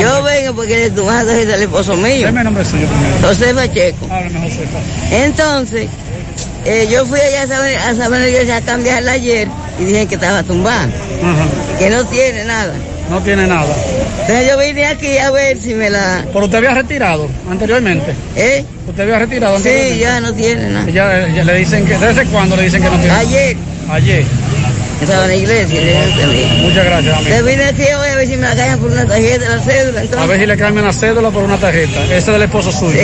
[0.00, 2.26] Yo vengo porque de tu madre es del esposo mío.
[2.26, 3.28] Deme el nombre suyo primero.
[3.28, 4.06] José Pacheco.
[4.10, 4.64] Hábleme, José.
[5.10, 5.88] Entonces,
[6.64, 9.48] eh, yo fui allá a saber, a saber a cambiarla ayer
[9.80, 10.88] y dije que estaba tumbada,
[11.78, 12.72] que no tiene nada.
[13.10, 13.72] No tiene nada.
[14.22, 16.24] Entonces yo vine aquí a ver si me la...
[16.32, 18.12] ¿Pero usted había retirado anteriormente?
[18.34, 18.64] ¿Eh?
[18.88, 19.98] ¿Usted había retirado Sí, anteriormente?
[20.00, 20.90] ya no tiene nada.
[20.90, 21.96] Ya, ya le dicen que...
[21.96, 23.12] ¿Desde cuándo le dicen que no tiene?
[23.14, 23.56] Ayer.
[23.88, 24.24] Ayer.
[25.00, 25.80] Estaba en la iglesia.
[26.62, 27.36] Muchas gracias, amigo.
[27.36, 30.00] Entonces vine aquí hoy a ver si me la cambian por una tarjeta la cédula.
[30.00, 32.04] Entonces, A ver si le cambian la cédula por una tarjeta.
[32.04, 33.00] Ese es del esposo suyo.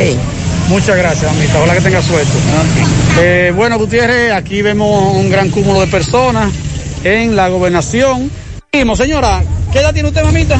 [0.68, 1.58] Muchas gracias, amita.
[1.58, 2.30] Ojalá que tenga suerte.
[3.20, 6.50] Eh, bueno, Gutiérrez, aquí vemos un gran cúmulo de personas
[7.04, 8.30] en la gobernación.
[8.72, 9.42] Seguimos, señora.
[9.72, 10.58] ¿Qué edad tiene usted, mamita?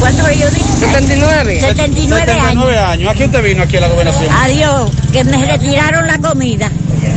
[0.00, 0.64] ¿Cuánto yo dije?
[0.80, 1.60] 79.
[1.60, 3.10] 79 79 años.
[3.10, 4.26] ¿A qué usted vino aquí a la gobernación?
[4.30, 6.70] Adiós, que me retiraron la comida.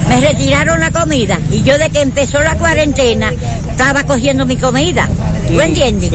[0.07, 1.39] Me retiraron la comida.
[1.51, 3.33] Y yo de que empezó la cuarentena
[3.69, 5.07] estaba cogiendo mi comida.
[5.47, 6.11] ¿Tú entiendes?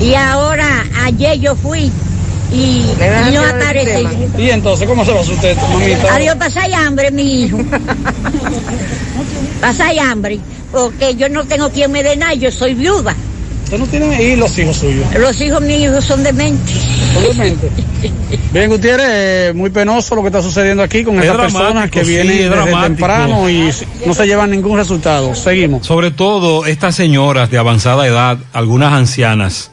[0.00, 1.90] Y ahora, ayer yo fui
[2.52, 4.06] y, y no aparece.
[4.38, 6.14] ¿Y entonces cómo se va usted, mamita?
[6.14, 7.58] Adiós, pasáis hambre, mi hijo.
[9.60, 10.38] pasáis hambre.
[10.70, 13.14] Porque yo no tengo quien me dé nada, yo soy viuda.
[13.72, 15.06] ¿Usted no tiene y los hijos suyos?
[15.18, 16.76] Los hijos míos son dementes.
[17.16, 17.70] Obviamente.
[18.52, 21.90] Bien, Gutiérrez, eh, muy penoso lo que está sucediendo aquí con Es estas dramático, personas
[21.90, 22.82] que sí, vienen desde dramático.
[22.82, 23.70] temprano y
[24.04, 25.34] no se llevan ningún resultado.
[25.34, 25.86] Seguimos.
[25.86, 29.70] Sobre todo estas señoras de avanzada edad, algunas ancianas,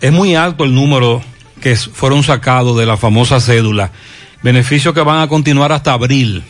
[0.00, 1.20] es muy alto el número
[1.60, 3.90] que fueron sacados de la famosa cédula,
[4.42, 6.42] beneficio que van a continuar hasta abril,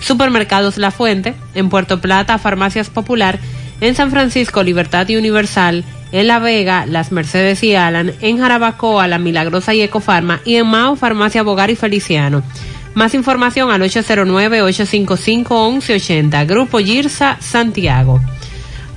[0.00, 3.38] Supermercados La Fuente, en Puerto Plata, Farmacias Popular,
[3.80, 9.08] en San Francisco, Libertad y Universal, en La Vega, Las Mercedes y Alan, en Jarabacoa,
[9.08, 12.42] La Milagrosa y Ecofarma y en Mao, Farmacia Bogar y Feliciano.
[12.94, 18.20] Más información al 809-855-1180, Grupo Girsa, Santiago.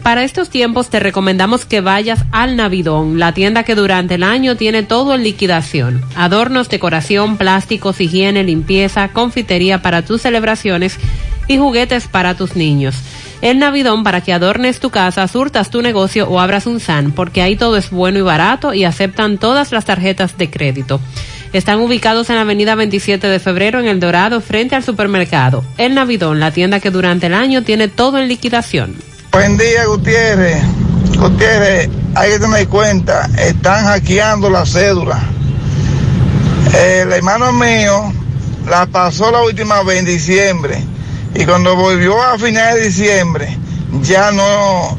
[0.04, 4.56] Para estos tiempos te recomendamos que vayas al Navidón, la tienda que durante el año
[4.56, 6.02] tiene todo en liquidación.
[6.16, 10.98] Adornos, decoración, plásticos, higiene, limpieza, confitería para tus celebraciones
[11.48, 12.96] y juguetes para tus niños.
[13.42, 17.42] El Navidón para que adornes tu casa, surtas tu negocio o abras un SAN, porque
[17.42, 21.00] ahí todo es bueno y barato y aceptan todas las tarjetas de crédito.
[21.54, 25.64] Están ubicados en la avenida 27 de febrero en El Dorado, frente al supermercado.
[25.78, 29.09] El Navidón, la tienda que durante el año tiene todo en liquidación.
[29.32, 30.64] Buen día, Gutiérrez.
[31.18, 35.22] Gutiérrez, hay que tener cuenta, están hackeando la cédula.
[36.74, 38.12] El hermano mío
[38.68, 40.84] la pasó la última vez en diciembre
[41.36, 43.58] y cuando volvió a finales de diciembre
[44.02, 44.98] ya no,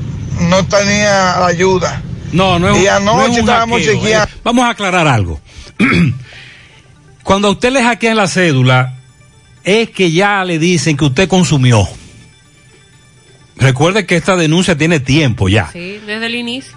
[0.48, 2.01] no tenía la ayuda.
[2.32, 4.27] No, no es Y anoche no es un estábamos hackeo, eh.
[4.44, 5.40] Vamos a aclarar algo.
[7.24, 8.94] Cuando a usted le hackean la cédula,
[9.65, 11.89] es que ya le dicen que usted consumió.
[13.60, 15.68] Recuerde que esta denuncia tiene tiempo ya.
[15.72, 16.74] Sí, desde el inicio.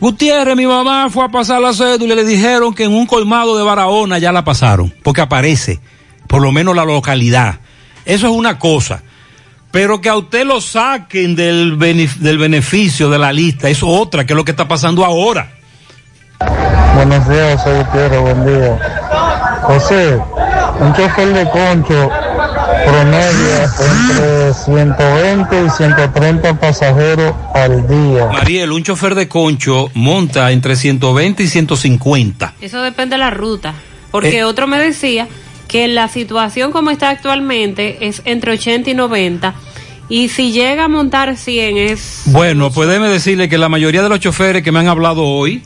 [0.00, 3.56] Gutiérrez, mi mamá fue a pasar la cédula y le dijeron que en un colmado
[3.58, 5.78] de Barahona ya la pasaron, porque aparece,
[6.26, 7.60] por lo menos la localidad.
[8.06, 9.02] Eso es una cosa.
[9.70, 14.24] Pero que a usted lo saquen del, benef- del beneficio de la lista es otra,
[14.24, 15.52] que es lo que está pasando ahora.
[16.94, 18.78] Buenos días, José Gutiérrez, buen día.
[19.62, 20.18] José,
[20.80, 22.10] un chofer de concho
[22.84, 28.26] promedia entre 120 y 130 pasajeros al día.
[28.32, 32.54] Mariel, un chofer de concho monta entre 120 y 150.
[32.60, 33.74] Eso depende de la ruta.
[34.10, 34.44] Porque Eh.
[34.44, 35.28] otro me decía
[35.68, 39.54] que la situación como está actualmente es entre 80 y 90.
[40.08, 42.22] Y si llega a montar 100 es...
[42.26, 45.62] Bueno, pues déjeme decirle que la mayoría de los choferes que me han hablado hoy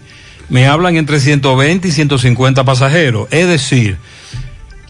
[0.50, 3.26] me hablan entre 120 y 150 pasajeros.
[3.30, 3.96] Es decir,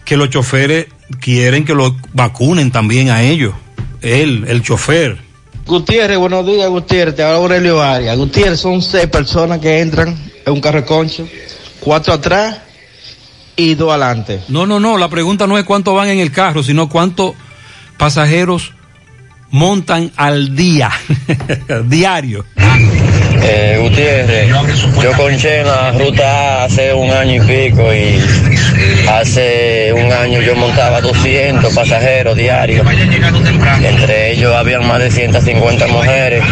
[0.05, 0.87] que los choferes
[1.19, 3.53] quieren que lo vacunen también a ellos.
[4.01, 5.17] Él, el chofer.
[5.65, 7.15] Gutiérrez, buenos días, Gutiérrez.
[7.15, 8.15] Te habla Aurelio Arias.
[8.15, 10.15] Gutiérrez, son seis personas que entran
[10.45, 11.27] en un carro de concho,
[11.79, 12.59] cuatro atrás
[13.55, 14.41] y dos adelante.
[14.47, 17.33] No, no, no, la pregunta no es cuánto van en el carro, sino cuántos
[17.97, 18.73] pasajeros
[19.49, 20.91] montan al día,
[21.85, 22.45] diario.
[23.41, 24.49] Eh, Gutiérrez,
[25.01, 28.19] yo conché en la ruta A hace un año y pico y
[29.07, 32.85] hace un año yo montaba 200 pasajeros diarios.
[33.83, 36.43] Entre ellos habían más de 150 mujeres.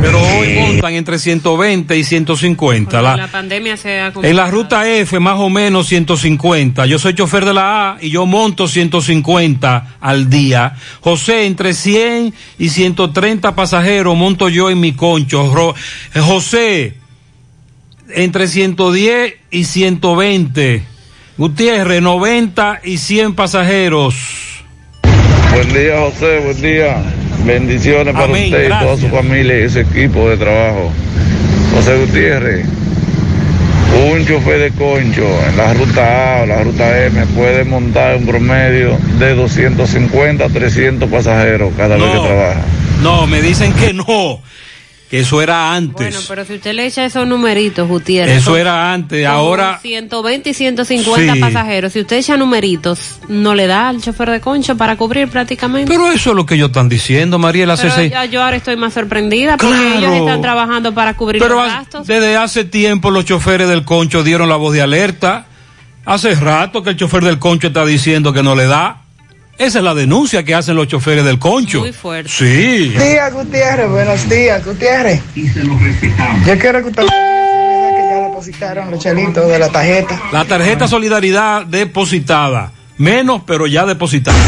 [0.00, 3.02] Pero hoy montan entre 120 y 150.
[3.02, 6.86] La La, pandemia se ha en la ruta F más o menos 150.
[6.86, 10.74] Yo soy chofer de la A y yo monto 150 al día.
[11.00, 15.52] José, entre 100 y 130 pasajeros monto yo en mi concho.
[15.54, 15.74] Ro-
[16.14, 16.94] eh, José,
[18.14, 20.82] entre 110 y 120.
[21.40, 24.14] Gutiérrez, 90 y 100 pasajeros.
[25.54, 27.02] Buen día, José, buen día.
[27.46, 30.92] Bendiciones para Amén, usted y toda su familia y ese equipo de trabajo.
[31.74, 32.66] José Gutiérrez,
[34.12, 38.26] un chofer de concho en la ruta A o la ruta M puede montar un
[38.26, 42.60] promedio de 250 a 300 pasajeros cada vez que trabaja.
[43.02, 44.42] No, me dicen que no,
[45.10, 45.92] que eso era antes.
[46.14, 48.36] Bueno, pero si usted le echa esos numeritos, Gutiérrez.
[48.38, 51.40] Eso era antes, ahora 120 y 150 Sí.
[51.40, 51.92] pasajeros.
[51.92, 55.90] Si usted echa numeritos, no le da al chofer de concho para cubrir prácticamente.
[55.90, 57.72] Pero eso es lo que ellos están diciendo, Mariela.
[57.74, 61.42] hace Pero seis- ya yo ahora estoy más sorprendida porque ellos están trabajando para cubrir
[61.42, 62.06] Pero los gastos.
[62.06, 65.46] desde hace tiempo los choferes del concho dieron la voz de alerta.
[66.04, 68.99] Hace rato que el chofer del concho está diciendo que no le da.
[69.60, 71.80] Esa es la denuncia que hacen los choferes del concho.
[71.80, 72.30] Muy fuerte.
[72.30, 72.94] Sí.
[72.94, 73.90] Buenos días, Gutiérrez.
[73.90, 75.20] Buenos días, Gutiérrez.
[76.46, 80.18] Yo quiero que usted me diga que ya depositaron los chelitos de la tarjeta.
[80.32, 82.72] La tarjeta Solidaridad depositada.
[82.96, 84.38] Menos, pero ya depositada.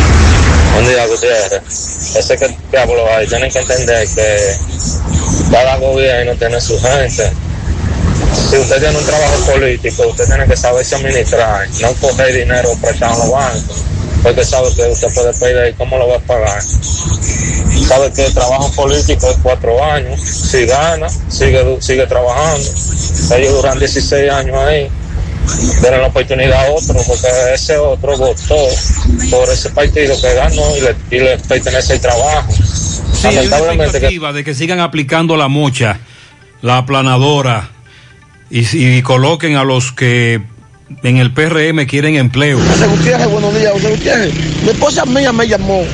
[0.73, 2.17] Buen día, Gutiérrez.
[2.17, 4.37] Ese que diablo hay, tienen que entender que
[5.51, 7.31] cada gobierno tiene su gente.
[8.49, 13.13] Si usted tiene un trabajo político, usted tiene que saberse administrar, no coger dinero prestado
[13.13, 13.85] en los bancos,
[14.23, 16.63] porque sabe que usted puede pedir cómo lo va a pagar.
[16.63, 22.69] Sabe que el trabajo político es cuatro años, si gana, sigue, sigue trabajando.
[23.37, 24.91] Ellos duran 16 años ahí
[25.81, 28.57] denle la oportunidad a otro, porque ese otro votó
[29.31, 32.53] por ese partido que ganó y le, y le pertenece el trabajo.
[32.53, 35.99] Sí, hay una Lamentablemente que expectativa de que sigan aplicando la mocha,
[36.61, 37.71] la aplanadora,
[38.51, 40.43] y, y coloquen a los que
[41.03, 42.59] en el PRM quieren empleo.
[42.59, 44.35] José Gutiérrez, buenos días, José Gutiérrez.
[44.63, 45.85] Mi esposa mía me llamó.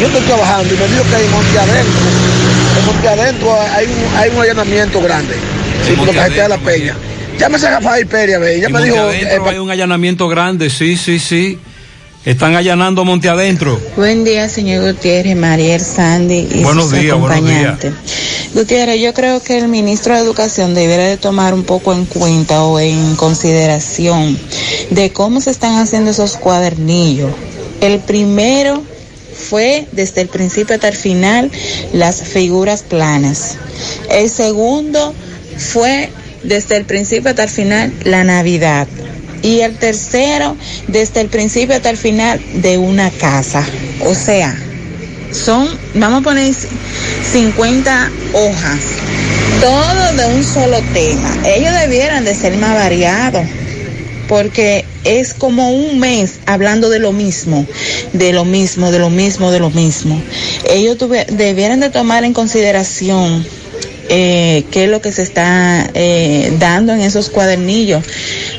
[0.00, 2.00] Yo estoy trabajando y me dijo que en Monte Adentro,
[2.78, 5.34] en Monte Adentro hay un, hay un allanamiento grande.
[5.86, 6.94] Sí, por la de la Peña.
[7.38, 8.56] Llámese a Rafael Pérez, ve.
[8.56, 8.98] Ella me dijo.
[8.98, 11.58] Adentro eh, hay un allanamiento grande, sí, sí, sí.
[12.26, 13.80] Están allanando Monte Adentro.
[13.94, 17.92] Buen día, señor Gutiérrez, Mariel Sandy y Buenos sus días, acompañantes.
[18.52, 22.64] Gutiérrez, yo creo que el ministro de Educación debiera de tomar un poco en cuenta
[22.64, 24.36] o en consideración
[24.90, 27.30] de cómo se están haciendo esos cuadernillos.
[27.80, 28.82] El primero
[29.32, 31.52] fue desde el principio hasta el final
[31.92, 33.56] las figuras planas.
[34.10, 35.14] El segundo
[35.58, 36.10] fue
[36.42, 38.88] desde el principio hasta el final la Navidad.
[39.46, 40.56] Y el tercero,
[40.88, 43.64] desde el principio hasta el final de una casa.
[44.04, 44.58] O sea,
[45.30, 48.80] son, vamos a poner 50 hojas,
[49.60, 51.32] todo de un solo tema.
[51.44, 53.46] Ellos debieran de ser más variados,
[54.28, 57.64] porque es como un mes hablando de lo mismo,
[58.12, 60.20] de lo mismo, de lo mismo, de lo mismo.
[60.68, 60.96] Ellos
[61.28, 63.46] debieran de tomar en consideración
[64.08, 68.04] eh, qué es lo que se está eh, dando en esos cuadernillos.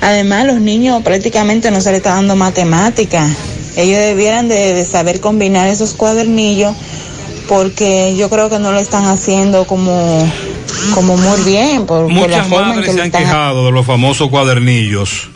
[0.01, 3.27] Además, los niños prácticamente no se les está dando matemática.
[3.75, 6.75] Ellos debieran de, de saber combinar esos cuadernillos
[7.47, 10.29] porque yo creo que no lo están haciendo como,
[10.93, 13.65] como muy bien, por, por la Muchas forma en madres que se han están quejado
[13.65, 15.29] de los famosos cuadernillos.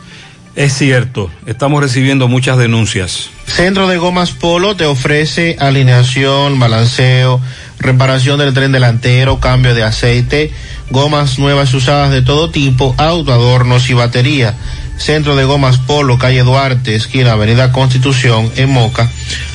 [0.55, 3.29] Es cierto, estamos recibiendo muchas denuncias.
[3.45, 7.39] Centro de Gomas Polo te ofrece alineación, balanceo,
[7.81, 10.53] reparación del tren delantero, cambio de aceite,
[10.89, 14.53] gomas nuevas usadas de todo tipo, auto, adornos y batería.
[14.97, 19.09] Centro de Gomas Polo, calle Duarte, esquina Avenida Constitución, en Moca,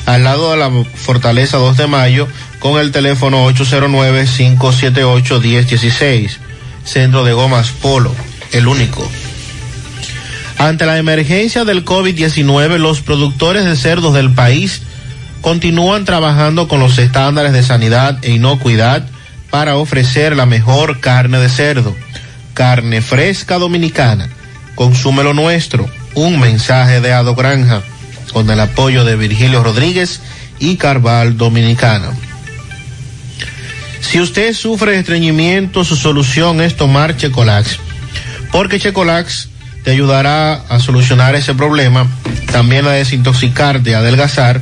[0.05, 2.27] al lado de la Fortaleza 2 de Mayo,
[2.59, 6.37] con el teléfono 809-578-1016.
[6.83, 8.13] Centro de Gomas Polo,
[8.51, 9.09] el único.
[10.57, 14.81] Ante la emergencia del COVID-19, los productores de cerdos del país
[15.41, 19.05] continúan trabajando con los estándares de sanidad e inocuidad
[19.49, 21.95] para ofrecer la mejor carne de cerdo.
[22.53, 24.29] Carne fresca dominicana.
[24.75, 25.89] Consume lo nuestro.
[26.15, 27.81] Un mensaje de Ado Granja
[28.33, 30.21] con el apoyo de Virgilio Rodríguez
[30.59, 32.11] y Carval Dominicana.
[34.01, 37.79] Si usted sufre de estreñimiento, su solución es tomar Checolax.
[38.51, 39.49] Porque Checolax
[39.83, 42.07] te ayudará a solucionar ese problema,
[42.51, 44.61] también a desintoxicarte, a adelgazar,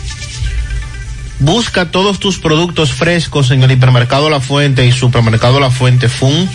[1.41, 6.47] Busca todos tus productos frescos en el hipermercado La Fuente y supermercado La Fuente Fun,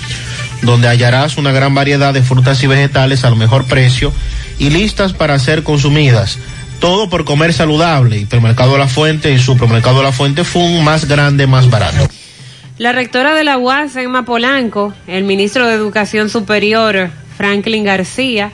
[0.62, 4.12] donde hallarás una gran variedad de frutas y vegetales al mejor precio
[4.60, 6.38] y listas para ser consumidas.
[6.78, 8.16] Todo por comer saludable.
[8.16, 12.08] Hipermercado La Fuente y supermercado La Fuente Fun, más grande, más barato.
[12.78, 18.52] La rectora de la UAS, Emma Polanco, el ministro de Educación Superior, Franklin García,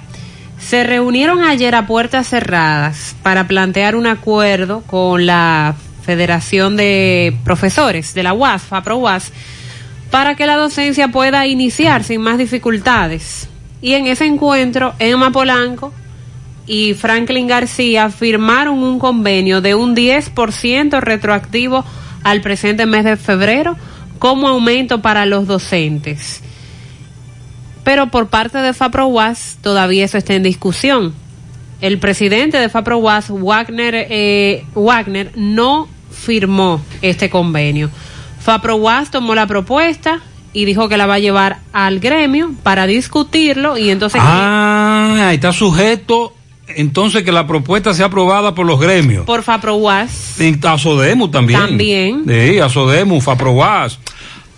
[0.58, 5.74] se reunieron ayer a puertas cerradas para plantear un acuerdo con la
[6.04, 9.32] Federación de Profesores de la UAS, FAPRO UAS,
[10.10, 13.48] para que la docencia pueda iniciar sin más dificultades.
[13.80, 15.92] Y en ese encuentro, Emma Polanco
[16.66, 21.84] y Franklin García firmaron un convenio de un 10% retroactivo
[22.22, 23.76] al presente mes de febrero
[24.18, 26.42] como aumento para los docentes.
[27.84, 31.14] Pero por parte de FAPROWAS todavía eso está en discusión.
[31.82, 37.90] El presidente de FAPROWAS, Wagner, eh, Wagner, no firmó este convenio.
[38.38, 40.20] FAPROWAS tomó la propuesta
[40.52, 44.20] y dijo que la va a llevar al gremio para discutirlo y entonces...
[44.24, 46.32] Ah, está sujeto
[46.68, 49.26] entonces que la propuesta sea aprobada por los gremios.
[49.26, 50.36] Por FAPROWAS.
[50.62, 51.60] A Sodemu también.
[51.60, 52.22] También.
[52.28, 53.98] Sí, a Sodemu, Faprowas.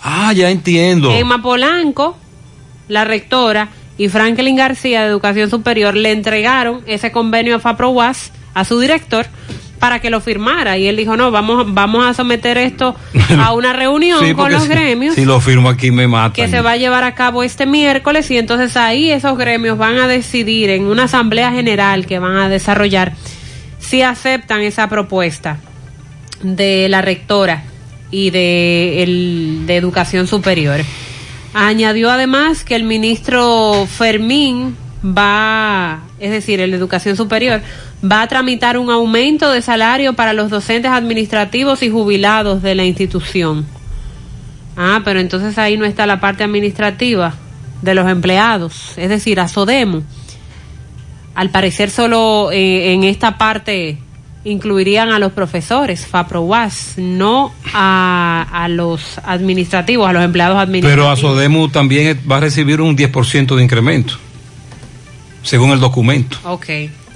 [0.03, 1.11] Ah, ya entiendo.
[1.11, 2.19] Emma Polanco,
[2.89, 8.65] la rectora, y Franklin García de Educación Superior le entregaron ese convenio a FAPROWAS a
[8.65, 9.27] su director
[9.79, 12.97] para que lo firmara y él dijo no vamos vamos a someter esto
[13.39, 16.33] a una reunión Sí, con los si- gremios Si lo firmo aquí me matan.
[16.33, 19.99] que se va a llevar a cabo este miércoles y entonces ahí esos gremios van
[19.99, 23.13] a decidir en una asamblea general que van a desarrollar
[23.79, 25.59] si aceptan esa propuesta
[26.43, 27.65] de la rectora
[28.11, 30.81] y de, el, de educación superior.
[31.55, 37.63] Añadió además que el ministro Fermín va, es decir, el de educación superior,
[38.05, 42.85] va a tramitar un aumento de salario para los docentes administrativos y jubilados de la
[42.85, 43.65] institución.
[44.77, 47.35] Ah, pero entonces ahí no está la parte administrativa
[47.83, 50.03] de los empleados, es decir, a Sodemo.
[51.37, 53.99] Al parecer solo eh, en esta parte
[54.45, 61.17] incluirían a los profesores, FAPROWAS, no a, a, los administrativos, a los empleados administrativos.
[61.17, 64.15] Pero a Sodemo también va a recibir un 10% de incremento,
[65.43, 66.39] según el documento.
[66.45, 66.67] Ok.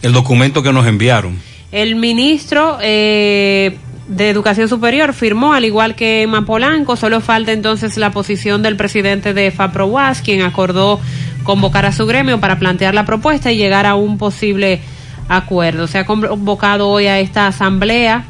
[0.03, 1.39] El documento que nos enviaron.
[1.71, 3.77] El ministro eh,
[4.09, 9.35] de Educación Superior firmó, al igual que Mapolanco, solo falta entonces la posición del presidente
[9.35, 10.99] de FAPROWAS, quien acordó
[11.45, 14.81] convocar a su gremio para plantear la propuesta y llegar a un posible
[15.29, 15.87] acuerdo.
[15.87, 18.25] Se ha convocado hoy a esta asamblea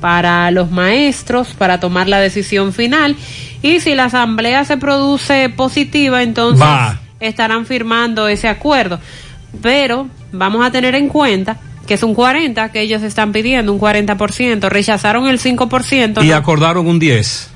[0.00, 3.14] para los maestros para tomar la decisión final
[3.62, 6.98] y si la asamblea se produce positiva entonces Va.
[7.20, 8.98] estarán firmando ese acuerdo
[9.62, 13.78] pero vamos a tener en cuenta que es un 40 que ellos están pidiendo un
[13.78, 16.34] 40% rechazaron el 5% Y ¿no?
[16.34, 17.50] acordaron un 10.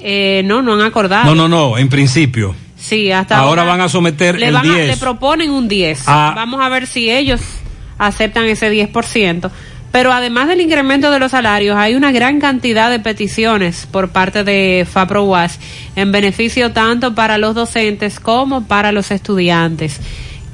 [0.00, 2.54] Eh, no no han acordado No, no, no, en principio.
[2.76, 4.86] sí hasta Ahora van a someter le, el van a- 10.
[4.86, 6.32] le proponen un 10 Ah.
[6.36, 7.40] vamos a ver si ellos
[7.98, 9.50] aceptan ese 10%.
[9.90, 14.44] Pero además del incremento de los salarios, hay una gran cantidad de peticiones por parte
[14.44, 15.58] de FAPROWAS
[15.96, 19.98] en beneficio tanto para los docentes como para los estudiantes.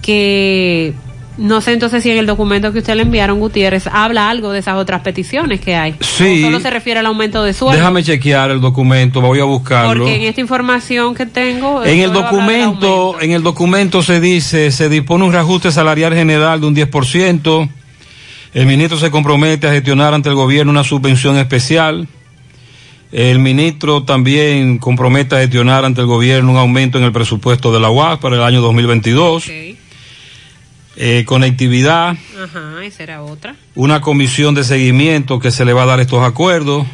[0.02, 0.94] Que
[1.36, 4.60] no sé entonces si en el documento que usted le enviaron, Gutiérrez, habla algo de
[4.60, 5.96] esas otras peticiones que hay.
[6.00, 6.42] Sí.
[6.44, 7.76] O solo se refiere al aumento de sueldo.
[7.76, 10.04] Déjame chequear el documento, voy a buscarlo.
[10.04, 11.82] Porque en esta información que tengo.
[11.84, 16.66] En el documento, en el documento se dice, se dispone un reajuste salarial general de
[16.66, 17.68] un 10%.
[18.54, 22.06] El ministro se compromete a gestionar ante el gobierno una subvención especial.
[23.10, 27.80] El ministro también compromete a gestionar ante el gobierno un aumento en el presupuesto de
[27.80, 29.50] la UAS para el año 2022.
[30.96, 33.56] Eh, conectividad, Ajá, esa era otra.
[33.74, 36.86] una comisión de seguimiento que se le va a dar estos acuerdos.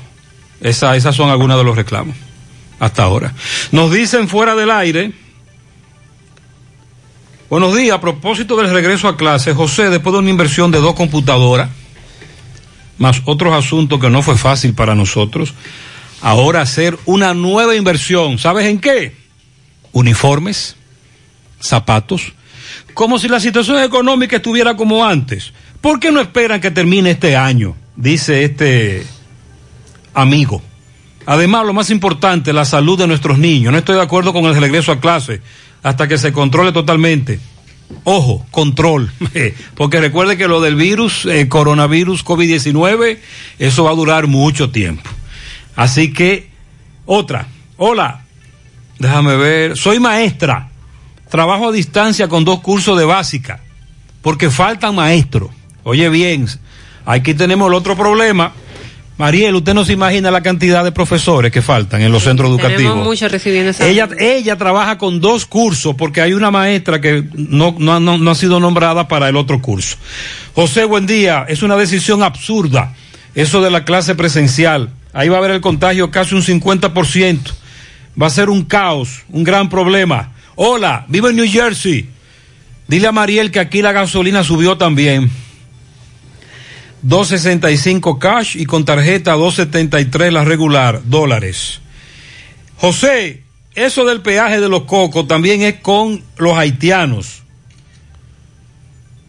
[0.63, 2.17] Esa, esas son algunas de los reclamos
[2.79, 3.35] hasta ahora.
[3.73, 5.13] Nos dicen fuera del aire.
[7.51, 10.95] Buenos días, a propósito del regreso a clase, José, después de una inversión de dos
[10.95, 11.69] computadoras,
[12.97, 15.53] más otros asuntos que no fue fácil para nosotros,
[16.23, 18.39] ahora hacer una nueva inversión.
[18.39, 19.17] ¿Sabes en qué?
[19.93, 20.77] Uniformes,
[21.61, 22.33] zapatos,
[23.01, 25.55] como si la situación económica estuviera como antes.
[25.81, 27.75] ¿Por qué no esperan que termine este año?
[27.97, 29.07] Dice este
[30.13, 30.61] amigo.
[31.25, 33.73] Además, lo más importante, la salud de nuestros niños.
[33.73, 35.41] No estoy de acuerdo con el regreso a clase
[35.83, 37.41] hasta que se controle totalmente.
[38.05, 39.11] Ojo, control.
[39.77, 43.17] Porque recuerde que lo del virus, eh, coronavirus COVID-19,
[43.59, 45.09] eso va a durar mucho tiempo.
[45.75, 46.51] Así que,
[47.07, 47.49] otra.
[47.79, 48.27] Hola,
[48.99, 49.79] déjame ver.
[49.79, 50.70] Soy maestra.
[51.31, 53.61] Trabajo a distancia con dos cursos de básica.
[54.23, 55.51] Porque faltan maestros.
[55.83, 56.47] Oye bien,
[57.07, 58.53] aquí tenemos el otro problema.
[59.17, 62.83] Mariel, usted no se imagina la cantidad de profesores que faltan en los centros educativos.
[62.83, 67.25] Tenemos muchos recibiendo esa Ella, ella trabaja con dos cursos porque hay una maestra que
[67.35, 69.97] no, no, no, no ha sido nombrada para el otro curso.
[70.55, 71.45] José, buen día.
[71.49, 72.95] Es una decisión absurda
[73.35, 74.91] eso de la clase presencial.
[75.13, 77.39] Ahí va a haber el contagio casi un 50%.
[78.21, 80.33] Va a ser un caos, un gran problema.
[80.63, 82.07] Hola, vivo en New Jersey.
[82.87, 85.31] Dile a Mariel que aquí la gasolina subió también.
[87.01, 91.81] 265 cash y con tarjeta 273 la regular, dólares.
[92.77, 93.43] José,
[93.75, 97.43] eso del peaje de los cocos también es con los haitianos.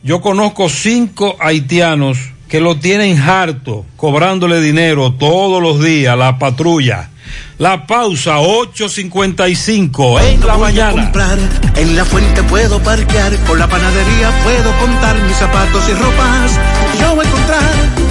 [0.03, 2.17] Yo conozco cinco haitianos
[2.49, 7.10] que lo tienen harto, cobrándole dinero todos los días, la patrulla.
[7.57, 11.03] La pausa 8.55 en la mañana.
[11.03, 11.37] comprar,
[11.75, 16.59] en la fuente puedo parquear, con la panadería puedo contar mis zapatos y ropas.
[16.99, 17.29] Yo voy a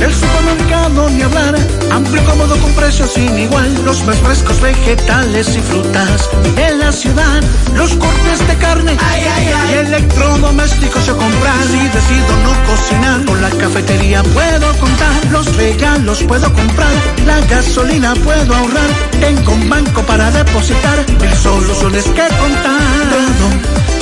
[0.01, 1.57] encontrar el supermercado ni hablar,
[1.91, 6.29] amplio cómodo con precios sin igual, los más frescos vegetales y frutas.
[6.57, 7.43] En la ciudad,
[7.75, 11.63] los cortes de carne y electrodomésticos yo comprar.
[11.71, 16.93] Si decido no cocinar, con la cafetería puedo contar, los regalos puedo comprar,
[17.27, 18.91] la gasolina puedo ahorrar,
[19.21, 22.81] tengo un banco para depositar, mil soluciones que contar.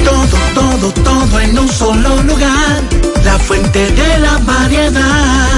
[0.04, 2.82] Todo, todo, todo, todo en un solo lugar,
[3.28, 5.48] la fuente de la variedad.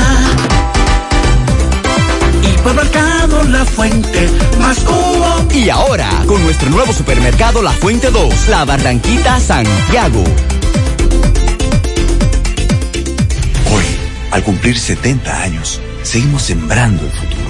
[2.43, 4.29] Hipermercado La Fuente,
[4.61, 5.47] más cubo.
[5.55, 10.25] Y ahora, con nuestro nuevo supermercado La Fuente 2, La Barranquita, Santiago.
[13.73, 13.85] Hoy,
[14.33, 17.50] al cumplir 70 años, seguimos sembrando el futuro.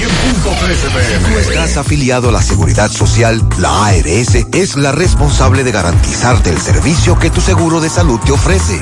[1.07, 6.49] Si tú estás afiliado a la Seguridad Social, la ARS es la responsable de garantizarte
[6.49, 8.81] el servicio que tu seguro de salud te ofrece.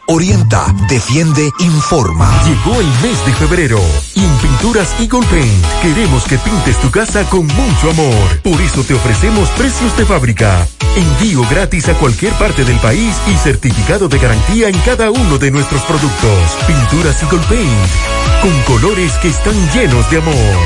[0.13, 2.29] Orienta, defiende, informa.
[2.43, 3.79] Llegó el mes de febrero
[4.13, 8.41] y en Pinturas Eagle Paint queremos que pintes tu casa con mucho amor.
[8.43, 10.67] Por eso te ofrecemos precios de fábrica,
[10.97, 15.49] envío gratis a cualquier parte del país y certificado de garantía en cada uno de
[15.49, 16.57] nuestros productos.
[16.67, 20.57] Pinturas Eagle Paint, con colores que están llenos de amor.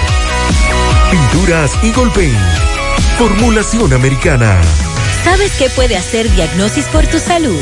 [1.12, 4.60] Pinturas Eagle Paint, formulación americana.
[5.24, 7.62] ¿Sabes qué puede hacer Diagnosis por tu salud?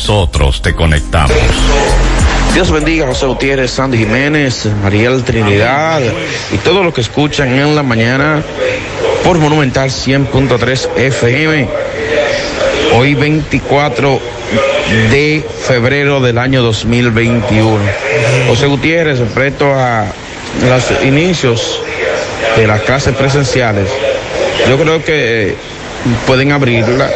[0.01, 1.31] nosotros te conectamos.
[2.55, 6.01] Dios bendiga a José Gutiérrez, Sandy Jiménez, Mariel Trinidad
[6.51, 8.41] y todos los que escuchan en la mañana
[9.23, 11.69] por Monumental 100.3 FM.
[12.95, 14.19] Hoy 24
[15.11, 17.77] de febrero del año 2021.
[18.47, 20.07] José Gutiérrez, respecto a
[20.67, 21.79] los inicios
[22.57, 23.87] de las clases presenciales,
[24.67, 25.53] yo creo que
[26.25, 27.07] pueden abrirla,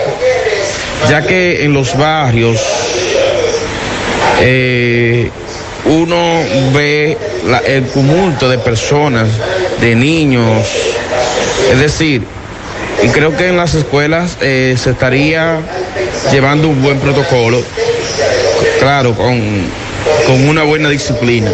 [1.10, 2.60] ya que en los barrios
[4.42, 5.30] eh,
[5.86, 6.40] uno
[6.74, 7.18] ve
[7.48, 9.28] la- el tumulto de personas,
[9.80, 10.68] de niños,
[11.72, 12.24] es decir,
[13.04, 15.58] y creo que en las escuelas eh, se estaría
[16.32, 17.62] llevando un buen protocolo,
[18.80, 19.40] claro, con,
[20.26, 21.52] con una buena disciplina.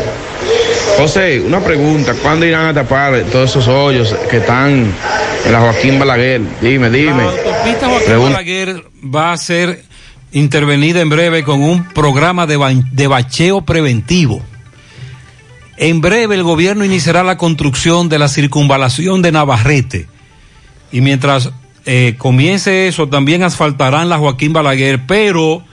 [0.98, 4.94] José, una pregunta, ¿cuándo irán a tapar todos esos hoyos que están
[5.46, 6.42] en la Joaquín Balaguer?
[6.62, 7.24] Dime, dime.
[7.24, 8.32] autopista Joaquín Pregunta.
[8.34, 9.84] Balaguer va a ser
[10.32, 14.42] intervenida en breve con un programa de, ba- de bacheo preventivo.
[15.78, 20.08] En breve el gobierno iniciará la construcción de la circunvalación de Navarrete.
[20.92, 21.50] Y mientras
[21.86, 25.64] eh, comience eso, también asfaltarán la Joaquín Balaguer, pero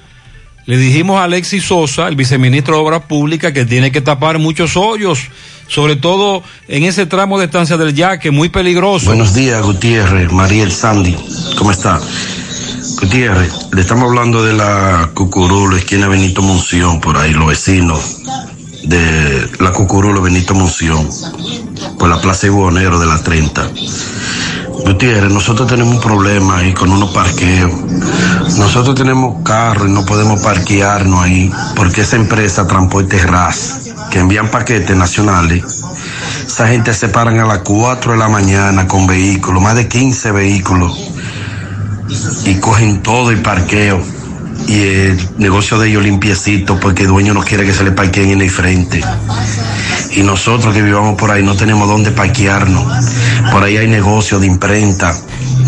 [0.65, 4.77] le dijimos a Alexis Sosa, el viceministro de Obras Públicas, que tiene que tapar muchos
[4.77, 5.21] hoyos,
[5.69, 9.07] sobre todo en ese tramo de estancia del Yaque, muy peligroso.
[9.07, 11.17] Buenos días, Gutiérrez, Mariel Sandy,
[11.57, 12.01] ¿cómo está?
[13.01, 18.19] Gutiérrez, le estamos hablando de la Cucurulo, esquina Benito Monción, por ahí, los vecinos
[18.85, 21.09] de la Cucurulo Benito Monción,
[21.99, 23.71] por la Plaza Ibonero de la 30.
[24.85, 27.73] Gutiérrez, nosotros tenemos un problema ahí con unos parqueos.
[28.59, 34.51] Nosotros tenemos carro y no podemos parquearnos ahí porque esa empresa Transporte RAS, que envían
[34.51, 35.85] paquetes nacionales,
[36.47, 40.33] esa gente se paran a las 4 de la mañana con vehículos, más de 15
[40.33, 40.97] vehículos,
[42.45, 44.01] y cogen todo el parqueo.
[44.67, 48.31] Y el negocio de ellos limpiecito porque el dueño no quiere que se le parqueen
[48.31, 49.03] en el frente.
[50.11, 52.85] Y nosotros que vivamos por ahí no tenemos dónde parquearnos.
[53.53, 55.15] Por ahí hay negocios de imprenta,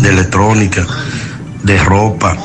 [0.01, 0.85] de electrónica,
[1.63, 2.35] de ropa.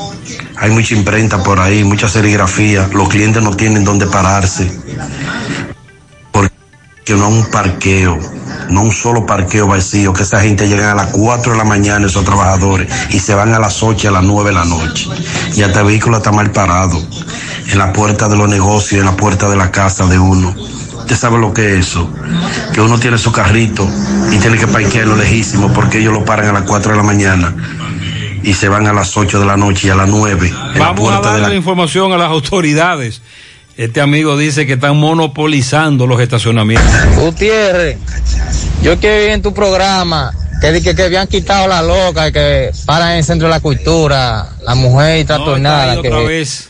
[0.57, 2.89] Hay mucha imprenta por ahí, mucha serigrafía.
[2.93, 4.71] Los clientes no tienen dónde pararse.
[6.31, 6.51] Porque
[7.09, 8.19] no es un parqueo,
[8.69, 12.05] no un solo parqueo vacío, que esa gente llega a las 4 de la mañana,
[12.05, 15.07] esos trabajadores, y se van a las 8, a las 9 de la noche.
[15.55, 17.01] Y hasta el vehículo está mal parado,
[17.71, 20.55] en la puerta de los negocios, en la puerta de la casa de uno.
[21.07, 22.13] Usted sabe lo que es eso,
[22.73, 23.87] que uno tiene su carrito
[24.29, 27.55] y tiene que parquearlo lejísimo porque ellos lo paran a las 4 de la mañana
[28.43, 30.87] y se van a las 8 de la noche y a las 9 en la
[30.87, 33.21] Vamos a darle la información a las autoridades.
[33.77, 36.91] Este amigo dice que están monopolizando los estacionamientos.
[37.15, 37.97] Gutiérrez,
[38.83, 42.71] yo que vi en tu programa que que, que habían quitado la loca y que
[42.85, 45.91] paran en el centro de la cultura, la mujer y Está trastornada.
[45.93, 46.69] ahí que otra vez.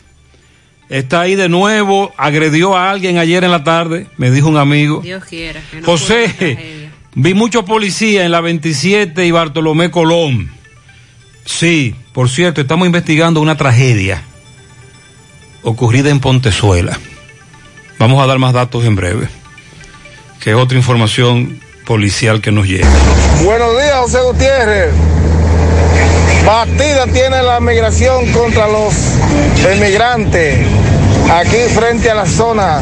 [0.90, 2.14] Está ahí de nuevo.
[2.18, 5.02] Agredió a alguien ayer en la tarde, me dijo un amigo.
[5.02, 5.62] Dios quiera.
[5.72, 10.52] que no José, vi muchos policías en la 27 y Bartolomé Colón.
[11.46, 14.22] Sí, por cierto, estamos investigando una tragedia
[15.64, 16.98] ocurrida en Pontezuela.
[18.00, 19.28] Vamos a dar más datos en breve,
[20.40, 22.88] que es otra información policial que nos llega.
[23.44, 25.17] Buenos días, José Gutiérrez.
[26.48, 28.94] Batida tiene la migración contra los
[29.76, 30.66] inmigrantes
[31.30, 32.80] aquí frente a la zona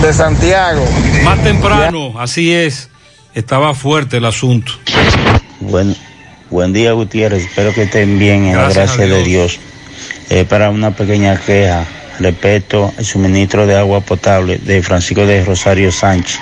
[0.00, 0.84] de Santiago.
[1.24, 2.88] Más temprano, así es,
[3.34, 4.70] estaba fuerte el asunto.
[5.58, 5.96] Buen,
[6.48, 7.46] buen día, Gutiérrez.
[7.46, 9.58] Espero que estén bien en Gracias la gracia de Dios.
[10.30, 11.84] Eh, para una pequeña queja
[12.20, 16.38] respecto al suministro de agua potable de Francisco de Rosario Sánchez,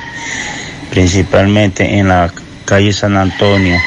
[0.90, 2.30] principalmente en la
[2.66, 3.78] calle San Antonio,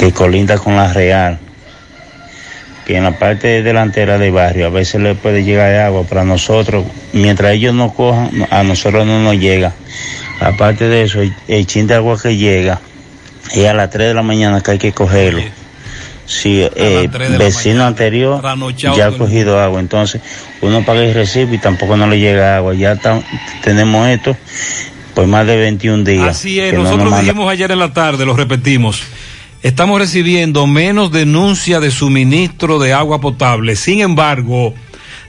[0.00, 1.38] que colinda con la Real,
[2.86, 6.24] que en la parte delantera del barrio a veces le puede llegar agua, pero a
[6.24, 9.74] nosotros, mientras ellos no cojan, a nosotros no nos llega.
[10.40, 12.80] Aparte de eso, el, chin de agua que llega
[13.52, 15.42] es a las 3 de la mañana que hay que cogerlo.
[16.24, 18.42] Si el 3 de la vecino anterior
[18.96, 20.22] ya ha cogido agua, entonces
[20.62, 22.72] uno paga el recibo y tampoco no le llega agua.
[22.72, 22.98] Ya
[23.62, 24.34] tenemos esto
[25.14, 26.28] por más de 21 días.
[26.28, 29.02] Así es, no nosotros dijimos ayer en la tarde, lo repetimos.
[29.62, 33.76] Estamos recibiendo menos denuncia de suministro de agua potable.
[33.76, 34.72] Sin embargo,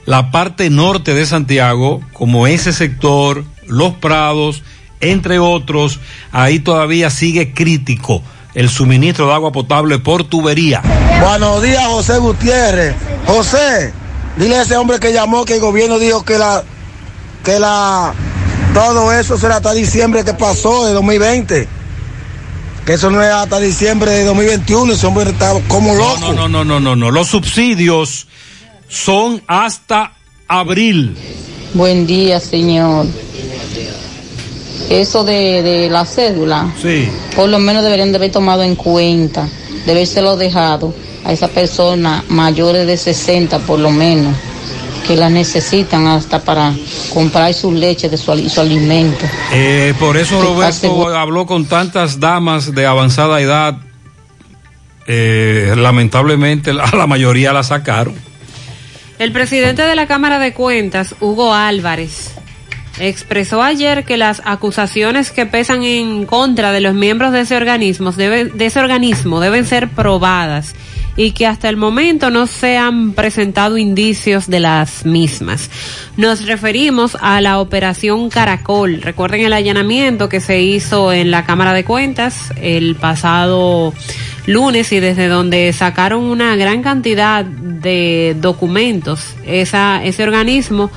[0.06, 4.62] la parte norte de Santiago, como ese sector, Los Prados,
[5.00, 6.00] entre otros,
[6.30, 8.22] ahí todavía sigue crítico
[8.54, 10.80] el suministro de agua potable por tubería.
[11.20, 12.94] Buenos días, José Gutiérrez.
[13.26, 13.92] José,
[14.38, 16.64] dile a ese hombre que llamó que el gobierno dijo que la,
[17.44, 18.14] que la,
[18.72, 21.81] todo eso será hasta diciembre que pasó de 2020.
[22.86, 24.92] Que eso no es hasta diciembre de 2021.
[24.94, 26.18] Ese hombre está como loco.
[26.20, 27.10] No, no, no, no, no, no.
[27.10, 28.26] Los subsidios
[28.88, 30.12] son hasta
[30.48, 31.16] abril.
[31.74, 33.06] Buen día, señor.
[34.90, 37.08] Eso de, de la cédula, Sí.
[37.36, 39.48] por lo menos deberían de haber tomado en cuenta,
[39.86, 40.92] de habérselo dejado
[41.24, 44.36] a esa persona mayores de 60 por lo menos,
[45.06, 46.72] que la necesitan hasta para
[47.12, 49.24] comprar su leche de su, ali- su alimento.
[49.52, 53.76] Eh, por eso Roberto habló con tantas damas de avanzada edad.
[55.06, 58.14] Eh, lamentablemente a la mayoría la sacaron.
[59.18, 62.32] El presidente de la Cámara de Cuentas, Hugo Álvarez,
[62.98, 68.12] expresó ayer que las acusaciones que pesan en contra de los miembros de ese organismo,
[68.12, 70.74] deben, de ese organismo deben ser probadas
[71.16, 75.70] y que hasta el momento no se han presentado indicios de las mismas.
[76.16, 79.02] Nos referimos a la operación Caracol.
[79.02, 83.92] Recuerden el allanamiento que se hizo en la Cámara de Cuentas el pasado
[84.46, 89.34] lunes y desde donde sacaron una gran cantidad de documentos.
[89.44, 90.90] Esa, ese organismo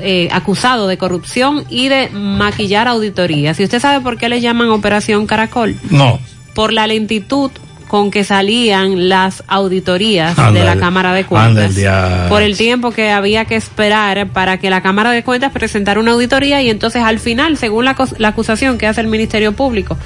[0.00, 3.58] eh, acusado de corrupción y de maquillar auditorías.
[3.60, 5.76] ¿Y usted sabe por qué le llaman Operación Caracol?
[5.90, 6.20] No.
[6.54, 7.50] Por la lentitud
[7.92, 11.76] con que salían las auditorías de la Cámara de Cuentas.
[11.76, 16.00] el Por el tiempo que había que esperar para que la Cámara de Cuentas presentara
[16.00, 19.98] una auditoría y entonces al final, según la, la acusación que hace el Ministerio Público,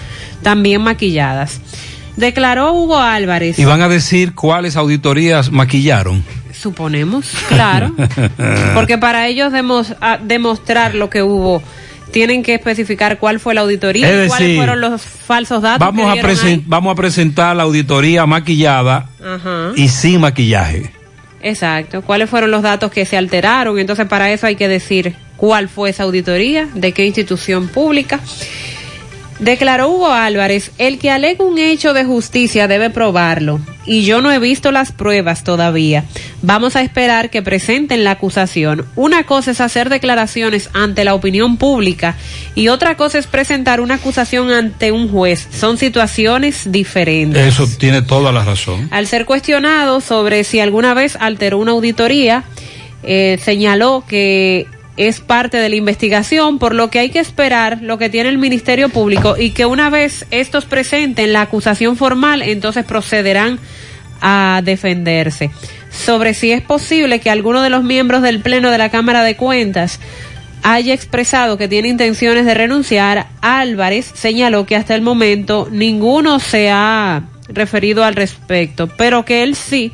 [0.43, 1.61] también maquilladas.
[2.17, 3.57] Declaró Hugo Álvarez.
[3.57, 6.25] Y van a decir cuáles auditorías maquillaron.
[6.53, 7.95] Suponemos, claro.
[8.75, 11.63] Porque para ellos demos- a- demostrar lo que hubo,
[12.11, 15.81] tienen que especificar cuál fue la auditoría, y cuáles fueron los falsos datos.
[15.81, 19.09] Vamos que a, presen- vamos a presentar la auditoría maquillada.
[19.23, 19.73] Ajá.
[19.75, 20.93] y sin maquillaje.
[21.43, 22.03] Exacto.
[22.03, 23.79] ¿Cuáles fueron los datos que se alteraron?
[23.79, 28.21] Entonces, para eso hay que decir cuál fue esa auditoría, de qué institución pública.
[29.39, 33.61] Declaró Hugo Álvarez, el que alega un hecho de justicia debe probarlo.
[33.87, 36.05] Y yo no he visto las pruebas todavía.
[36.43, 38.85] Vamos a esperar que presenten la acusación.
[38.97, 42.17] Una cosa es hacer declaraciones ante la opinión pública
[42.55, 45.49] y otra cosa es presentar una acusación ante un juez.
[45.53, 47.47] Son situaciones diferentes.
[47.47, 48.89] Eso tiene toda la razón.
[48.91, 52.45] Al ser cuestionado sobre si alguna vez alteró una auditoría,
[53.03, 57.99] eh, señaló que es parte de la investigación, por lo que hay que esperar lo
[57.99, 62.85] que tiene el Ministerio Público y que una vez estos presenten la acusación formal, entonces
[62.85, 63.59] procederán
[64.21, 65.51] a defenderse.
[65.91, 69.37] Sobre si es posible que alguno de los miembros del Pleno de la Cámara de
[69.37, 70.01] Cuentas
[70.63, 76.71] haya expresado que tiene intenciones de renunciar, Álvarez señaló que hasta el momento ninguno se
[76.71, 79.93] ha referido al respecto, pero que él sí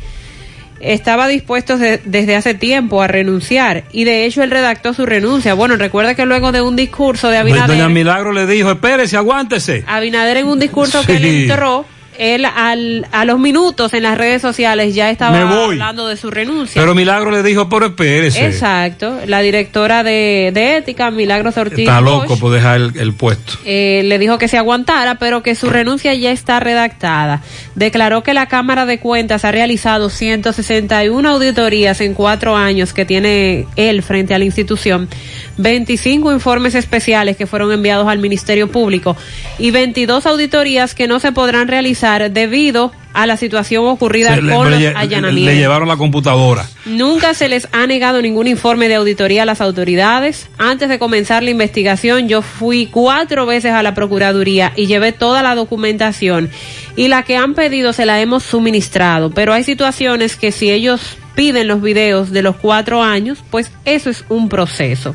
[0.82, 5.54] estaba dispuesto de- desde hace tiempo a renunciar y de hecho él redactó su renuncia.
[5.54, 9.84] Bueno, recuerda que luego de un discurso de Doña Abinader, Milagro le dijo, espérese, aguántese.
[9.86, 11.86] Abinader en un discurso que le entró,
[12.22, 16.80] él al, a los minutos en las redes sociales ya estaba hablando de su renuncia.
[16.80, 18.46] Pero Milagro le dijo, pero espérese.
[18.46, 21.80] Exacto, la directora de, de ética, Milagros Ortiz.
[21.80, 23.54] Está Bosch, loco por dejar el, el puesto.
[23.64, 27.42] eh, le dijo que se aguantara, pero que su renuncia ya está redactada.
[27.74, 33.66] Declaró que la Cámara de Cuentas ha realizado 161 auditorías en cuatro años que tiene
[33.76, 35.08] él frente a la institución,
[35.58, 39.16] 25 informes especiales que fueron enviados al Ministerio Público
[39.58, 44.70] y 22 auditorías que no se podrán realizar debido a la situación ocurrida le- con
[44.70, 45.54] le, los lle- allanamientos.
[45.54, 46.66] le llevaron la computadora.
[46.86, 50.48] Nunca se les ha negado ningún informe de auditoría a las autoridades.
[50.56, 55.42] Antes de comenzar la investigación, yo fui cuatro veces a la Procuraduría y llevé toda
[55.42, 56.48] la documentación.
[56.96, 59.30] Y la que han pedido se la hemos suministrado.
[59.30, 64.10] Pero hay situaciones que si ellos piden los videos de los cuatro años, pues eso
[64.10, 65.14] es un proceso.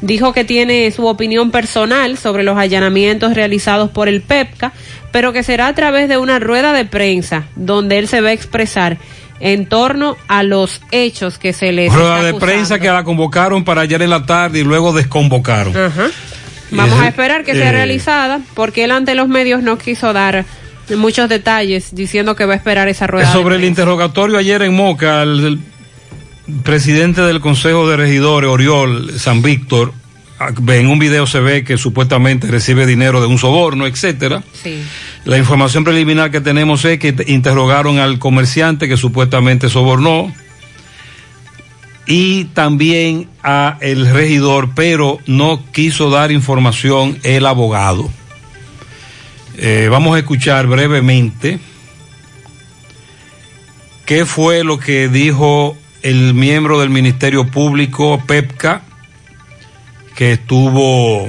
[0.00, 4.72] Dijo que tiene su opinión personal sobre los allanamientos realizados por el PEPCA,
[5.12, 8.32] pero que será a través de una rueda de prensa donde él se va a
[8.32, 8.98] expresar
[9.40, 13.82] en torno a los hechos que se les Rueda de prensa que la convocaron para
[13.82, 15.76] ayer en la tarde y luego desconvocaron.
[15.76, 16.08] Ajá.
[16.70, 20.44] Vamos a esperar que sea eh, realizada porque él ante los medios no quiso dar
[20.96, 23.32] muchos detalles diciendo que va a esperar esa rueda.
[23.32, 29.42] Sobre el interrogatorio ayer en Moca, el, el presidente del Consejo de Regidores, Oriol San
[29.42, 29.92] Víctor,
[30.38, 34.42] ah, en un video se ve que supuestamente recibe dinero de un soborno, etcétera.
[34.62, 34.82] Sí.
[35.24, 40.32] La información preliminar que tenemos es que te- interrogaron al comerciante que supuestamente sobornó
[42.06, 48.10] y también a el regidor, pero no quiso dar información el abogado.
[49.62, 51.58] Eh, vamos a escuchar brevemente
[54.06, 58.80] qué fue lo que dijo el miembro del Ministerio Público, PEPCA,
[60.16, 61.26] que estuvo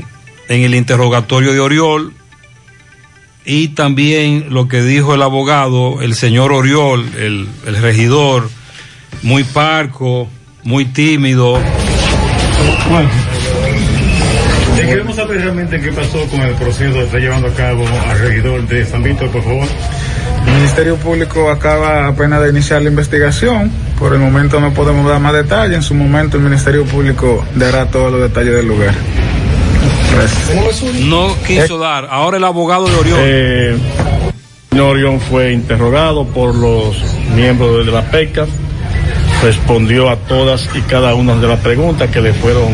[0.47, 2.13] en el interrogatorio de Oriol,
[3.43, 8.49] y también lo que dijo el abogado, el señor Oriol, el, el regidor,
[9.23, 10.29] muy parco,
[10.63, 11.59] muy tímido.
[14.83, 18.19] Eh, queremos saber realmente qué pasó con el proceso que está llevando a cabo al
[18.19, 19.67] regidor de San Víctor, por favor.
[20.45, 23.71] El Ministerio Público acaba apenas de iniciar la investigación.
[23.99, 25.77] Por el momento no podemos dar más detalles.
[25.77, 28.93] En su momento el Ministerio Público dará todos los detalles del lugar.
[30.13, 30.95] Gracias.
[31.01, 32.07] No quiso dar.
[32.09, 33.19] Ahora el abogado de Oriol.
[33.21, 33.77] Eh,
[34.71, 36.95] señor Orión fue interrogado por los
[37.35, 38.45] miembros de la PECA,
[39.43, 42.69] respondió a todas y cada una de las preguntas que le fueron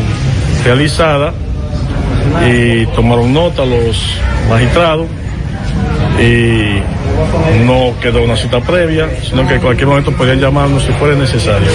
[0.64, 1.34] realizadas
[2.46, 3.98] y tomaron nota los
[4.50, 5.08] magistrados
[6.20, 6.82] y
[7.66, 11.68] no quedó una cita previa, sino que en cualquier momento podían llamarnos si fuera necesario.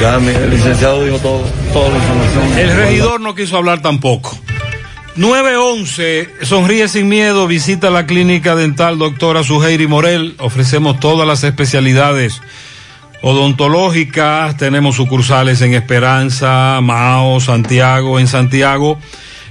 [0.00, 1.42] Ya, mi- el licenciado dijo todo,
[1.72, 2.58] toda la información.
[2.58, 4.36] El regidor no quiso hablar tampoco.
[5.16, 10.34] 911, sonríe sin miedo, visita la clínica dental doctora Suheiri Morel.
[10.38, 12.42] Ofrecemos todas las especialidades
[13.22, 14.56] odontológicas.
[14.56, 18.18] Tenemos sucursales en Esperanza, Mao, Santiago.
[18.18, 18.98] En Santiago,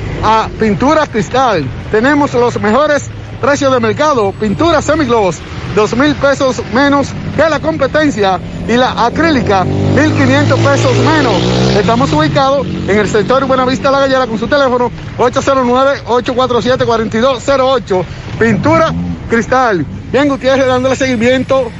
[0.58, 1.64] Pinturas Cristal.
[1.90, 3.08] Tenemos los mejores
[3.40, 4.32] precios de mercado.
[4.32, 5.38] Pintura semigloss,
[5.74, 8.38] dos mil pesos menos que la competencia.
[8.68, 11.34] Y la acrílica, mil quinientos pesos menos.
[11.76, 18.04] Estamos ubicados en el sector Buenavista La Gallera con su teléfono 809-847-4208.
[18.38, 18.92] Pintura
[19.30, 19.86] Cristal.
[20.10, 21.70] Bien, Gutiérrez dándole seguimiento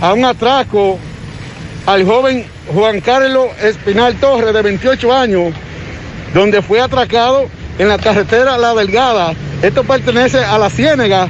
[0.00, 0.98] a un atraco
[1.86, 5.54] al joven Juan Carlos Espinal Torres, de 28 años,
[6.34, 7.46] donde fue atracado
[7.78, 9.32] en la carretera La Delgada.
[9.62, 11.28] Esto pertenece a la Ciénega,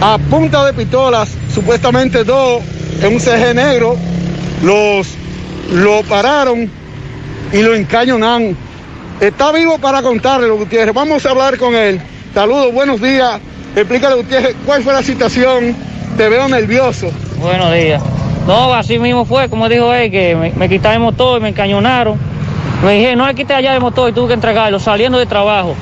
[0.00, 2.62] a punta de pistolas, supuestamente dos
[3.02, 3.96] en un CG negro,
[4.62, 5.08] los
[5.72, 6.70] lo pararon
[7.52, 8.56] y lo encañonan.
[9.20, 10.94] Está vivo para contarle, Gutiérrez.
[10.94, 12.00] Vamos a hablar con él.
[12.34, 13.40] Saludos, buenos días.
[13.76, 15.76] Explícale, Gutiérrez, cuál fue la situación.
[16.16, 17.10] Te veo nervioso.
[17.38, 18.02] Buenos días.
[18.46, 22.18] No, así mismo fue, como dijo él, que me, me quitaron el y me encañonaron.
[22.84, 25.74] Me dije, no le quité allá el motor y tuve que entregarlo saliendo de trabajo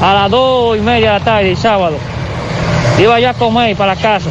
[0.00, 1.96] a las dos y media de la tarde, el sábado.
[2.98, 4.30] Iba allá a comer para la casa.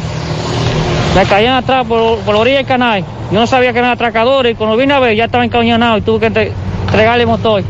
[1.14, 3.04] Me caían atrás por, por la orilla del canal.
[3.30, 6.00] Yo no sabía que eran atracadores y cuando vine a ver ya estaba encañonado y
[6.00, 6.52] tuve que entre,
[6.86, 7.62] entregarle el motor.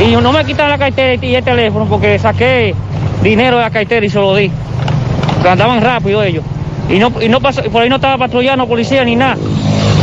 [0.00, 2.74] Y no me quitaron la cartera y el teléfono porque saqué
[3.22, 4.50] dinero de la cartera y se lo di.
[5.34, 6.44] Porque andaban rápido ellos.
[6.88, 9.36] Y no, y no pasó, por ahí no estaba patrullando policía ni nada.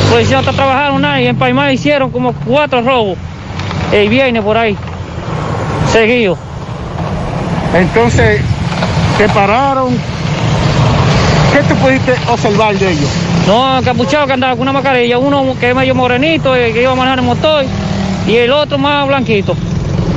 [0.10, 3.18] Policía no está trabajando nada y en Paimán hicieron como cuatro robos
[3.92, 4.76] el viernes por ahí,
[5.92, 6.38] seguido.
[7.74, 8.42] Entonces,
[9.18, 9.98] te pararon.
[11.54, 13.10] ¿Qué te pudiste observar de ellos?
[13.48, 16.92] No, capuchado que andaba con una mascarilla, uno que es medio morenito, eh, que iba
[16.92, 17.66] a manejar el motor,
[18.28, 19.56] y el otro más blanquito.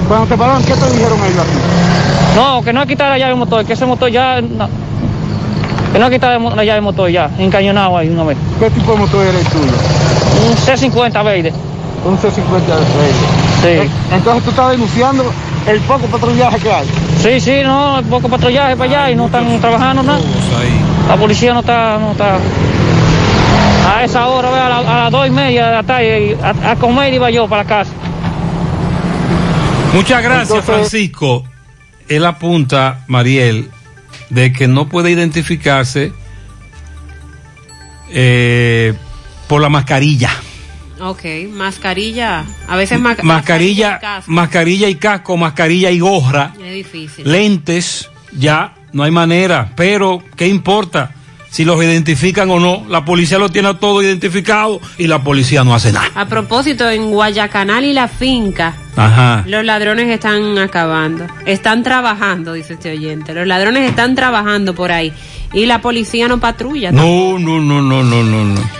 [0.08, 2.36] Cuando te pararon, ¿qué te dijeron ellos aquí?
[2.36, 4.40] No, que no quitar la llave del motor, que ese motor ya...
[4.40, 4.68] no,
[5.92, 8.36] que no quitar la llave del motor ya, encañonado ahí una vez.
[8.58, 9.72] ¿Qué tipo de motor era el tuyo?
[10.48, 11.52] Un C50 verde.
[12.04, 13.84] Un C50 verde.
[13.84, 13.90] Sí.
[14.14, 15.24] Entonces tú estás denunciando
[15.66, 16.86] el poco patrullaje que hay.
[17.22, 20.20] Sí, sí, no, el poco patrullaje para allá y no están trabajando nada.
[21.08, 22.36] La policía no está, no está.
[23.92, 26.70] A esa hora, ve, a, la- a las dos y media de la tarde, a,
[26.70, 27.90] a comer iba yo para la casa.
[29.92, 31.44] Muchas gracias, Entonces- Francisco.
[32.08, 33.70] él apunta, Mariel,
[34.30, 36.12] de que no puede identificarse
[38.10, 38.94] eh,
[39.48, 40.30] por la mascarilla.
[41.00, 42.44] Ok, mascarilla.
[42.68, 47.30] A veces ma- Mascarilla, y mascarilla y casco, mascarilla y gorra, Es difícil.
[47.30, 49.72] lentes, ya no hay manera.
[49.76, 51.14] Pero, ¿qué importa?
[51.50, 55.74] Si los identifican o no, la policía lo tiene todo identificado y la policía no
[55.74, 56.08] hace nada.
[56.14, 59.42] A propósito, en Guayacanal y la finca, Ajá.
[59.46, 61.26] los ladrones están acabando.
[61.46, 63.34] Están trabajando, dice este oyente.
[63.34, 65.12] Los ladrones están trabajando por ahí.
[65.52, 66.92] Y la policía no patrulla.
[66.92, 68.79] No, no, no, no, no, no, no.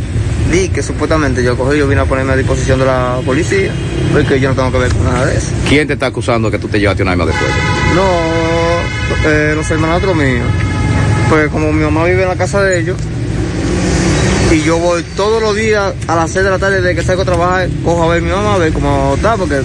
[0.48, 3.72] Di que supuestamente yo cogí, yo vine a ponerme a disposición de la policía,
[4.12, 5.48] porque yo no tengo que ver con nada de eso.
[5.68, 7.54] ¿Quién te está acusando de que tú te llevaste un arma de fuego?
[7.96, 10.46] No, eh, los hermanastros míos.
[11.30, 12.96] Pues como mi mamá vive en la casa de ellos,
[14.52, 17.22] y yo voy todos los días a las 6 de la tarde de que salgo
[17.22, 19.62] a trabajar, cojo a ver a mi mamá, a ver cómo está, porque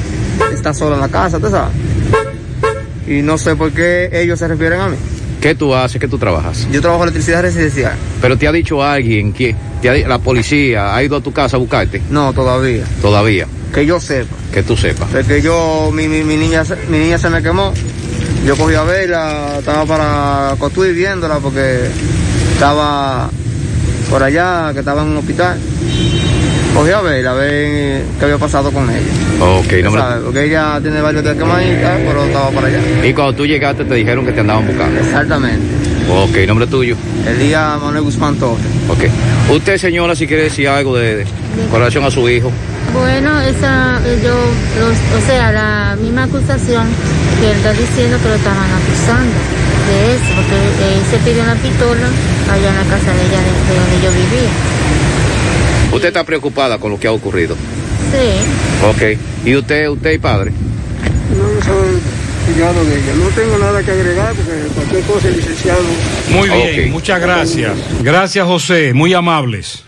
[0.51, 1.76] está sola en la casa, ¿tú sabes?
[3.06, 4.98] Y no sé por qué ellos se refieren a mí.
[5.41, 6.01] ¿Qué tú haces?
[6.01, 6.67] ¿Qué tú trabajas?
[6.72, 7.93] Yo trabajo en electricidad residencial.
[8.22, 12.01] Pero te ha dicho alguien que la policía ha ido a tu casa a buscarte.
[12.09, 12.83] No, todavía.
[13.01, 13.48] Todavía.
[13.74, 14.35] Que yo sepa.
[14.51, 15.07] Que tú sepas.
[15.11, 17.74] Porque yo, mi, mi, mi niña, mi niña se me quemó.
[18.45, 21.82] Yo cogí a verla, estaba para construir viéndola porque
[22.53, 23.30] estaba
[24.09, 25.59] por allá, que estaba en un hospital.
[26.77, 29.01] Cogí a verla, a ver qué había pasado con ella.
[29.41, 30.23] Ok, no me- ¿Sabes?
[30.23, 32.80] Porque ella tiene varios días quemaditas, pero estaba para allá.
[33.03, 34.99] Y cuando tú llegaste te dijeron que te andaban buscando.
[34.99, 35.65] Exactamente.
[36.09, 36.95] Ok, nombre tuyo.
[37.27, 38.64] El día Manuel Guzmán Torres.
[38.89, 39.06] Ok.
[39.56, 41.25] Usted, señora, si quiere decir algo de, de-
[41.72, 42.51] con relación a su hijo.
[42.93, 44.35] Bueno, esa, eh, yo,
[44.80, 46.85] los- o sea, la misma acusación
[47.41, 49.33] que él está diciendo que lo estaban acusando
[49.89, 50.56] de eso, porque
[50.93, 52.07] él se pidió una pistola
[52.51, 54.51] allá en la casa de ella, de, de donde yo vivía.
[55.91, 57.56] Usted está preocupada con lo que ha ocurrido.
[58.11, 58.85] Sí.
[58.85, 59.19] Ok.
[59.45, 60.51] ¿Y usted, usted y padre?
[60.51, 61.99] No, soy
[62.48, 63.14] cuñado de ella.
[63.16, 65.82] No tengo nada que agregar porque cualquier cosa el licenciado.
[66.30, 67.74] Muy bien, muchas gracias.
[68.01, 69.83] Gracias, José, muy amables.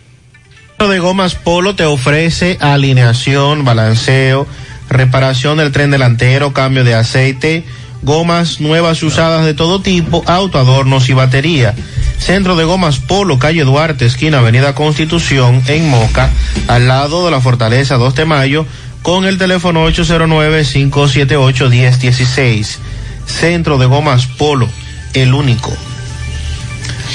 [0.78, 4.48] de Gomas Polo te ofrece alineación, balanceo,
[4.90, 7.64] reparación del tren delantero, cambio de aceite,
[8.02, 11.76] gomas nuevas y usadas de todo tipo, autoadornos y batería.
[12.18, 16.30] Centro de Gomas Polo, calle Duarte, esquina Avenida Constitución, en Moca,
[16.68, 18.66] al lado de la Fortaleza 2 de Mayo,
[19.02, 22.78] con el teléfono 809-578-1016.
[23.26, 24.70] Centro de Gomas Polo,
[25.14, 25.76] el único.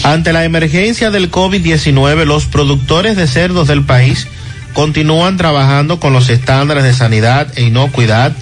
[0.03, 4.27] Ante la emergencia del COVID-19, los productores de cerdos del país
[4.73, 8.37] continúan trabajando con los estándares de sanidad e inocuidad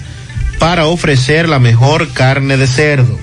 [0.59, 3.19] para ofrecer la mejor carne de cerdo.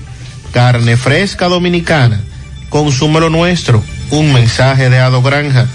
[0.51, 2.21] Carne fresca dominicana.
[2.69, 3.83] Consúmelo nuestro.
[4.09, 5.67] Un mensaje de Ado Granja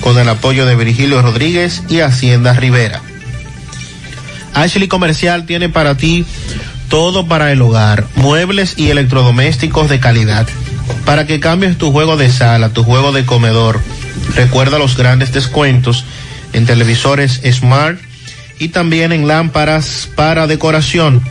[0.00, 3.00] con el apoyo de Virgilio Rodríguez y Hacienda Rivera.
[4.52, 6.26] Ashley Comercial tiene para ti
[6.88, 10.46] todo para el hogar, muebles y electrodomésticos de calidad.
[11.04, 13.80] Para que cambies tu juego de sala, tu juego de comedor.
[14.34, 16.04] Recuerda los grandes descuentos
[16.52, 17.98] en televisores Smart
[18.58, 21.22] y también en lámparas para decoración.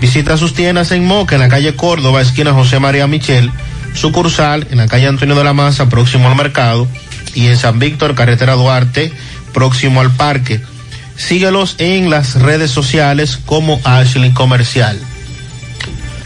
[0.00, 3.50] Visita sus tiendas en Moca, en la calle Córdoba, esquina José María Michel,
[3.94, 6.88] sucursal en la calle Antonio de la Maza, próximo al mercado,
[7.34, 9.12] y en San Víctor, carretera Duarte,
[9.52, 10.60] próximo al parque.
[11.16, 14.98] Síguelos en las redes sociales como Ashley Comercial.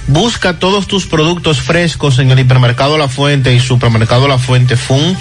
[0.09, 5.17] Busca todos tus productos frescos en el hipermercado La Fuente y supermercado La Fuente Fun,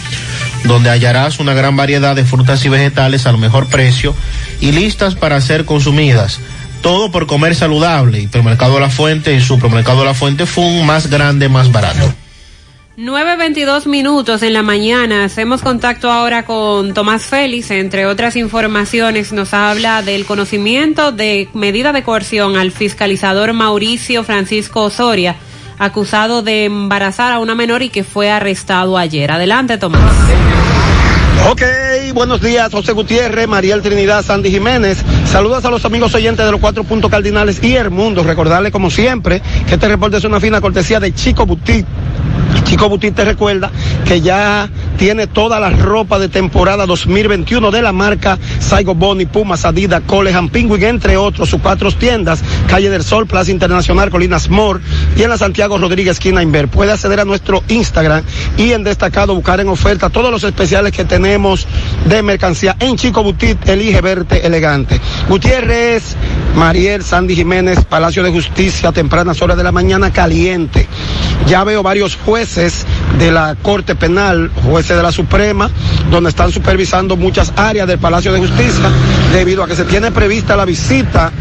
[0.64, 4.14] donde hallarás una gran variedad de frutas y vegetales al mejor precio
[4.60, 6.40] y listas para ser consumidas.
[6.82, 8.22] Todo por comer saludable.
[8.22, 12.14] Hipermercado La Fuente y supermercado La Fuente Fun, más grande, más barato.
[12.98, 15.24] 9.22 minutos en la mañana.
[15.24, 17.70] Hacemos contacto ahora con Tomás Félix.
[17.70, 24.82] Entre otras informaciones, nos habla del conocimiento de medida de coerción al fiscalizador Mauricio Francisco
[24.82, 25.36] Osoria,
[25.80, 29.32] acusado de embarazar a una menor y que fue arrestado ayer.
[29.32, 30.02] Adelante, Tomás.
[31.50, 31.62] Ok,
[32.14, 34.98] buenos días, José Gutiérrez, Mariel Trinidad, Sandy Jiménez.
[35.26, 38.24] Saludos a los amigos oyentes de los cuatro puntos cardinales y el mundo.
[38.24, 41.86] Recordarles, como siempre, que este reporte es una fina cortesía de Chico Butit.
[42.64, 43.72] Chico Butit te recuerda
[44.04, 49.64] que ya tiene toda la ropa de temporada 2021 de la marca Saigo Boni, Pumas,
[49.66, 54.82] Adidas, Colehan, Penguin, entre otros, sus cuatro tiendas, Calle del Sol, Plaza Internacional, Colinas Mor
[55.16, 56.68] y en la Santiago Rodríguez, esquina Inver.
[56.68, 58.24] Puede acceder a nuestro Instagram
[58.58, 61.68] y en destacado buscar en oferta todos los especiales que tenemos
[62.06, 65.00] de mercancía en Chico Butit, elige verte elegante.
[65.30, 66.16] Gutiérrez,
[66.56, 70.88] Mariel, Sandy Jiménez, Palacio de Justicia, tempranas horas de la mañana, caliente.
[71.48, 72.86] Ya veo varios jueces
[73.18, 75.70] de la Corte Penal, jueces de la Suprema,
[76.10, 78.90] donde están supervisando muchas áreas del Palacio de Justicia,
[79.34, 81.32] debido a que se tiene prevista la visita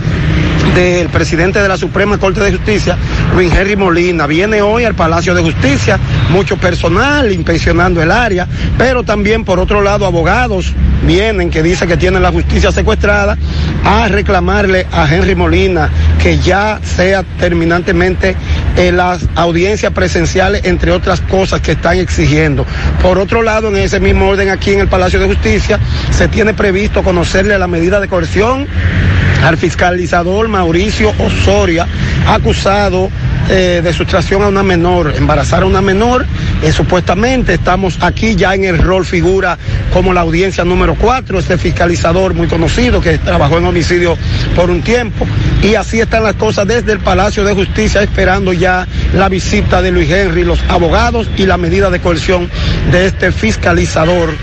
[0.75, 2.97] del presidente de la Suprema Corte de Justicia,
[3.35, 4.27] Luis Henry Molina.
[4.27, 5.99] Viene hoy al Palacio de Justicia,
[6.31, 8.47] mucho personal inspeccionando el área,
[8.77, 10.73] pero también por otro lado abogados
[11.03, 13.37] vienen que dicen que tienen la justicia secuestrada
[13.85, 15.91] a reclamarle a Henry Molina
[16.23, 18.37] que ya sea terminantemente
[18.77, 22.67] en las audiencias presenciales, entre otras cosas que están exigiendo.
[23.03, 25.79] Por otro lado, en ese mismo orden aquí en el Palacio de Justicia,
[26.11, 28.67] se tiene previsto conocerle la medida de coerción
[29.45, 31.87] al fiscalizador Mauricio Osoria,
[32.27, 33.13] acusado
[33.49, 36.27] eh, de sustracción a una menor, embarazar a una menor.
[36.63, 39.59] Eh, supuestamente estamos aquí ya en el rol figura
[39.93, 44.17] como la audiencia número 4, este fiscalizador muy conocido que trabajó en homicidio
[44.55, 45.27] por un tiempo.
[45.63, 49.91] Y así están las cosas desde el Palacio de Justicia esperando ya la visita de
[49.91, 52.51] Luis Henry, los abogados y la medida de coerción
[52.91, 54.35] de este fiscalizador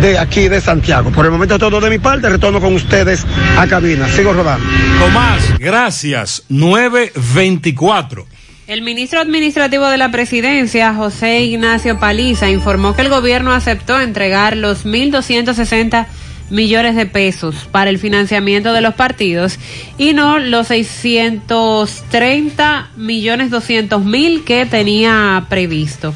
[0.00, 1.10] de aquí de Santiago.
[1.10, 3.24] Por el momento todo de mi parte, retorno con ustedes
[3.58, 4.08] a cabina.
[4.08, 4.66] Sigo rodando.
[4.98, 6.42] Tomás, gracias.
[6.48, 8.39] 924.
[8.70, 14.56] El ministro administrativo de la presidencia, José Ignacio Paliza, informó que el gobierno aceptó entregar
[14.56, 16.06] los 1.260
[16.50, 19.58] millones de pesos para el financiamiento de los partidos
[19.98, 26.14] y no los 630 millones 200 mil que tenía previsto.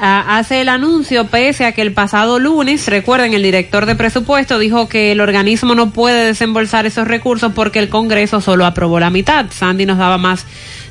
[0.00, 4.88] Hace el anuncio pese a que el pasado lunes, recuerden, el director de presupuesto dijo
[4.88, 9.46] que el organismo no puede desembolsar esos recursos porque el Congreso solo aprobó la mitad.
[9.50, 10.44] Sandy nos daba más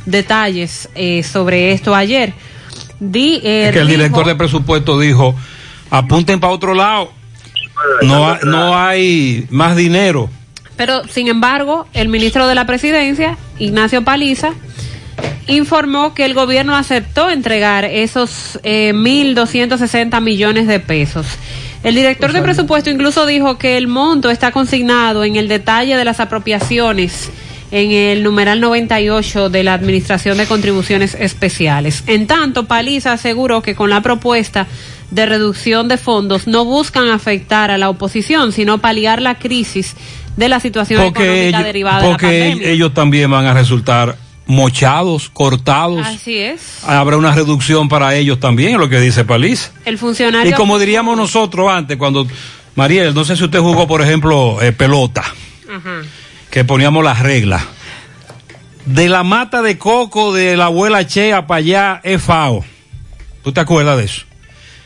[0.06, 2.34] detalles eh, sobre esto ayer.
[3.00, 5.36] Di, eh, Es que el dijo- director de presupuesto dijo,
[5.90, 7.12] apunten para otro lado,
[8.04, 10.30] no, ha- no hay más dinero.
[10.78, 14.52] Pero, sin embargo, el ministro de la Presidencia, Ignacio Paliza,
[15.48, 21.28] informó que el gobierno aceptó entregar esos eh, 1.260 millones de pesos.
[21.84, 26.04] El director de presupuesto incluso dijo que el monto está consignado en el detalle de
[26.06, 27.30] las apropiaciones
[27.72, 32.04] en el numeral 98 de la Administración de Contribuciones Especiales.
[32.08, 34.66] En tanto, Paliza aseguró que con la propuesta
[35.12, 39.96] de reducción de fondos no buscan afectar a la oposición, sino paliar la crisis
[40.38, 42.70] de la situación Porque, económica ellos, derivada de la porque pandemia.
[42.70, 46.06] ellos también van a resultar mochados, cortados.
[46.06, 46.84] Así es.
[46.86, 49.72] Habrá una reducción para ellos también, es lo que dice Paliza.
[49.86, 50.52] El funcionario.
[50.52, 52.28] Y como diríamos nosotros antes, cuando,
[52.76, 56.02] Mariel, no sé si usted jugó, por ejemplo, eh, pelota, Ajá.
[56.50, 57.64] que poníamos las reglas.
[58.86, 62.64] De la mata de coco de la abuela Chea para allá es FAO.
[63.44, 64.22] ¿Tú te acuerdas de eso?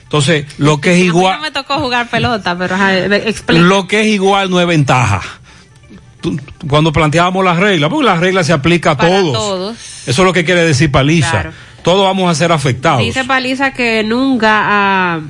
[0.04, 2.76] Entonces, lo que es A mí igual, no me tocó jugar pelota, pero
[3.16, 3.62] explica.
[3.62, 5.22] lo que es igual no es ventaja.
[6.68, 9.34] Cuando planteábamos las reglas, porque las reglas se aplica a todos.
[9.34, 9.78] todos.
[10.06, 11.32] Eso es lo que quiere decir Paliza.
[11.32, 11.52] Claro.
[11.84, 13.02] Todos vamos a ser afectados.
[13.02, 15.22] Dice Paliza que nunca ah,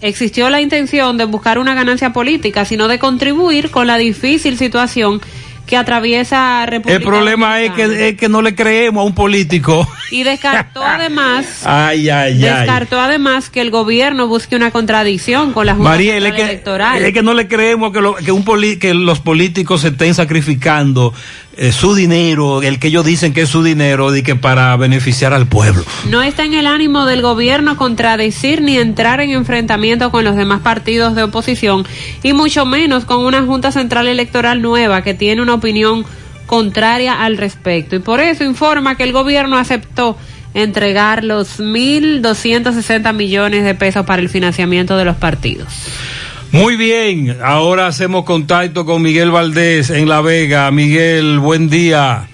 [0.00, 5.20] existió la intención de buscar una ganancia política, sino de contribuir con la difícil situación
[5.66, 9.88] que atraviesa República El problema es que, es que no le creemos a un político.
[10.10, 12.38] y descartó además Ay, ay, ay.
[12.58, 16.42] descartó además que el gobierno busque una contradicción con la Junta María, es Central que,
[16.52, 17.04] Electoral.
[17.04, 20.14] es que no le creemos que, lo- que, un poli- que los políticos se estén
[20.14, 21.14] sacrificando
[21.56, 25.32] eh, su dinero, el que ellos dicen que es su dinero, de que para beneficiar
[25.32, 25.84] al pueblo.
[26.08, 30.60] No está en el ánimo del gobierno contradecir ni entrar en enfrentamiento con los demás
[30.60, 31.86] partidos de oposición
[32.22, 36.04] y mucho menos con una Junta Central Electoral nueva que tiene una opinión
[36.46, 37.96] contraria al respecto.
[37.96, 40.16] Y por eso informa que el gobierno aceptó
[40.54, 45.68] entregar los 1.260 millones de pesos para el financiamiento de los partidos.
[46.54, 50.70] Muy bien, ahora hacemos contacto con Miguel Valdés en La Vega.
[50.70, 52.28] Miguel, buen día.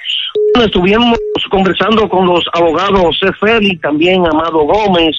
[0.54, 1.18] Bueno, estuvimos
[1.50, 5.16] conversando con los abogados Cefeli, también Amado Gómez,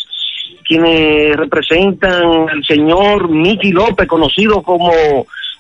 [0.68, 4.92] quienes representan al señor Miki López, conocido como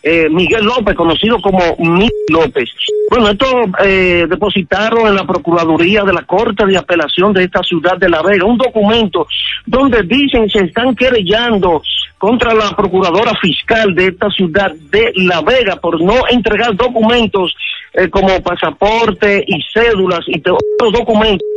[0.03, 2.69] eh, Miguel López, conocido como Miki López.
[3.09, 3.45] Bueno, esto
[3.83, 8.21] eh, depositaron en la Procuraduría de la Corte de Apelación de esta ciudad de La
[8.21, 9.27] Vega un documento
[9.65, 11.81] donde dicen se están querellando
[12.17, 17.55] contra la Procuradora Fiscal de esta ciudad de La Vega por no entregar documentos
[17.93, 21.47] eh, como pasaporte y cédulas y otros documentos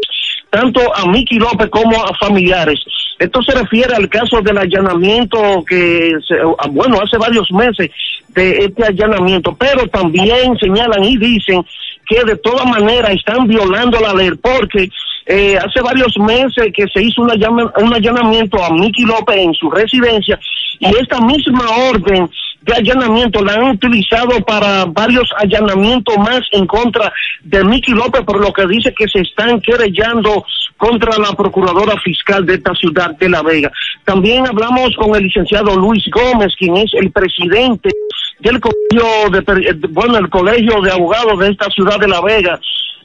[0.50, 2.80] tanto a Miki López como a familiares.
[3.18, 7.90] Esto se refiere al caso del allanamiento que, se- ah, bueno, hace varios meses
[8.28, 11.64] de este allanamiento, pero también señalan y dicen
[12.08, 14.88] que de todas maneras están violando la ley porque
[15.26, 19.54] eh, hace varios meses que se hizo un, allama- un allanamiento a Miki López en
[19.54, 20.38] su residencia
[20.80, 22.28] y esta misma orden
[22.62, 28.40] de allanamiento la han utilizado para varios allanamientos más en contra de Miki López, por
[28.40, 30.44] lo que dice que se están querellando
[30.76, 33.70] contra la procuradora fiscal de esta ciudad de La Vega.
[34.04, 37.90] También hablamos con el licenciado Luis Gómez, quien es el presidente
[38.40, 42.58] del colegio de, eh, bueno, el colegio de abogados de esta ciudad de La Vega,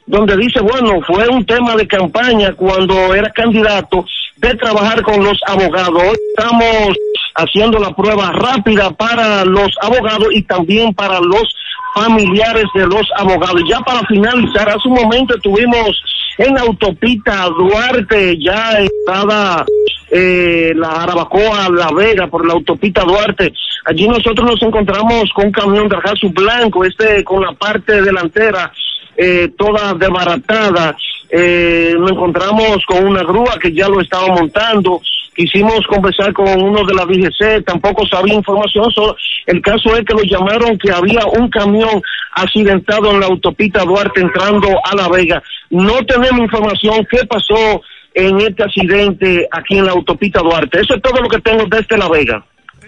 [0.06, 4.04] donde dice, bueno, fue un tema de campaña cuando era candidato
[4.36, 6.02] de trabajar con los abogados.
[6.02, 6.96] Hoy estamos
[7.34, 11.52] haciendo la prueba rápida para los abogados y también para los
[11.94, 13.62] familiares de los abogados.
[13.68, 16.02] Ya para finalizar, hace un momento estuvimos
[16.38, 19.64] en autopista Duarte, ya entrada
[20.10, 23.52] eh, la Arabacoa, La Vega, por la autopista Duarte.
[23.86, 28.70] Allí nosotros nos encontramos con un camión de Arjasu blanco, este con la parte delantera
[29.16, 30.96] eh, toda desbaratada.
[31.28, 35.00] Eh, nos encontramos con una grúa que ya lo estaba montando.
[35.34, 38.90] Quisimos conversar con uno de la DGC, tampoco sabía información.
[38.90, 42.00] solo- el caso es que lo llamaron que había un camión
[42.32, 45.42] accidentado en la autopista Duarte entrando a La Vega.
[45.70, 47.82] No tenemos información qué pasó
[48.14, 50.80] en este accidente aquí en la autopista Duarte.
[50.80, 52.44] Eso es todo lo que tengo desde La Vega.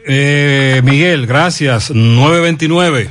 [0.07, 1.91] Eh, Miguel, gracias.
[1.91, 3.11] 929.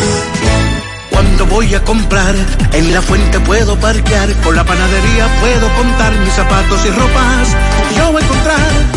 [1.09, 2.35] Cuando voy a comprar,
[2.73, 7.55] en la fuente puedo parquear, con la panadería puedo contar mis zapatos y ropas.
[7.97, 8.96] Yo voy a encontrar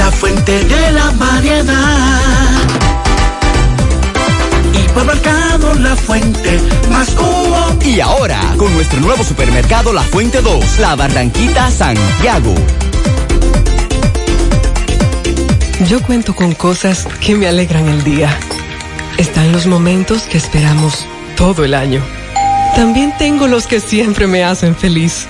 [0.00, 2.20] la fuente de la variedad.
[4.72, 6.58] Hipermercado La Fuente,
[6.90, 7.76] más cubo.
[7.84, 12.54] Y ahora, con nuestro nuevo supermercado La Fuente 2, La Barranquita, Santiago.
[15.86, 18.34] Yo cuento con cosas que me alegran el día.
[19.18, 21.04] Están los momentos que esperamos
[21.36, 22.00] todo el año.
[22.74, 25.26] También tengo los que siempre me hacen feliz.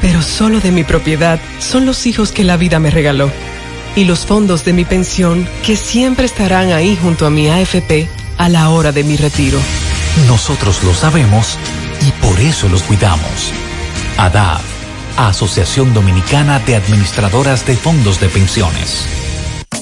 [0.00, 3.30] Pero solo de mi propiedad son los hijos que la vida me regaló.
[3.94, 8.48] Y los fondos de mi pensión que siempre estarán ahí junto a mi AFP a
[8.48, 9.58] la hora de mi retiro.
[10.26, 11.58] Nosotros lo sabemos
[12.06, 13.52] y por eso los cuidamos.
[14.16, 14.60] ADAV,
[15.16, 19.21] Asociación Dominicana de Administradoras de Fondos de Pensiones.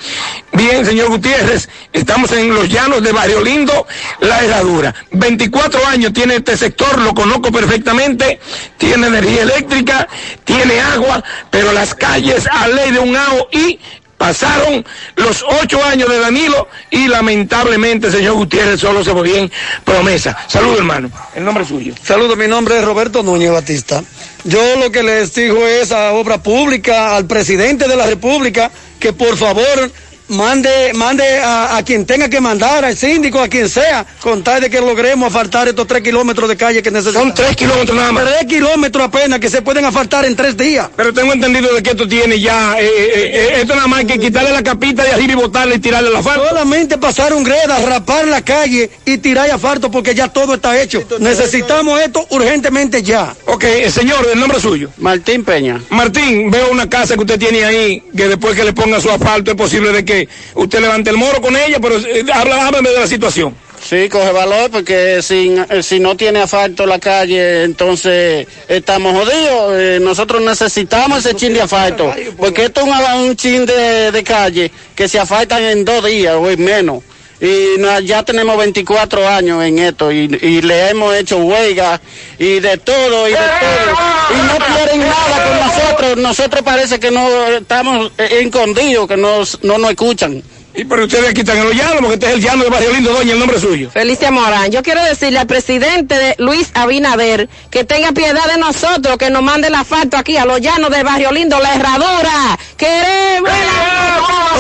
[0.52, 3.86] Bien, señor Gutiérrez, estamos en los llanos de Barrio Lindo,
[4.20, 4.94] La Herradura.
[5.12, 8.38] 24 años tiene este sector, lo conozco perfectamente,
[8.76, 10.06] tiene energía eléctrica,
[10.44, 13.80] tiene agua, pero las calles a ley de un AO y
[14.22, 14.86] Pasaron
[15.16, 19.50] los ocho años de Danilo y lamentablemente, señor Gutiérrez, solo se bien
[19.82, 20.38] promesa.
[20.46, 21.10] Saludos, hermano.
[21.34, 21.92] El nombre es suyo.
[22.04, 24.00] Saludos, mi nombre es Roberto Núñez Batista.
[24.44, 28.70] Yo lo que les digo es a Obra Pública, al presidente de la República,
[29.00, 29.90] que por favor
[30.32, 34.60] mande, mande a, a quien tenga que mandar, al síndico, a quien sea, con tal
[34.60, 37.28] de que logremos asfaltar estos tres kilómetros de calle que necesitamos.
[37.28, 38.24] Son tres kilómetros nada más.
[38.24, 40.88] Tres kilómetros apenas que se pueden asfaltar en tres días.
[40.96, 44.06] Pero tengo entendido de que esto tiene ya, eh, eh, eh, esto nada más hay
[44.06, 46.48] que quitarle la capita de arriba y botarle y tirarle la falta.
[46.48, 51.02] Solamente pasar un greda, rapar la calle y tirar asfalto porque ya todo está hecho.
[51.20, 53.34] Necesitamos esto urgentemente ya.
[53.46, 54.90] Ok, señor, el nombre suyo.
[54.98, 55.80] Martín Peña.
[55.90, 59.50] Martín, veo una casa que usted tiene ahí, que después que le ponga su asfalto
[59.50, 60.21] es posible de que
[60.54, 63.54] usted levante el moro con ella, pero eh, habla, háblame de la situación.
[63.82, 69.72] Sí, coge valor porque si, eh, si no tiene asfalto la calle, entonces estamos jodidos.
[69.76, 74.70] Eh, nosotros necesitamos ese chin de asfalto, porque esto es un, un chin de, calle
[74.94, 77.02] que se asfaltan en dos días o en menos.
[77.44, 82.00] Y ya tenemos 24 años en esto y, y le hemos hecho huelga
[82.38, 83.96] y de todo y de todo.
[84.30, 86.16] Y no quieren nada con nosotros.
[86.18, 90.40] Nosotros parece que no estamos eh, escondidos, que nos, no nos escuchan.
[90.74, 92.92] Y pero ustedes aquí están en los llanos, porque este es el llano de Barrio
[92.92, 93.90] Lindo, doña, el nombre suyo.
[93.90, 99.18] Felicia Morán, yo quiero decirle al presidente de Luis Abinader que tenga piedad de nosotros,
[99.18, 102.58] que nos mande el asfalto aquí a los llanos de Barrio Lindo, la herradura.
[102.78, 103.50] Queremos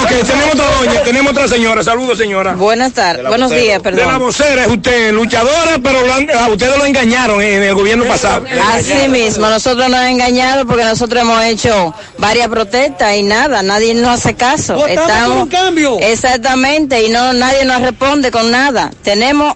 [0.02, 1.82] Ok, tenemos otra doña, tenemos otra señora.
[1.84, 2.54] Saludos, señora.
[2.54, 4.18] Buenas tardes, buenos días, De la perdón.
[4.20, 8.44] vocera es usted, luchadora, pero lo han- a ustedes lo engañaron en el gobierno pasado.
[8.72, 13.94] Así mismo, nosotros nos han engañado porque nosotros hemos hecho varias protestas y nada, nadie
[13.94, 14.74] nos hace caso.
[14.76, 15.98] Votamos por un cambio.
[16.02, 18.90] Exactamente, y no nadie nos responde con nada.
[19.02, 19.54] Tenemos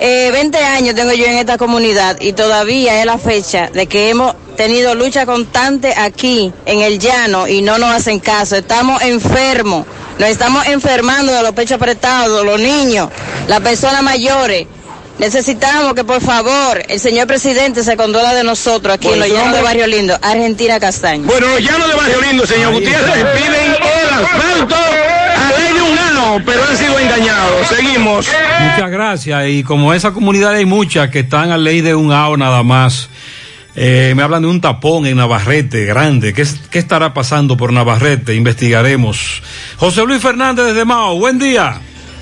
[0.00, 4.10] eh, 20 años tengo yo en esta comunidad y todavía es la fecha de que
[4.10, 8.56] hemos tenido lucha constante aquí en el llano y no nos hacen caso.
[8.56, 9.86] Estamos enfermos,
[10.18, 13.08] nos estamos enfermando de los pechos apretados, los niños,
[13.46, 14.66] las personas mayores.
[15.18, 19.36] Necesitamos que por favor el señor presidente se condola de nosotros aquí en Bueno, los
[19.42, 19.62] llanos de.
[19.62, 21.24] Barrio Lindo, Argentina Castaño.
[21.24, 25.98] Bueno, los llanos de Barrio Lindo, señor Gutiérrez, piden el asfalto a ley de un
[25.98, 27.66] ano, pero han sido engañados.
[27.68, 28.26] Seguimos.
[28.60, 29.48] Muchas gracias.
[29.48, 33.08] Y como esa comunidad hay muchas que están a ley de un AO nada más.
[33.74, 36.32] Eh, me hablan de un tapón en Navarrete grande.
[36.34, 38.34] ¿Qué, ¿Qué estará pasando por Navarrete?
[38.34, 39.42] Investigaremos.
[39.76, 41.80] José Luis Fernández desde Mao, buen día.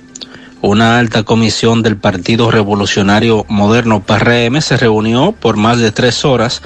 [0.63, 6.63] una alta comisión del Partido Revolucionario Moderno PRM se reunió por más de tres horas,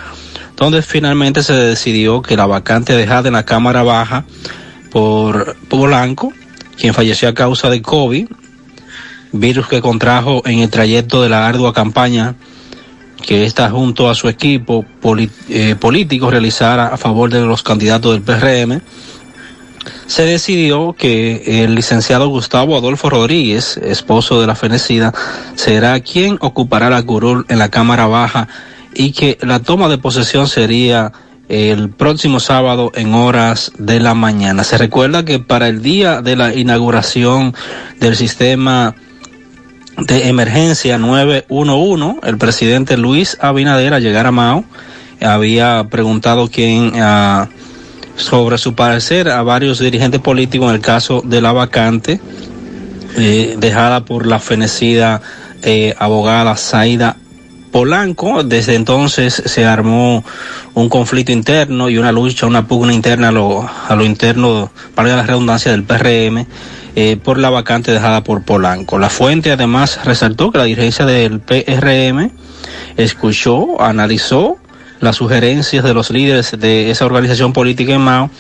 [0.56, 4.24] donde finalmente se decidió que la vacante dejada en la Cámara Baja
[4.92, 6.32] por Polanco,
[6.78, 8.28] quien falleció a causa de COVID,
[9.32, 12.36] virus que contrajo en el trayecto de la ardua campaña
[13.22, 14.84] que está junto a su equipo
[15.48, 18.80] eh, político realizara a favor de los candidatos del PRM,
[20.06, 25.12] se decidió que el licenciado Gustavo Adolfo Rodríguez, esposo de la fenecida,
[25.55, 28.48] será quien ocupará la curul en la Cámara Baja
[28.94, 31.12] y que la toma de posesión sería
[31.48, 34.64] el próximo sábado en horas de la mañana.
[34.64, 37.55] Se recuerda que para el día de la inauguración
[38.00, 38.94] del sistema
[39.99, 44.65] de emergencia 911, el presidente Luis Abinader al llegar a Mao
[45.20, 47.49] había preguntado quién ah,
[48.17, 52.20] sobre su parecer a varios dirigentes políticos en el caso de la vacante
[53.17, 55.20] eh, dejada por la fenecida
[55.62, 57.17] eh, abogada Zaida
[57.73, 58.44] Polanco.
[58.44, 60.25] Desde entonces se armó
[60.75, 65.17] un conflicto interno y una lucha, una pugna interna a lo, a lo interno, para
[65.17, 66.47] la redundancia del PRM,
[67.01, 68.99] eh, por la vacante dejada por Polanco.
[68.99, 72.33] La fuente además resaltó que la dirigencia del PRM
[72.97, 74.57] escuchó, analizó
[74.99, 78.31] las sugerencias de los líderes de esa organización política en Mao,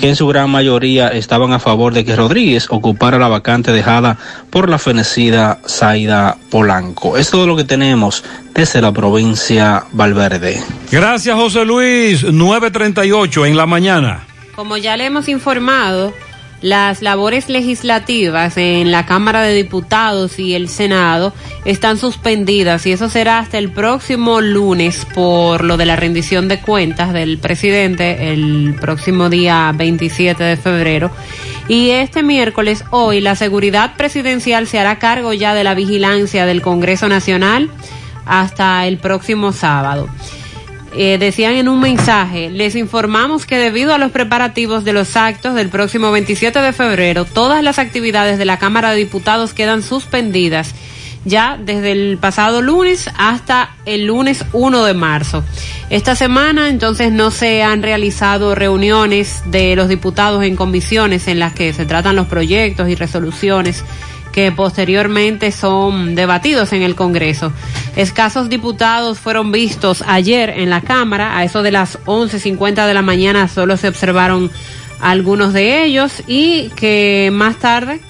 [0.00, 4.18] que en su gran mayoría estaban a favor de que Rodríguez ocupara la vacante dejada
[4.50, 7.16] por la fenecida Zaida Polanco.
[7.16, 10.60] Es todo lo que tenemos desde la provincia Valverde.
[10.90, 12.24] Gracias, José Luis.
[12.24, 14.26] 938 en la mañana.
[14.56, 16.12] Como ya le hemos informado,
[16.60, 21.32] las labores legislativas en la Cámara de Diputados y el Senado
[21.64, 26.60] están suspendidas y eso será hasta el próximo lunes por lo de la rendición de
[26.60, 31.10] cuentas del presidente el próximo día 27 de febrero.
[31.68, 36.62] Y este miércoles, hoy, la seguridad presidencial se hará cargo ya de la vigilancia del
[36.62, 37.70] Congreso Nacional
[38.24, 40.08] hasta el próximo sábado.
[40.94, 45.54] Eh, decían en un mensaje, les informamos que debido a los preparativos de los actos
[45.54, 50.74] del próximo 27 de febrero, todas las actividades de la Cámara de Diputados quedan suspendidas
[51.24, 55.44] ya desde el pasado lunes hasta el lunes 1 de marzo.
[55.90, 61.52] Esta semana entonces no se han realizado reuniones de los diputados en comisiones en las
[61.52, 63.84] que se tratan los proyectos y resoluciones
[64.38, 67.52] que posteriormente son debatidos en el Congreso.
[67.96, 73.02] Escasos diputados fueron vistos ayer en la Cámara, a eso de las 11.50 de la
[73.02, 74.48] mañana solo se observaron
[75.00, 78.00] algunos de ellos y que más tarde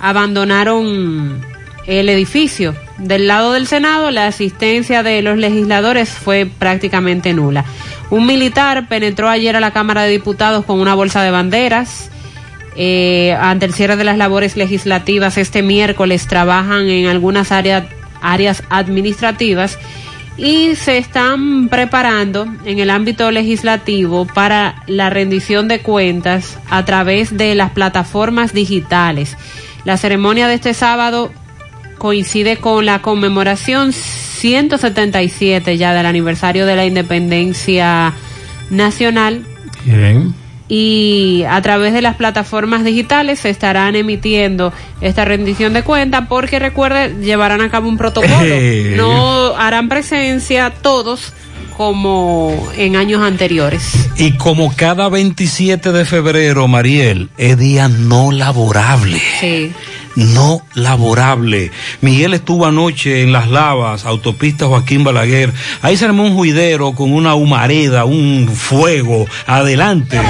[0.00, 1.40] abandonaron
[1.86, 2.74] el edificio.
[2.98, 7.64] Del lado del Senado, la asistencia de los legisladores fue prácticamente nula.
[8.10, 12.10] Un militar penetró ayer a la Cámara de Diputados con una bolsa de banderas
[12.76, 17.84] eh, ante el cierre de las labores legislativas este miércoles trabajan en algunas áreas,
[18.20, 19.78] áreas administrativas
[20.36, 27.36] y se están preparando en el ámbito legislativo para la rendición de cuentas a través
[27.36, 29.36] de las plataformas digitales.
[29.84, 31.30] La ceremonia de este sábado
[31.98, 38.12] coincide con la conmemoración 177 ya del aniversario de la independencia
[38.70, 39.44] nacional.
[39.84, 40.34] Bien
[40.76, 46.58] y a través de las plataformas digitales se estarán emitiendo esta rendición de cuenta porque
[46.58, 48.94] recuerde llevarán a cabo un protocolo eh.
[48.96, 51.32] no harán presencia todos
[51.76, 59.20] como en años anteriores y como cada 27 de febrero Mariel es día no laborable
[59.40, 59.72] sí
[60.16, 61.70] no laborable.
[62.00, 65.52] Miguel estuvo anoche en Las Lavas, autopista Joaquín Balaguer.
[65.82, 69.26] Ahí se armó un juidero con una humareda, un fuego.
[69.46, 70.20] Adelante.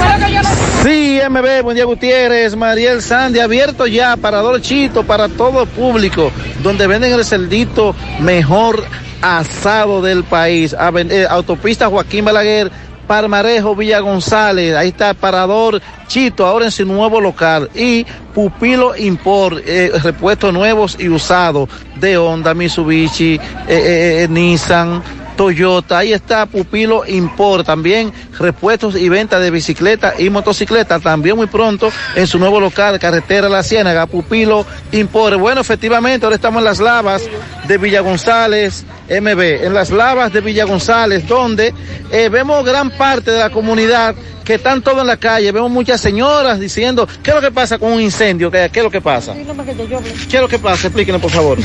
[0.82, 6.30] Sí, MB, buen día Gutiérrez, Mariel Sandy, abierto ya, Parador Chito para todo el público,
[6.62, 8.84] donde venden el celdito mejor
[9.24, 10.76] asado del país.
[10.78, 12.70] Eh, autopista Joaquín Balaguer,
[13.06, 17.70] Palmarejo, Villa González, ahí está Parador Chito, ahora en su nuevo local.
[17.74, 18.04] Y
[18.34, 25.02] Pupilo Import, eh, repuestos nuevos y usados de Honda, Mitsubishi, eh, eh, Nissan.
[25.36, 31.46] Toyota, ahí está Pupilo Import, también repuestos y venta de bicicleta y motocicleta, también muy
[31.46, 35.38] pronto en su nuevo local, carretera La Ciénaga, Pupilo Import.
[35.38, 37.22] Bueno, efectivamente, ahora estamos en las lavas
[37.66, 41.74] de Villa González, MB, en las lavas de Villa González, donde
[42.10, 44.14] eh, vemos gran parte de la comunidad
[44.44, 47.78] que están todos en la calle, vemos muchas señoras diciendo, ¿qué es lo que pasa
[47.78, 48.50] con un incendio?
[48.50, 49.34] ¿Qué, qué es lo que pasa?
[49.34, 50.86] ¿Qué es lo que pasa?
[50.88, 51.58] Explíquenos, por favor.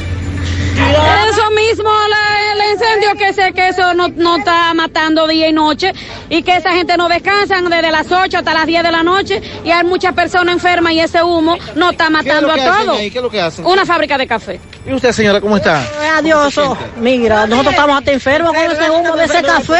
[0.83, 5.53] Eso mismo, la- el incendio que se que eso no, no está matando día y
[5.53, 5.93] noche
[6.30, 9.41] y que esa gente no descansan desde las 8 hasta las 10 de la noche
[9.64, 12.61] y hay muchas personas enfermas y ese humo no está ¿Qué es matando lo que
[12.61, 12.98] a todos.
[12.98, 13.66] ¿Qué es lo que hacen?
[13.66, 14.59] Una fábrica de café.
[14.85, 15.83] ¿Y usted, señora, cómo está?
[16.17, 19.80] Adiós, oh, mira, nosotros estamos hasta enfermos con ese humo de ese café.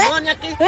[0.60, 0.68] ¿Eh?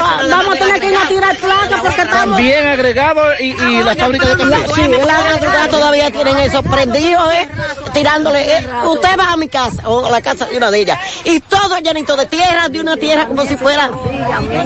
[0.00, 2.36] Ah, Vamos a tener que ir a tirar placa porque estamos...
[2.36, 4.74] También agregado y, y la fábrica de café.
[4.74, 7.48] Sí, la todavía tienen eso prendido, ¿eh?
[7.92, 8.58] Tirándole.
[8.58, 8.66] ¿eh?
[8.86, 11.78] Usted va a mi casa, o a la casa de una de ellas, y todo
[11.78, 13.90] llenito de tierra, de una tierra como si fuera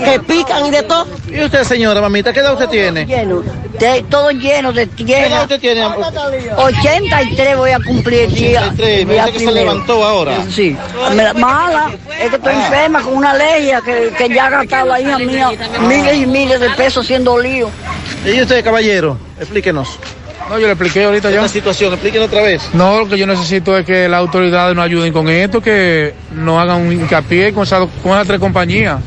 [0.05, 1.07] que pican y de todo.
[1.29, 3.05] ¿Y usted, señora, mamita, qué edad usted tiene?
[3.05, 3.41] Lleno,
[3.79, 5.41] de- todo lleno de ¿Qué edad tierra.
[5.43, 5.85] usted tiene?
[6.57, 8.61] 83 voy a cumplir el día.
[8.61, 10.37] 83, me dice que se levantó ahora.
[10.49, 10.75] Sí,
[11.35, 12.65] mala, es que estoy Ah.
[12.65, 16.59] enferma con una alergia que, que ya ha gastado la hija mía miles y miles
[16.59, 17.69] de pesos siendo lío.
[18.25, 19.17] ¿Y usted, caballero?
[19.39, 19.97] Explíquenos.
[20.49, 21.37] No, yo le expliqué ahorita ya.
[21.37, 22.69] Esta situación, explíquenos otra vez.
[22.73, 26.59] No, lo que yo necesito es que las autoridades nos ayuden con esto, que nos
[26.59, 28.99] hagan un hincapié con, esa- con esas tres compañías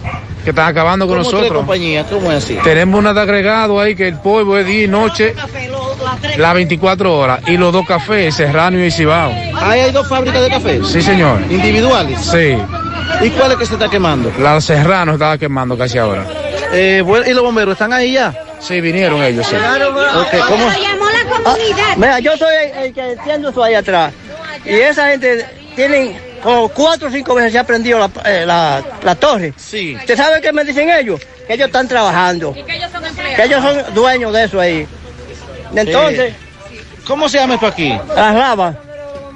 [0.45, 1.59] que están acabando con ¿Cómo tres nosotros.
[1.59, 2.07] compañías?
[2.09, 2.57] ¿Cómo es así?
[2.63, 5.35] Tenemos una de agregado ahí que el polvo es día y noche,
[6.37, 9.33] las 24 horas, y los dos cafés, Serrano y Cibao.
[9.61, 10.81] Ahí hay dos fábricas de café.
[10.85, 11.41] Sí, señor.
[11.51, 12.21] ¿Individuales?
[12.21, 12.57] Sí.
[13.25, 14.33] ¿Y cuál es que se está quemando?
[14.41, 16.25] La Serrano estaba quemando casi ahora.
[16.73, 18.33] Eh, bueno, ¿Y los bomberos están ahí ya?
[18.63, 19.57] Sí, vinieron ellos, sí.
[20.49, 20.65] ¿cómo?
[21.45, 21.57] Ah,
[21.97, 24.13] mira, yo soy el, el que entiendo eso ahí atrás.
[24.65, 28.83] Y esa gente tienen como cuatro o cinco veces se ha prendido la, eh, la,
[29.03, 29.53] la torre.
[29.57, 29.97] Sí.
[29.97, 31.21] ¿Usted sabe qué me dicen ellos?
[31.47, 32.53] Que ellos están trabajando.
[32.55, 34.87] Que ellos son dueños de eso ahí.
[35.75, 36.37] Entonces, Eh,
[37.07, 37.93] ¿Cómo se llama esto aquí?
[38.15, 38.77] las lavas.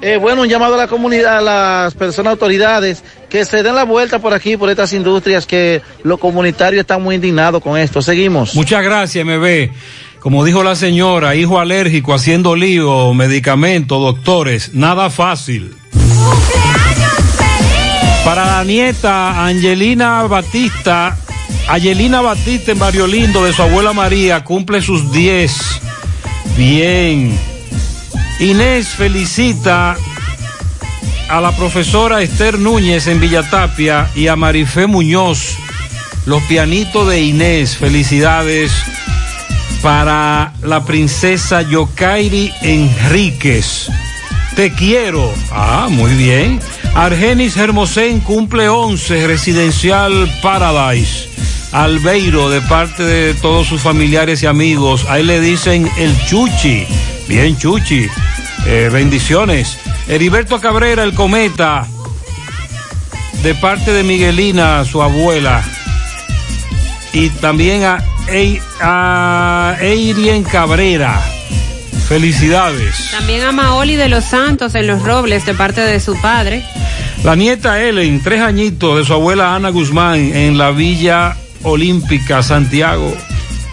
[0.01, 3.83] Eh, bueno, un llamado a la comunidad, a las personas autoridades, que se den la
[3.83, 8.01] vuelta por aquí, por estas industrias, que los comunitarios están muy indignados con esto.
[8.01, 8.55] Seguimos.
[8.55, 9.69] Muchas gracias, MB.
[10.19, 15.75] Como dijo la señora, hijo alérgico, haciendo lío, medicamentos, doctores, nada fácil.
[18.25, 21.17] Para la nieta Angelina Batista,
[21.69, 25.53] Angelina Batista en Barrio Lindo de su abuela María, cumple sus 10.
[26.57, 27.37] Bien.
[28.39, 29.95] Inés felicita
[31.29, 35.55] a la profesora Esther Núñez en Villatapia y a Marifé Muñoz,
[36.25, 37.77] los pianitos de Inés.
[37.77, 38.71] Felicidades
[39.81, 43.89] para la princesa Yokairi Enríquez.
[44.55, 45.33] Te quiero.
[45.51, 46.59] Ah, muy bien.
[46.95, 51.29] Argenis Hermosén cumple 11, residencial Paradise.
[51.71, 55.05] Albeiro, de parte de todos sus familiares y amigos.
[55.09, 56.85] Ahí le dicen el Chuchi.
[57.27, 58.07] Bien, Chuchi.
[58.69, 59.77] Eh, bendiciones.
[60.07, 61.87] Heriberto Cabrera, el cometa.
[63.43, 65.63] De parte de Miguelina, su abuela.
[67.13, 71.21] Y también a, Ei- a Eirien Cabrera.
[72.09, 73.11] Felicidades.
[73.11, 76.63] También a Maoli de los Santos en Los Robles de parte de su padre.
[77.23, 83.13] La nieta Ellen, tres añitos de su abuela Ana Guzmán en la Villa Olímpica, Santiago.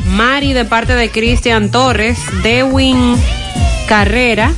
[0.06, 2.18] Mari de parte de Cristian Torres.
[2.42, 3.16] Dewin
[3.88, 4.52] Carrera.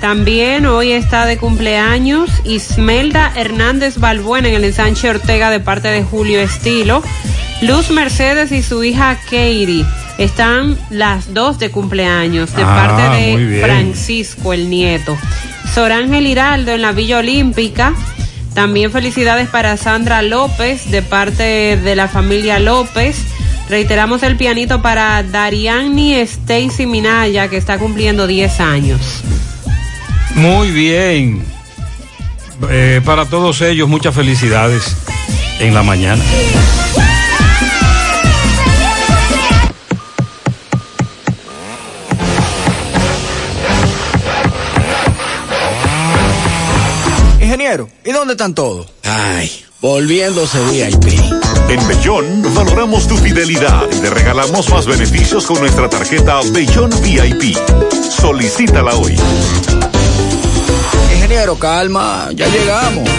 [0.00, 6.02] También hoy está de cumpleaños Ismelda Hernández Balbuena en el ensanche Ortega de parte de
[6.04, 7.02] Julio Estilo.
[7.62, 9.84] Luz Mercedes y su hija Katie.
[10.18, 13.60] Están las dos de cumpleaños de Ah, parte de.
[13.62, 15.16] Francisco, el nieto.
[15.74, 17.94] Sorángel Hiraldo en la Villa Olímpica.
[18.54, 23.16] También felicidades para Sandra López de parte de la familia López.
[23.68, 29.22] Reiteramos el pianito para Dariani Stacy Minaya que está cumpliendo 10 años.
[30.36, 31.42] Muy bien.
[32.70, 34.94] Eh, para todos ellos, muchas felicidades
[35.60, 36.22] en la mañana.
[47.40, 48.88] Ingeniero, ¿y dónde están todos?
[49.04, 49.50] Ay,
[49.80, 51.18] volviéndose VIP.
[51.70, 57.56] En Bellón valoramos tu fidelidad y te regalamos más beneficios con nuestra tarjeta Bellón VIP.
[58.10, 59.16] Solicítala hoy.
[61.26, 63.10] Ingeniero, calma, ya llegamos.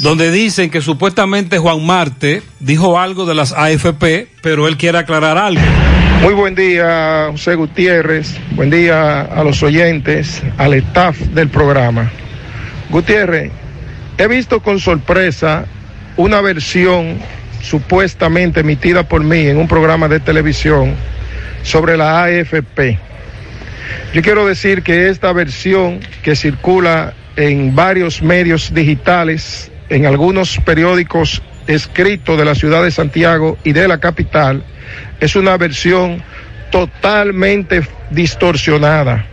[0.00, 5.38] donde dicen que supuestamente Juan Marte dijo algo de las AFP, pero él quiere aclarar
[5.38, 5.62] algo.
[6.22, 8.36] Muy buen día, José Gutiérrez.
[8.52, 12.10] Buen día a los oyentes, al staff del programa.
[12.90, 13.50] Gutiérrez,
[14.18, 15.64] he visto con sorpresa
[16.16, 17.18] una versión
[17.62, 20.94] supuestamente emitida por mí en un programa de televisión
[21.62, 22.98] sobre la AFP.
[24.12, 31.42] Yo quiero decir que esta versión que circula en varios medios digitales, en algunos periódicos
[31.66, 34.64] escritos de la ciudad de Santiago y de la capital,
[35.20, 36.22] es una versión
[36.70, 39.26] totalmente distorsionada.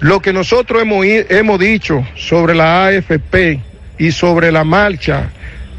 [0.00, 3.60] Lo que nosotros hemos, hemos dicho sobre la AFP
[3.98, 5.30] y sobre la marcha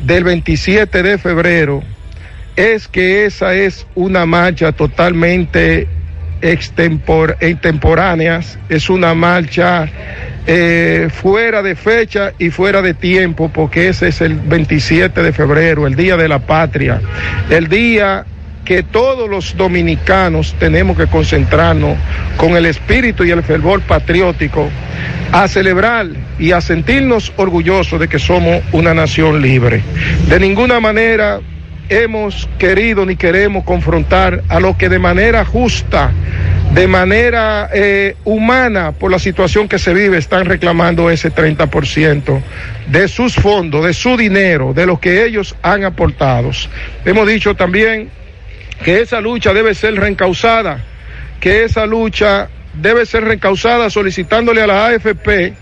[0.04, 1.84] del 27 de febrero
[2.56, 5.88] es que esa es una marcha totalmente
[6.42, 9.88] extempor extemporáneas, es una marcha
[10.48, 15.88] eh, fuera de fecha y fuera de tiempo, porque ese es el 27 de febrero,
[15.88, 17.00] el Día de la Patria,
[17.50, 18.26] el día
[18.66, 21.98] que todos los dominicanos tenemos que concentrarnos
[22.38, 24.70] con el espíritu y el fervor patriótico
[25.32, 29.82] a celebrar y a sentirnos orgullosos de que somos una nación libre.
[30.28, 31.40] De ninguna manera
[31.92, 36.10] hemos querido ni queremos confrontar a lo que de manera justa,
[36.74, 42.42] de manera eh, humana, por la situación que se vive, están reclamando ese 30%
[42.88, 46.52] de sus fondos, de su dinero, de lo que ellos han aportado.
[47.04, 48.10] Hemos dicho también
[48.86, 50.82] que esa lucha debe ser reencausada,
[51.42, 55.56] que esa lucha debe ser reencausada solicitándole a la AFP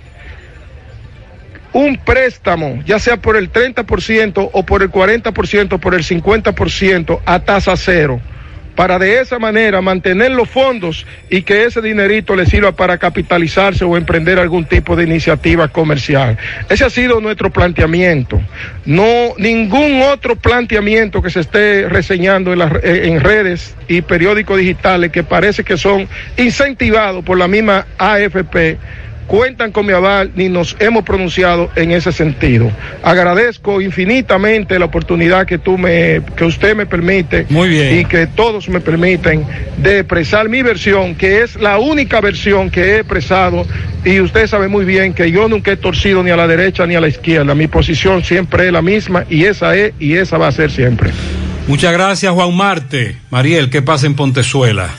[1.73, 7.39] un préstamo, ya sea por el 30% o por el 40%, por el 50% a
[7.39, 8.19] tasa cero,
[8.75, 13.83] para de esa manera mantener los fondos y que ese dinerito le sirva para capitalizarse
[13.83, 16.38] o emprender algún tipo de iniciativa comercial.
[16.69, 18.41] Ese ha sido nuestro planteamiento.
[18.85, 25.11] No ningún otro planteamiento que se esté reseñando en, las, en redes y periódicos digitales
[25.11, 26.07] que parece que son
[26.38, 28.77] incentivados por la misma AFP
[29.30, 32.72] cuentan con mi aval ni nos hemos pronunciado en ese sentido.
[33.03, 37.99] Agradezco infinitamente la oportunidad que tú me, que usted me permite Muy bien.
[37.99, 39.45] y que todos me permiten
[39.77, 43.67] de expresar mi versión, que es la única versión que he expresado
[44.03, 46.95] y usted sabe muy bien que yo nunca he torcido ni a la derecha ni
[46.95, 47.53] a la izquierda.
[47.53, 51.11] Mi posición siempre es la misma y esa es y esa va a ser siempre.
[51.67, 53.17] Muchas gracias Juan Marte.
[53.30, 54.90] Mariel, ¿qué pasa en Pontezuela?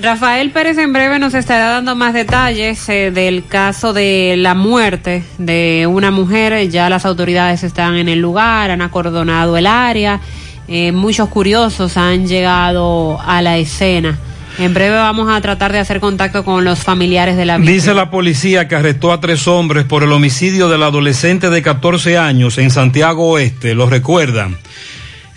[0.00, 5.22] Rafael Pérez en breve nos estará dando más detalles eh, del caso de la muerte
[5.38, 6.68] de una mujer.
[6.68, 10.20] Ya las autoridades están en el lugar, han acordonado el área.
[10.66, 14.18] Eh, muchos curiosos han llegado a la escena.
[14.58, 17.74] En breve vamos a tratar de hacer contacto con los familiares de la víctima.
[17.74, 22.18] Dice la policía que arrestó a tres hombres por el homicidio del adolescente de 14
[22.18, 23.74] años en Santiago Oeste.
[23.74, 24.56] ¿Lo recuerdan?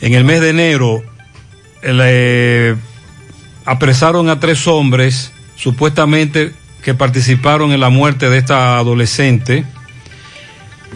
[0.01, 1.03] En el mes de enero,
[1.81, 2.75] el, eh,
[3.67, 9.65] apresaron a tres hombres supuestamente que participaron en la muerte de esta adolescente.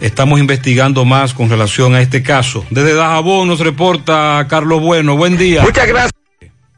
[0.00, 2.64] Estamos investigando más con relación a este caso.
[2.70, 5.16] Desde Dajabón nos reporta Carlos Bueno.
[5.16, 5.62] Buen día.
[5.62, 6.21] Muchas gracias.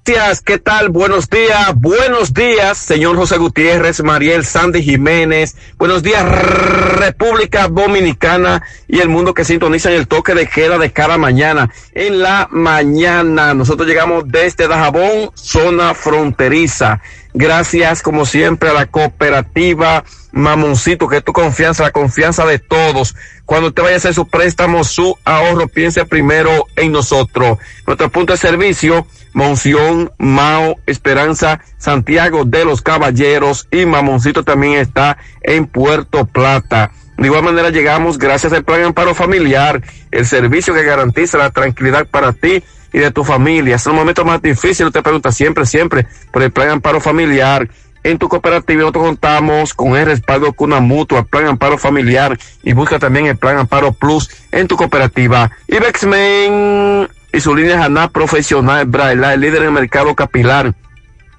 [0.04, 0.90] ¿Qué tal?
[0.90, 5.56] Buenos días, buenos días, señor José Gutiérrez, Mariel Sandy Jiménez.
[5.78, 10.92] Buenos días, República Dominicana y el mundo que sintoniza en el toque de queda de
[10.92, 11.72] cada mañana.
[11.94, 17.00] En la mañana, nosotros llegamos desde Dajabón, zona fronteriza.
[17.36, 23.16] Gracias, como siempre, a la cooperativa Mamoncito, que es tu confianza, la confianza de todos.
[23.44, 27.58] Cuando usted vaya a hacer su préstamo, su ahorro, piense primero en nosotros.
[27.88, 35.18] Nuestro punto de servicio, Monción, Mao, Esperanza, Santiago de los Caballeros y Mamoncito también está
[35.42, 36.92] en Puerto Plata.
[37.16, 39.82] De igual manera llegamos gracias al Plan Amparo Familiar,
[40.12, 42.62] el servicio que garantiza la tranquilidad para ti
[42.94, 43.74] y de tu familia.
[43.74, 47.68] Es el momento más difícil, usted pregunta siempre, siempre por el Plan Amparo Familiar.
[48.04, 52.72] En tu cooperativa nosotros contamos con el respaldo con una mutua, Plan Amparo Familiar y
[52.72, 55.50] busca también el Plan Amparo Plus en tu cooperativa.
[55.66, 60.72] Ibexmen y su línea Haná Profesional Braille, el líder en el mercado capilar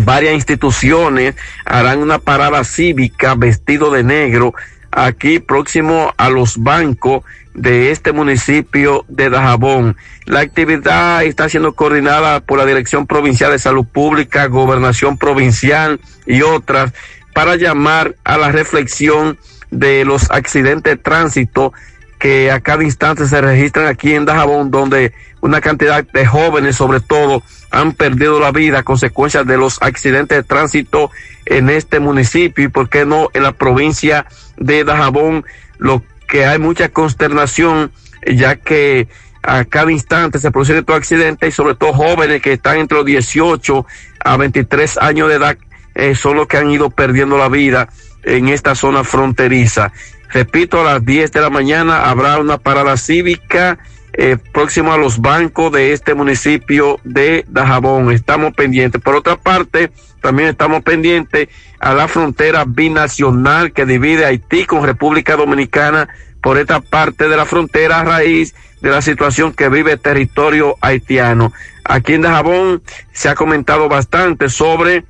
[0.00, 4.54] varias instituciones harán una parada cívica vestido de negro
[4.90, 9.96] aquí próximo a los bancos de este municipio de Dajabón.
[10.26, 16.42] La actividad está siendo coordinada por la Dirección Provincial de Salud Pública, Gobernación Provincial y
[16.42, 16.92] otras
[17.34, 19.38] para llamar a la reflexión
[19.70, 21.72] de los accidentes de tránsito
[22.18, 27.00] que a cada instante se registran aquí en Dajabón, donde una cantidad de jóvenes, sobre
[27.00, 31.10] todo, han perdido la vida a consecuencia de los accidentes de tránsito
[31.46, 34.26] en este municipio y, por qué no, en la provincia
[34.56, 35.44] de Dajabón,
[35.78, 37.92] lo que hay mucha consternación,
[38.26, 39.08] ya que
[39.42, 43.06] a cada instante se producen estos accidentes y sobre todo jóvenes que están entre los
[43.06, 43.86] 18
[44.24, 45.56] a 23 años de edad
[45.94, 47.88] eh, son los que han ido perdiendo la vida
[48.24, 49.92] en esta zona fronteriza.
[50.30, 53.78] Repito, a las 10 de la mañana habrá una parada cívica
[54.14, 58.10] eh, próximo a los bancos de este municipio de Dajabón.
[58.10, 59.00] Estamos pendientes.
[59.00, 65.36] Por otra parte, también estamos pendientes a la frontera binacional que divide Haití con República
[65.36, 66.08] Dominicana
[66.40, 70.76] por esta parte de la frontera a raíz de la situación que vive el territorio
[70.80, 71.52] haitiano.
[71.84, 75.04] Aquí en Dajabón se ha comentado bastante sobre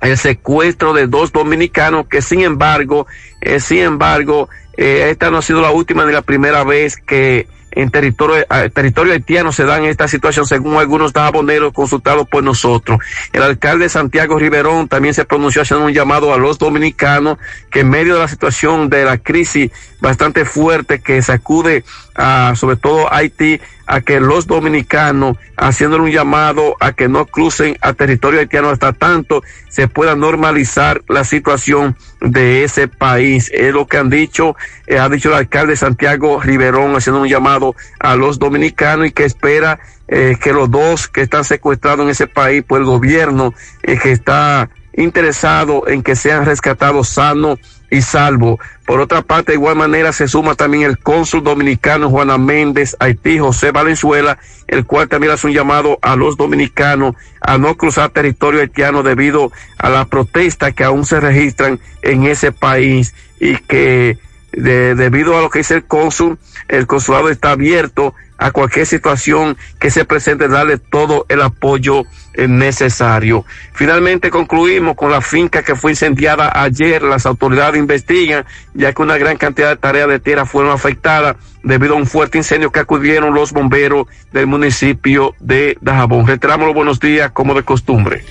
[0.00, 3.06] el secuestro de dos dominicanos que sin embargo,
[3.40, 7.46] eh, sin embargo, eh, esta no ha sido la última ni la primera vez que
[7.72, 13.00] en territorio, eh, territorio haitiano se dan esta situación según algunos daboneros consultados por nosotros.
[13.32, 17.38] El alcalde Santiago Riverón también se pronunció haciendo un llamado a los dominicanos
[17.70, 21.84] que en medio de la situación de la crisis bastante fuerte que sacude
[22.14, 27.76] a sobre todo Haití a que los dominicanos haciéndole un llamado a que no crucen
[27.80, 33.50] a territorio haitiano hasta tanto se pueda normalizar la situación de ese país.
[33.52, 34.54] Es lo que han dicho,
[34.86, 39.24] eh, ha dicho el alcalde Santiago Riverón haciendo un llamado a los dominicanos y que
[39.24, 43.98] espera eh, que los dos que están secuestrados en ese país, pues el gobierno eh,
[43.98, 47.58] que está interesado en que sean rescatados sanos
[47.90, 48.58] y salvo.
[48.86, 53.38] Por otra parte, de igual manera se suma también el cónsul dominicano Juana Méndez, Haití,
[53.38, 54.38] José Valenzuela,
[54.68, 59.50] el cual también hace un llamado a los dominicanos a no cruzar territorio haitiano debido
[59.78, 64.18] a la protesta que aún se registran en ese país y que
[64.52, 66.38] de, debido a lo que dice el cónsul,
[66.68, 72.48] el consulado está abierto a cualquier situación que se presente, darle todo el apoyo eh,
[72.48, 73.44] necesario.
[73.74, 77.02] Finalmente concluimos con la finca que fue incendiada ayer.
[77.02, 81.94] Las autoridades investigan, ya que una gran cantidad de tareas de tierra fueron afectadas debido
[81.94, 86.26] a un fuerte incendio que acudieron los bomberos del municipio de Dajabón.
[86.26, 88.24] Reiteramos los buenos días como de costumbre.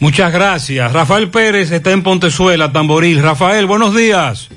[0.00, 0.92] Muchas gracias.
[0.92, 3.22] Rafael Pérez está en Pontezuela, Tamboril.
[3.22, 4.48] Rafael, buenos días.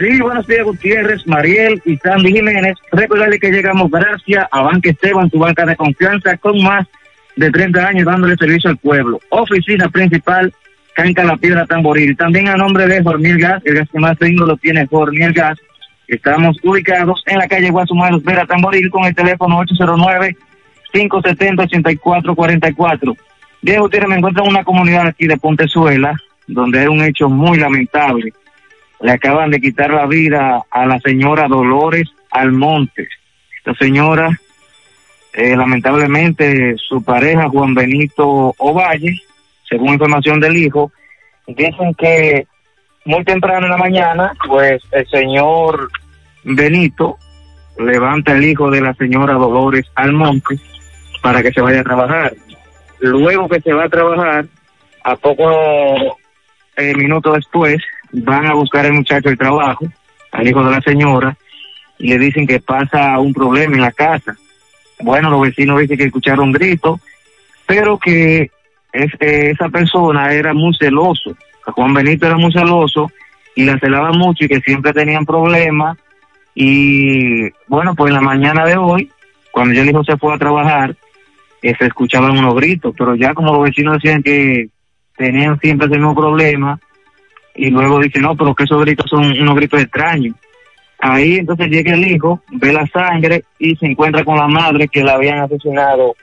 [0.00, 2.74] Sí, buenos días, Gutiérrez, Mariel y Sandy Jiménez.
[2.90, 6.86] Recordarle que llegamos gracias a Banca Esteban, tu banca de confianza, con más
[7.36, 9.20] de 30 años dándole servicio al pueblo.
[9.28, 10.54] Oficina principal,
[10.94, 12.16] Canca La Piedra Tamboril.
[12.16, 15.58] También a nombre de Jorniel Gas, el gas que más tengo lo tiene Jorniel Gas.
[16.08, 19.60] Estamos ubicados en la calle Guasumaros Vera Tamboril con el teléfono
[20.94, 23.16] 809-570-8444.
[23.60, 27.58] Bien, Gutiérrez, me encuentro en una comunidad aquí de Pontezuela, donde hay un hecho muy
[27.58, 28.32] lamentable
[29.00, 33.08] le acaban de quitar la vida a la señora Dolores Almonte.
[33.56, 34.30] Esta señora,
[35.32, 39.20] eh, lamentablemente, su pareja Juan Benito Ovalle,
[39.68, 40.92] según información del hijo,
[41.46, 42.46] dicen que
[43.04, 45.90] muy temprano en la mañana, pues el señor
[46.44, 47.18] Benito
[47.78, 50.58] levanta el hijo de la señora Dolores Almonte
[51.22, 52.34] para que se vaya a trabajar.
[53.00, 54.44] Luego que se va a trabajar,
[55.04, 56.18] a poco
[56.76, 57.78] eh, minutos después,
[58.12, 59.86] van a buscar al muchacho el trabajo,
[60.32, 61.36] al hijo de la señora,
[61.98, 64.36] y le dicen que pasa un problema en la casa.
[65.00, 67.00] Bueno, los vecinos dicen que escucharon gritos,
[67.66, 68.50] pero que
[68.92, 71.36] es, esa persona era muy celoso.
[71.64, 73.10] Juan Benito era muy celoso
[73.54, 75.98] y la celaba mucho y que siempre tenían problemas.
[76.54, 79.10] Y bueno, pues en la mañana de hoy,
[79.52, 80.96] cuando ya el hijo se fue a trabajar,
[81.62, 84.68] eh, se escuchaban unos gritos, pero ya como los vecinos decían que
[85.16, 86.80] tenían siempre ese mismo problema,
[87.54, 90.34] y luego dice, no, pero que esos gritos son unos gritos extraños.
[90.98, 95.02] Ahí entonces llega el hijo, ve la sangre y se encuentra con la madre que
[95.02, 96.14] la habían asesinado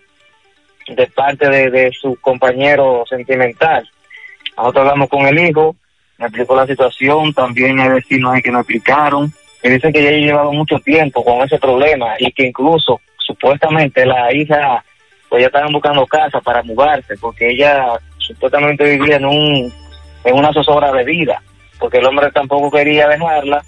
[0.87, 3.89] de parte de, de su compañero sentimental.
[4.55, 5.75] Nosotros hablamos con el hijo,
[6.17, 9.31] me explicó la situación, también hay vecinos que nos explicaron,
[9.63, 14.33] y dicen que ya llevado mucho tiempo con ese problema y que incluso supuestamente la
[14.33, 14.83] hija,
[15.29, 19.73] pues ya estaban buscando casa para mudarse, porque ella supuestamente vivía en un
[20.23, 21.41] en una zozobra de vida,
[21.79, 23.63] porque el hombre tampoco quería dejarla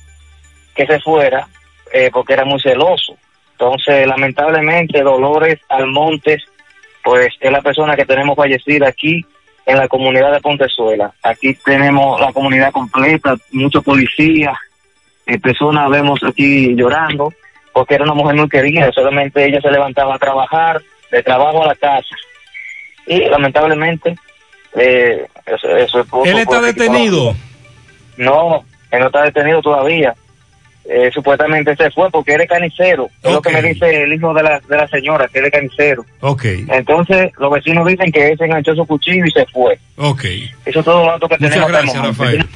[0.75, 1.47] que se fuera,
[1.91, 3.15] eh, porque era muy celoso.
[3.51, 6.43] Entonces, lamentablemente, Dolores Almontes,
[7.03, 9.25] pues es la persona que tenemos fallecida aquí
[9.65, 11.11] en la comunidad de Pontezuela.
[11.23, 14.57] Aquí tenemos la comunidad completa, muchos policías,
[15.25, 17.31] eh, personas vemos aquí llorando,
[17.73, 21.67] porque era una mujer muy querida, solamente ella se levantaba a trabajar, de trabajo a
[21.67, 22.15] la casa.
[23.05, 24.15] Y lamentablemente,
[24.75, 27.35] eh, eso, eso ¿Él está detenido?
[28.17, 30.13] No, él no está detenido todavía.
[30.91, 33.09] Eh, supuestamente se fue porque él es canicero.
[33.21, 35.51] Es lo que me dice el hijo de la, de la señora, que él es
[35.51, 36.03] canicero.
[36.21, 39.77] Ok, Entonces, los vecinos dicen que él se enganchó su cuchillo y se fue.
[39.97, 40.23] ok.
[40.65, 42.03] Eso es todo lo que Muchas tenemos gracias.
[42.03, 42.47] Rafael.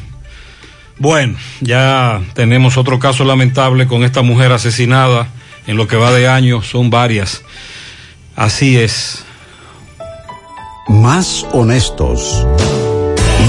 [0.97, 5.27] Bueno, ya tenemos otro caso lamentable con esta mujer asesinada
[5.67, 7.43] en lo que va de año, son varias.
[8.35, 9.25] Así es.
[10.87, 12.45] Más honestos.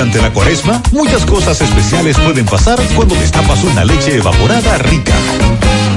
[0.00, 5.12] Durante la cuaresma, muchas cosas especiales pueden pasar cuando destapas una leche evaporada rica.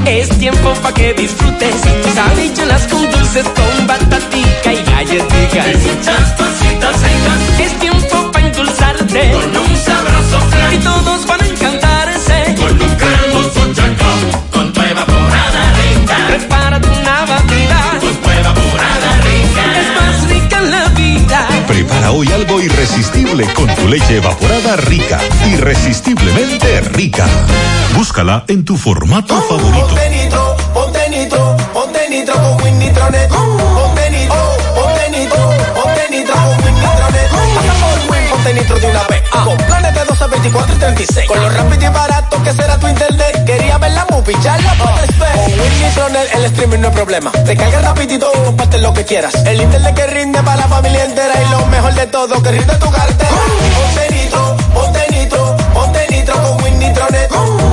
[0.06, 5.68] Es tiempo pa' que disfrutes tus habichuelas con dulces, con batatica y galletitas.
[5.68, 7.60] Y muchas cositas ricas.
[7.60, 10.74] Es tiempo pa' endulzarte con un sabroso flan.
[10.74, 11.73] Y todos van a encantarse
[21.94, 25.20] Prepara hoy algo irresistible con tu leche evaporada rica.
[25.46, 27.28] Irresistiblemente rica.
[27.96, 29.88] Búscala en tu formato favorito.
[29.90, 33.30] Ponte nitro, ponte nitro, ponte nitro con Win Nitronet.
[33.30, 37.30] Ponte nitro, ponte nitro, ponte nitro con Win Nitronet.
[37.30, 39.23] Pasa por Win, ponte nitro de una vez.
[39.44, 41.28] Con planes de 12, 24 y 36.
[41.28, 43.44] Con lo rápido y barato que será tu internet.
[43.46, 45.32] Quería ver la movie, ya la puedes ver.
[45.34, 47.32] Con Win Nitronet el streaming no es problema.
[47.32, 49.34] Te carga rapidito y comparte lo que quieras.
[49.46, 51.34] El internet que rinde para la familia entera.
[51.42, 53.32] Y lo mejor de todo, que rinde tu cartera.
[53.76, 57.30] Ponte nitro, ponte nitro, ponte nitro con Win Nitronet.
[57.30, 57.73] Ponte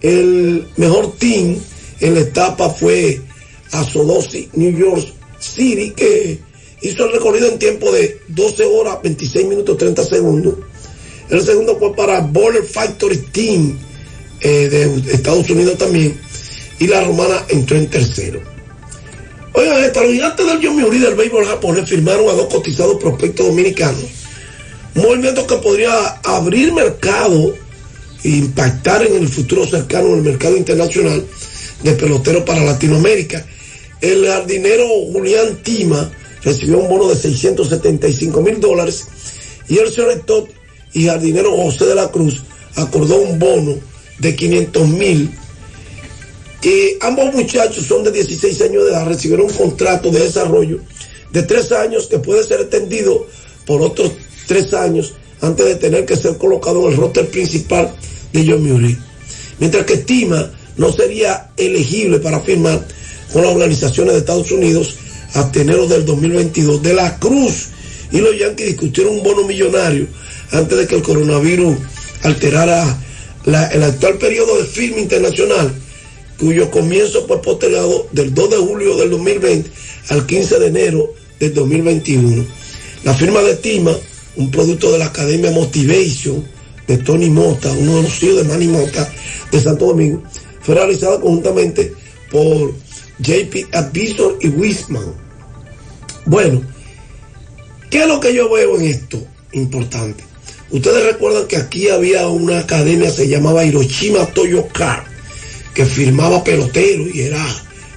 [0.00, 1.56] El mejor team
[2.00, 3.20] en la etapa fue
[3.72, 5.06] Asodosi New York
[5.40, 6.38] City, que
[6.82, 10.54] hizo el recorrido en tiempo de 12 horas, 26 minutos, 30 segundos.
[11.30, 13.78] El segundo fue para Border Factory Team
[14.40, 16.27] eh, de Estados Unidos también.
[16.78, 18.40] Y la romana entró en tercero.
[19.52, 24.04] Oigan, esta, los gigantes del Yomiuri del béisbol japonés firmaron a dos cotizados prospectos dominicanos.
[24.94, 25.92] Un movimiento que podría
[26.24, 27.54] abrir mercado
[28.22, 31.24] e impactar en el futuro cercano en el mercado internacional
[31.82, 33.44] de peloteros para Latinoamérica.
[34.00, 36.10] El jardinero Julián Tima
[36.42, 39.06] recibió un bono de 675 mil dólares
[39.68, 40.22] y el señor
[40.92, 42.42] y jardinero José de la Cruz
[42.74, 43.74] acordó un bono
[44.18, 45.30] de 500 mil.
[46.60, 50.80] Que ambos muchachos son de 16 años de edad, recibieron un contrato de desarrollo
[51.32, 53.26] de tres años que puede ser extendido
[53.66, 54.12] por otros
[54.46, 57.94] tres años antes de tener que ser colocado en el roster principal
[58.32, 58.96] de John Murray.
[59.58, 62.86] Mientras que Tima no sería elegible para firmar
[63.32, 64.96] con las organizaciones de Estados Unidos
[65.34, 66.82] hasta enero del 2022.
[66.82, 67.68] De la Cruz
[68.10, 70.06] y los Yankees discutieron un bono millonario
[70.52, 71.76] antes de que el coronavirus
[72.22, 72.98] alterara
[73.44, 75.72] el actual periodo de firma internacional,
[76.38, 79.70] cuyo comienzo fue postergado del 2 de julio del 2020
[80.10, 82.46] al 15 de enero del 2021.
[83.04, 83.92] La firma de Tima,
[84.36, 86.44] un producto de la Academia Motivation
[86.86, 89.12] de Tony Mota, uno de los hijos de Manny Mota
[89.50, 90.22] de Santo Domingo,
[90.60, 91.92] fue realizada conjuntamente
[92.30, 92.72] por
[93.18, 95.14] JP Advisor y Wisman.
[96.24, 96.62] Bueno,
[97.90, 99.18] ¿qué es lo que yo veo en esto?
[99.52, 100.24] Importante.
[100.70, 105.07] Ustedes recuerdan que aquí había una academia, se llamaba Hiroshima Toyoka,
[105.78, 107.46] que firmaba peloteros y era,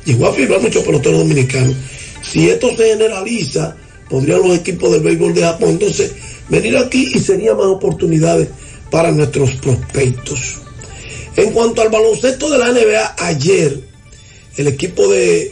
[0.06, 1.76] llegó a firmar muchos peloteros dominicanos.
[2.22, 3.76] Si esto se generaliza,
[4.08, 6.11] podrían los equipos del béisbol de Japón entonces
[6.48, 8.50] venir aquí y sería más oportunidades
[8.92, 10.58] para nuestros prospectos.
[11.35, 13.80] En cuanto al baloncesto de la NBA, ayer
[14.58, 15.51] el equipo de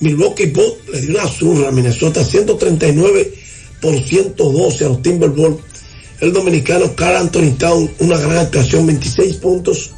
[0.00, 3.34] Milwaukee Bucks le dio una zurra a Minnesota 139
[3.80, 5.62] por 112 a los Timberwolves
[6.20, 9.92] el dominicano Carl Anthony Town, una gran actuación, 26 puntos,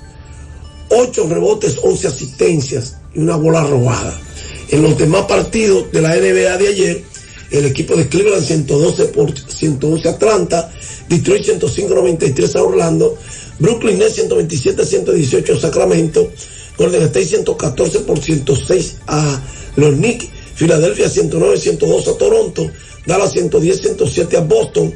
[0.91, 4.20] 8 rebotes, 11 asistencias y una bola robada.
[4.69, 7.02] En los demás partidos de la NBA de ayer,
[7.51, 10.73] el equipo de Cleveland 112 por 111 a Atlanta,
[11.09, 13.19] Detroit 105-93 a Orlando,
[13.59, 16.33] Brooklyn Nets 127-118 a Sacramento,
[16.77, 19.41] Golden State 114 por 106 a
[19.77, 22.70] los Knicks, Filadelfia 109-102 a Toronto,
[23.07, 24.94] Dallas 110-107 a Boston,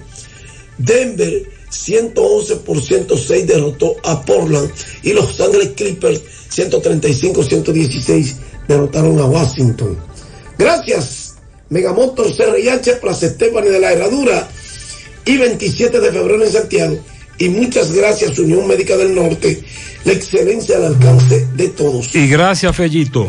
[0.79, 4.71] Denver 111 por 106 derrotó a Portland
[5.03, 6.21] y los Ángeles Clippers
[6.51, 8.35] 135-116
[8.69, 9.99] derrotaron a Washington.
[10.59, 11.35] Gracias,
[11.69, 14.49] Megamotor CRIH, Plaza Estefani de la Herradura
[15.25, 16.99] y 27 de febrero en Santiago.
[17.39, 19.61] Y muchas gracias, Unión Médica del Norte,
[20.05, 22.15] la excelencia al alcance de todos.
[22.15, 23.29] Y gracias, Fellito.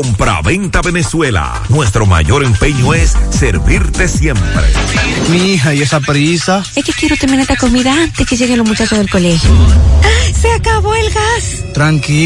[0.01, 1.61] Compraventa Venezuela.
[1.69, 4.63] Nuestro mayor empeño es servirte siempre.
[5.29, 6.63] Mi hija, ¿y esa prisa?
[6.75, 9.51] Es que quiero terminar esta comida antes que lleguen los muchachos del colegio.
[10.33, 11.63] ¡Se acabó el gas!
[11.75, 12.21] Tranquilo.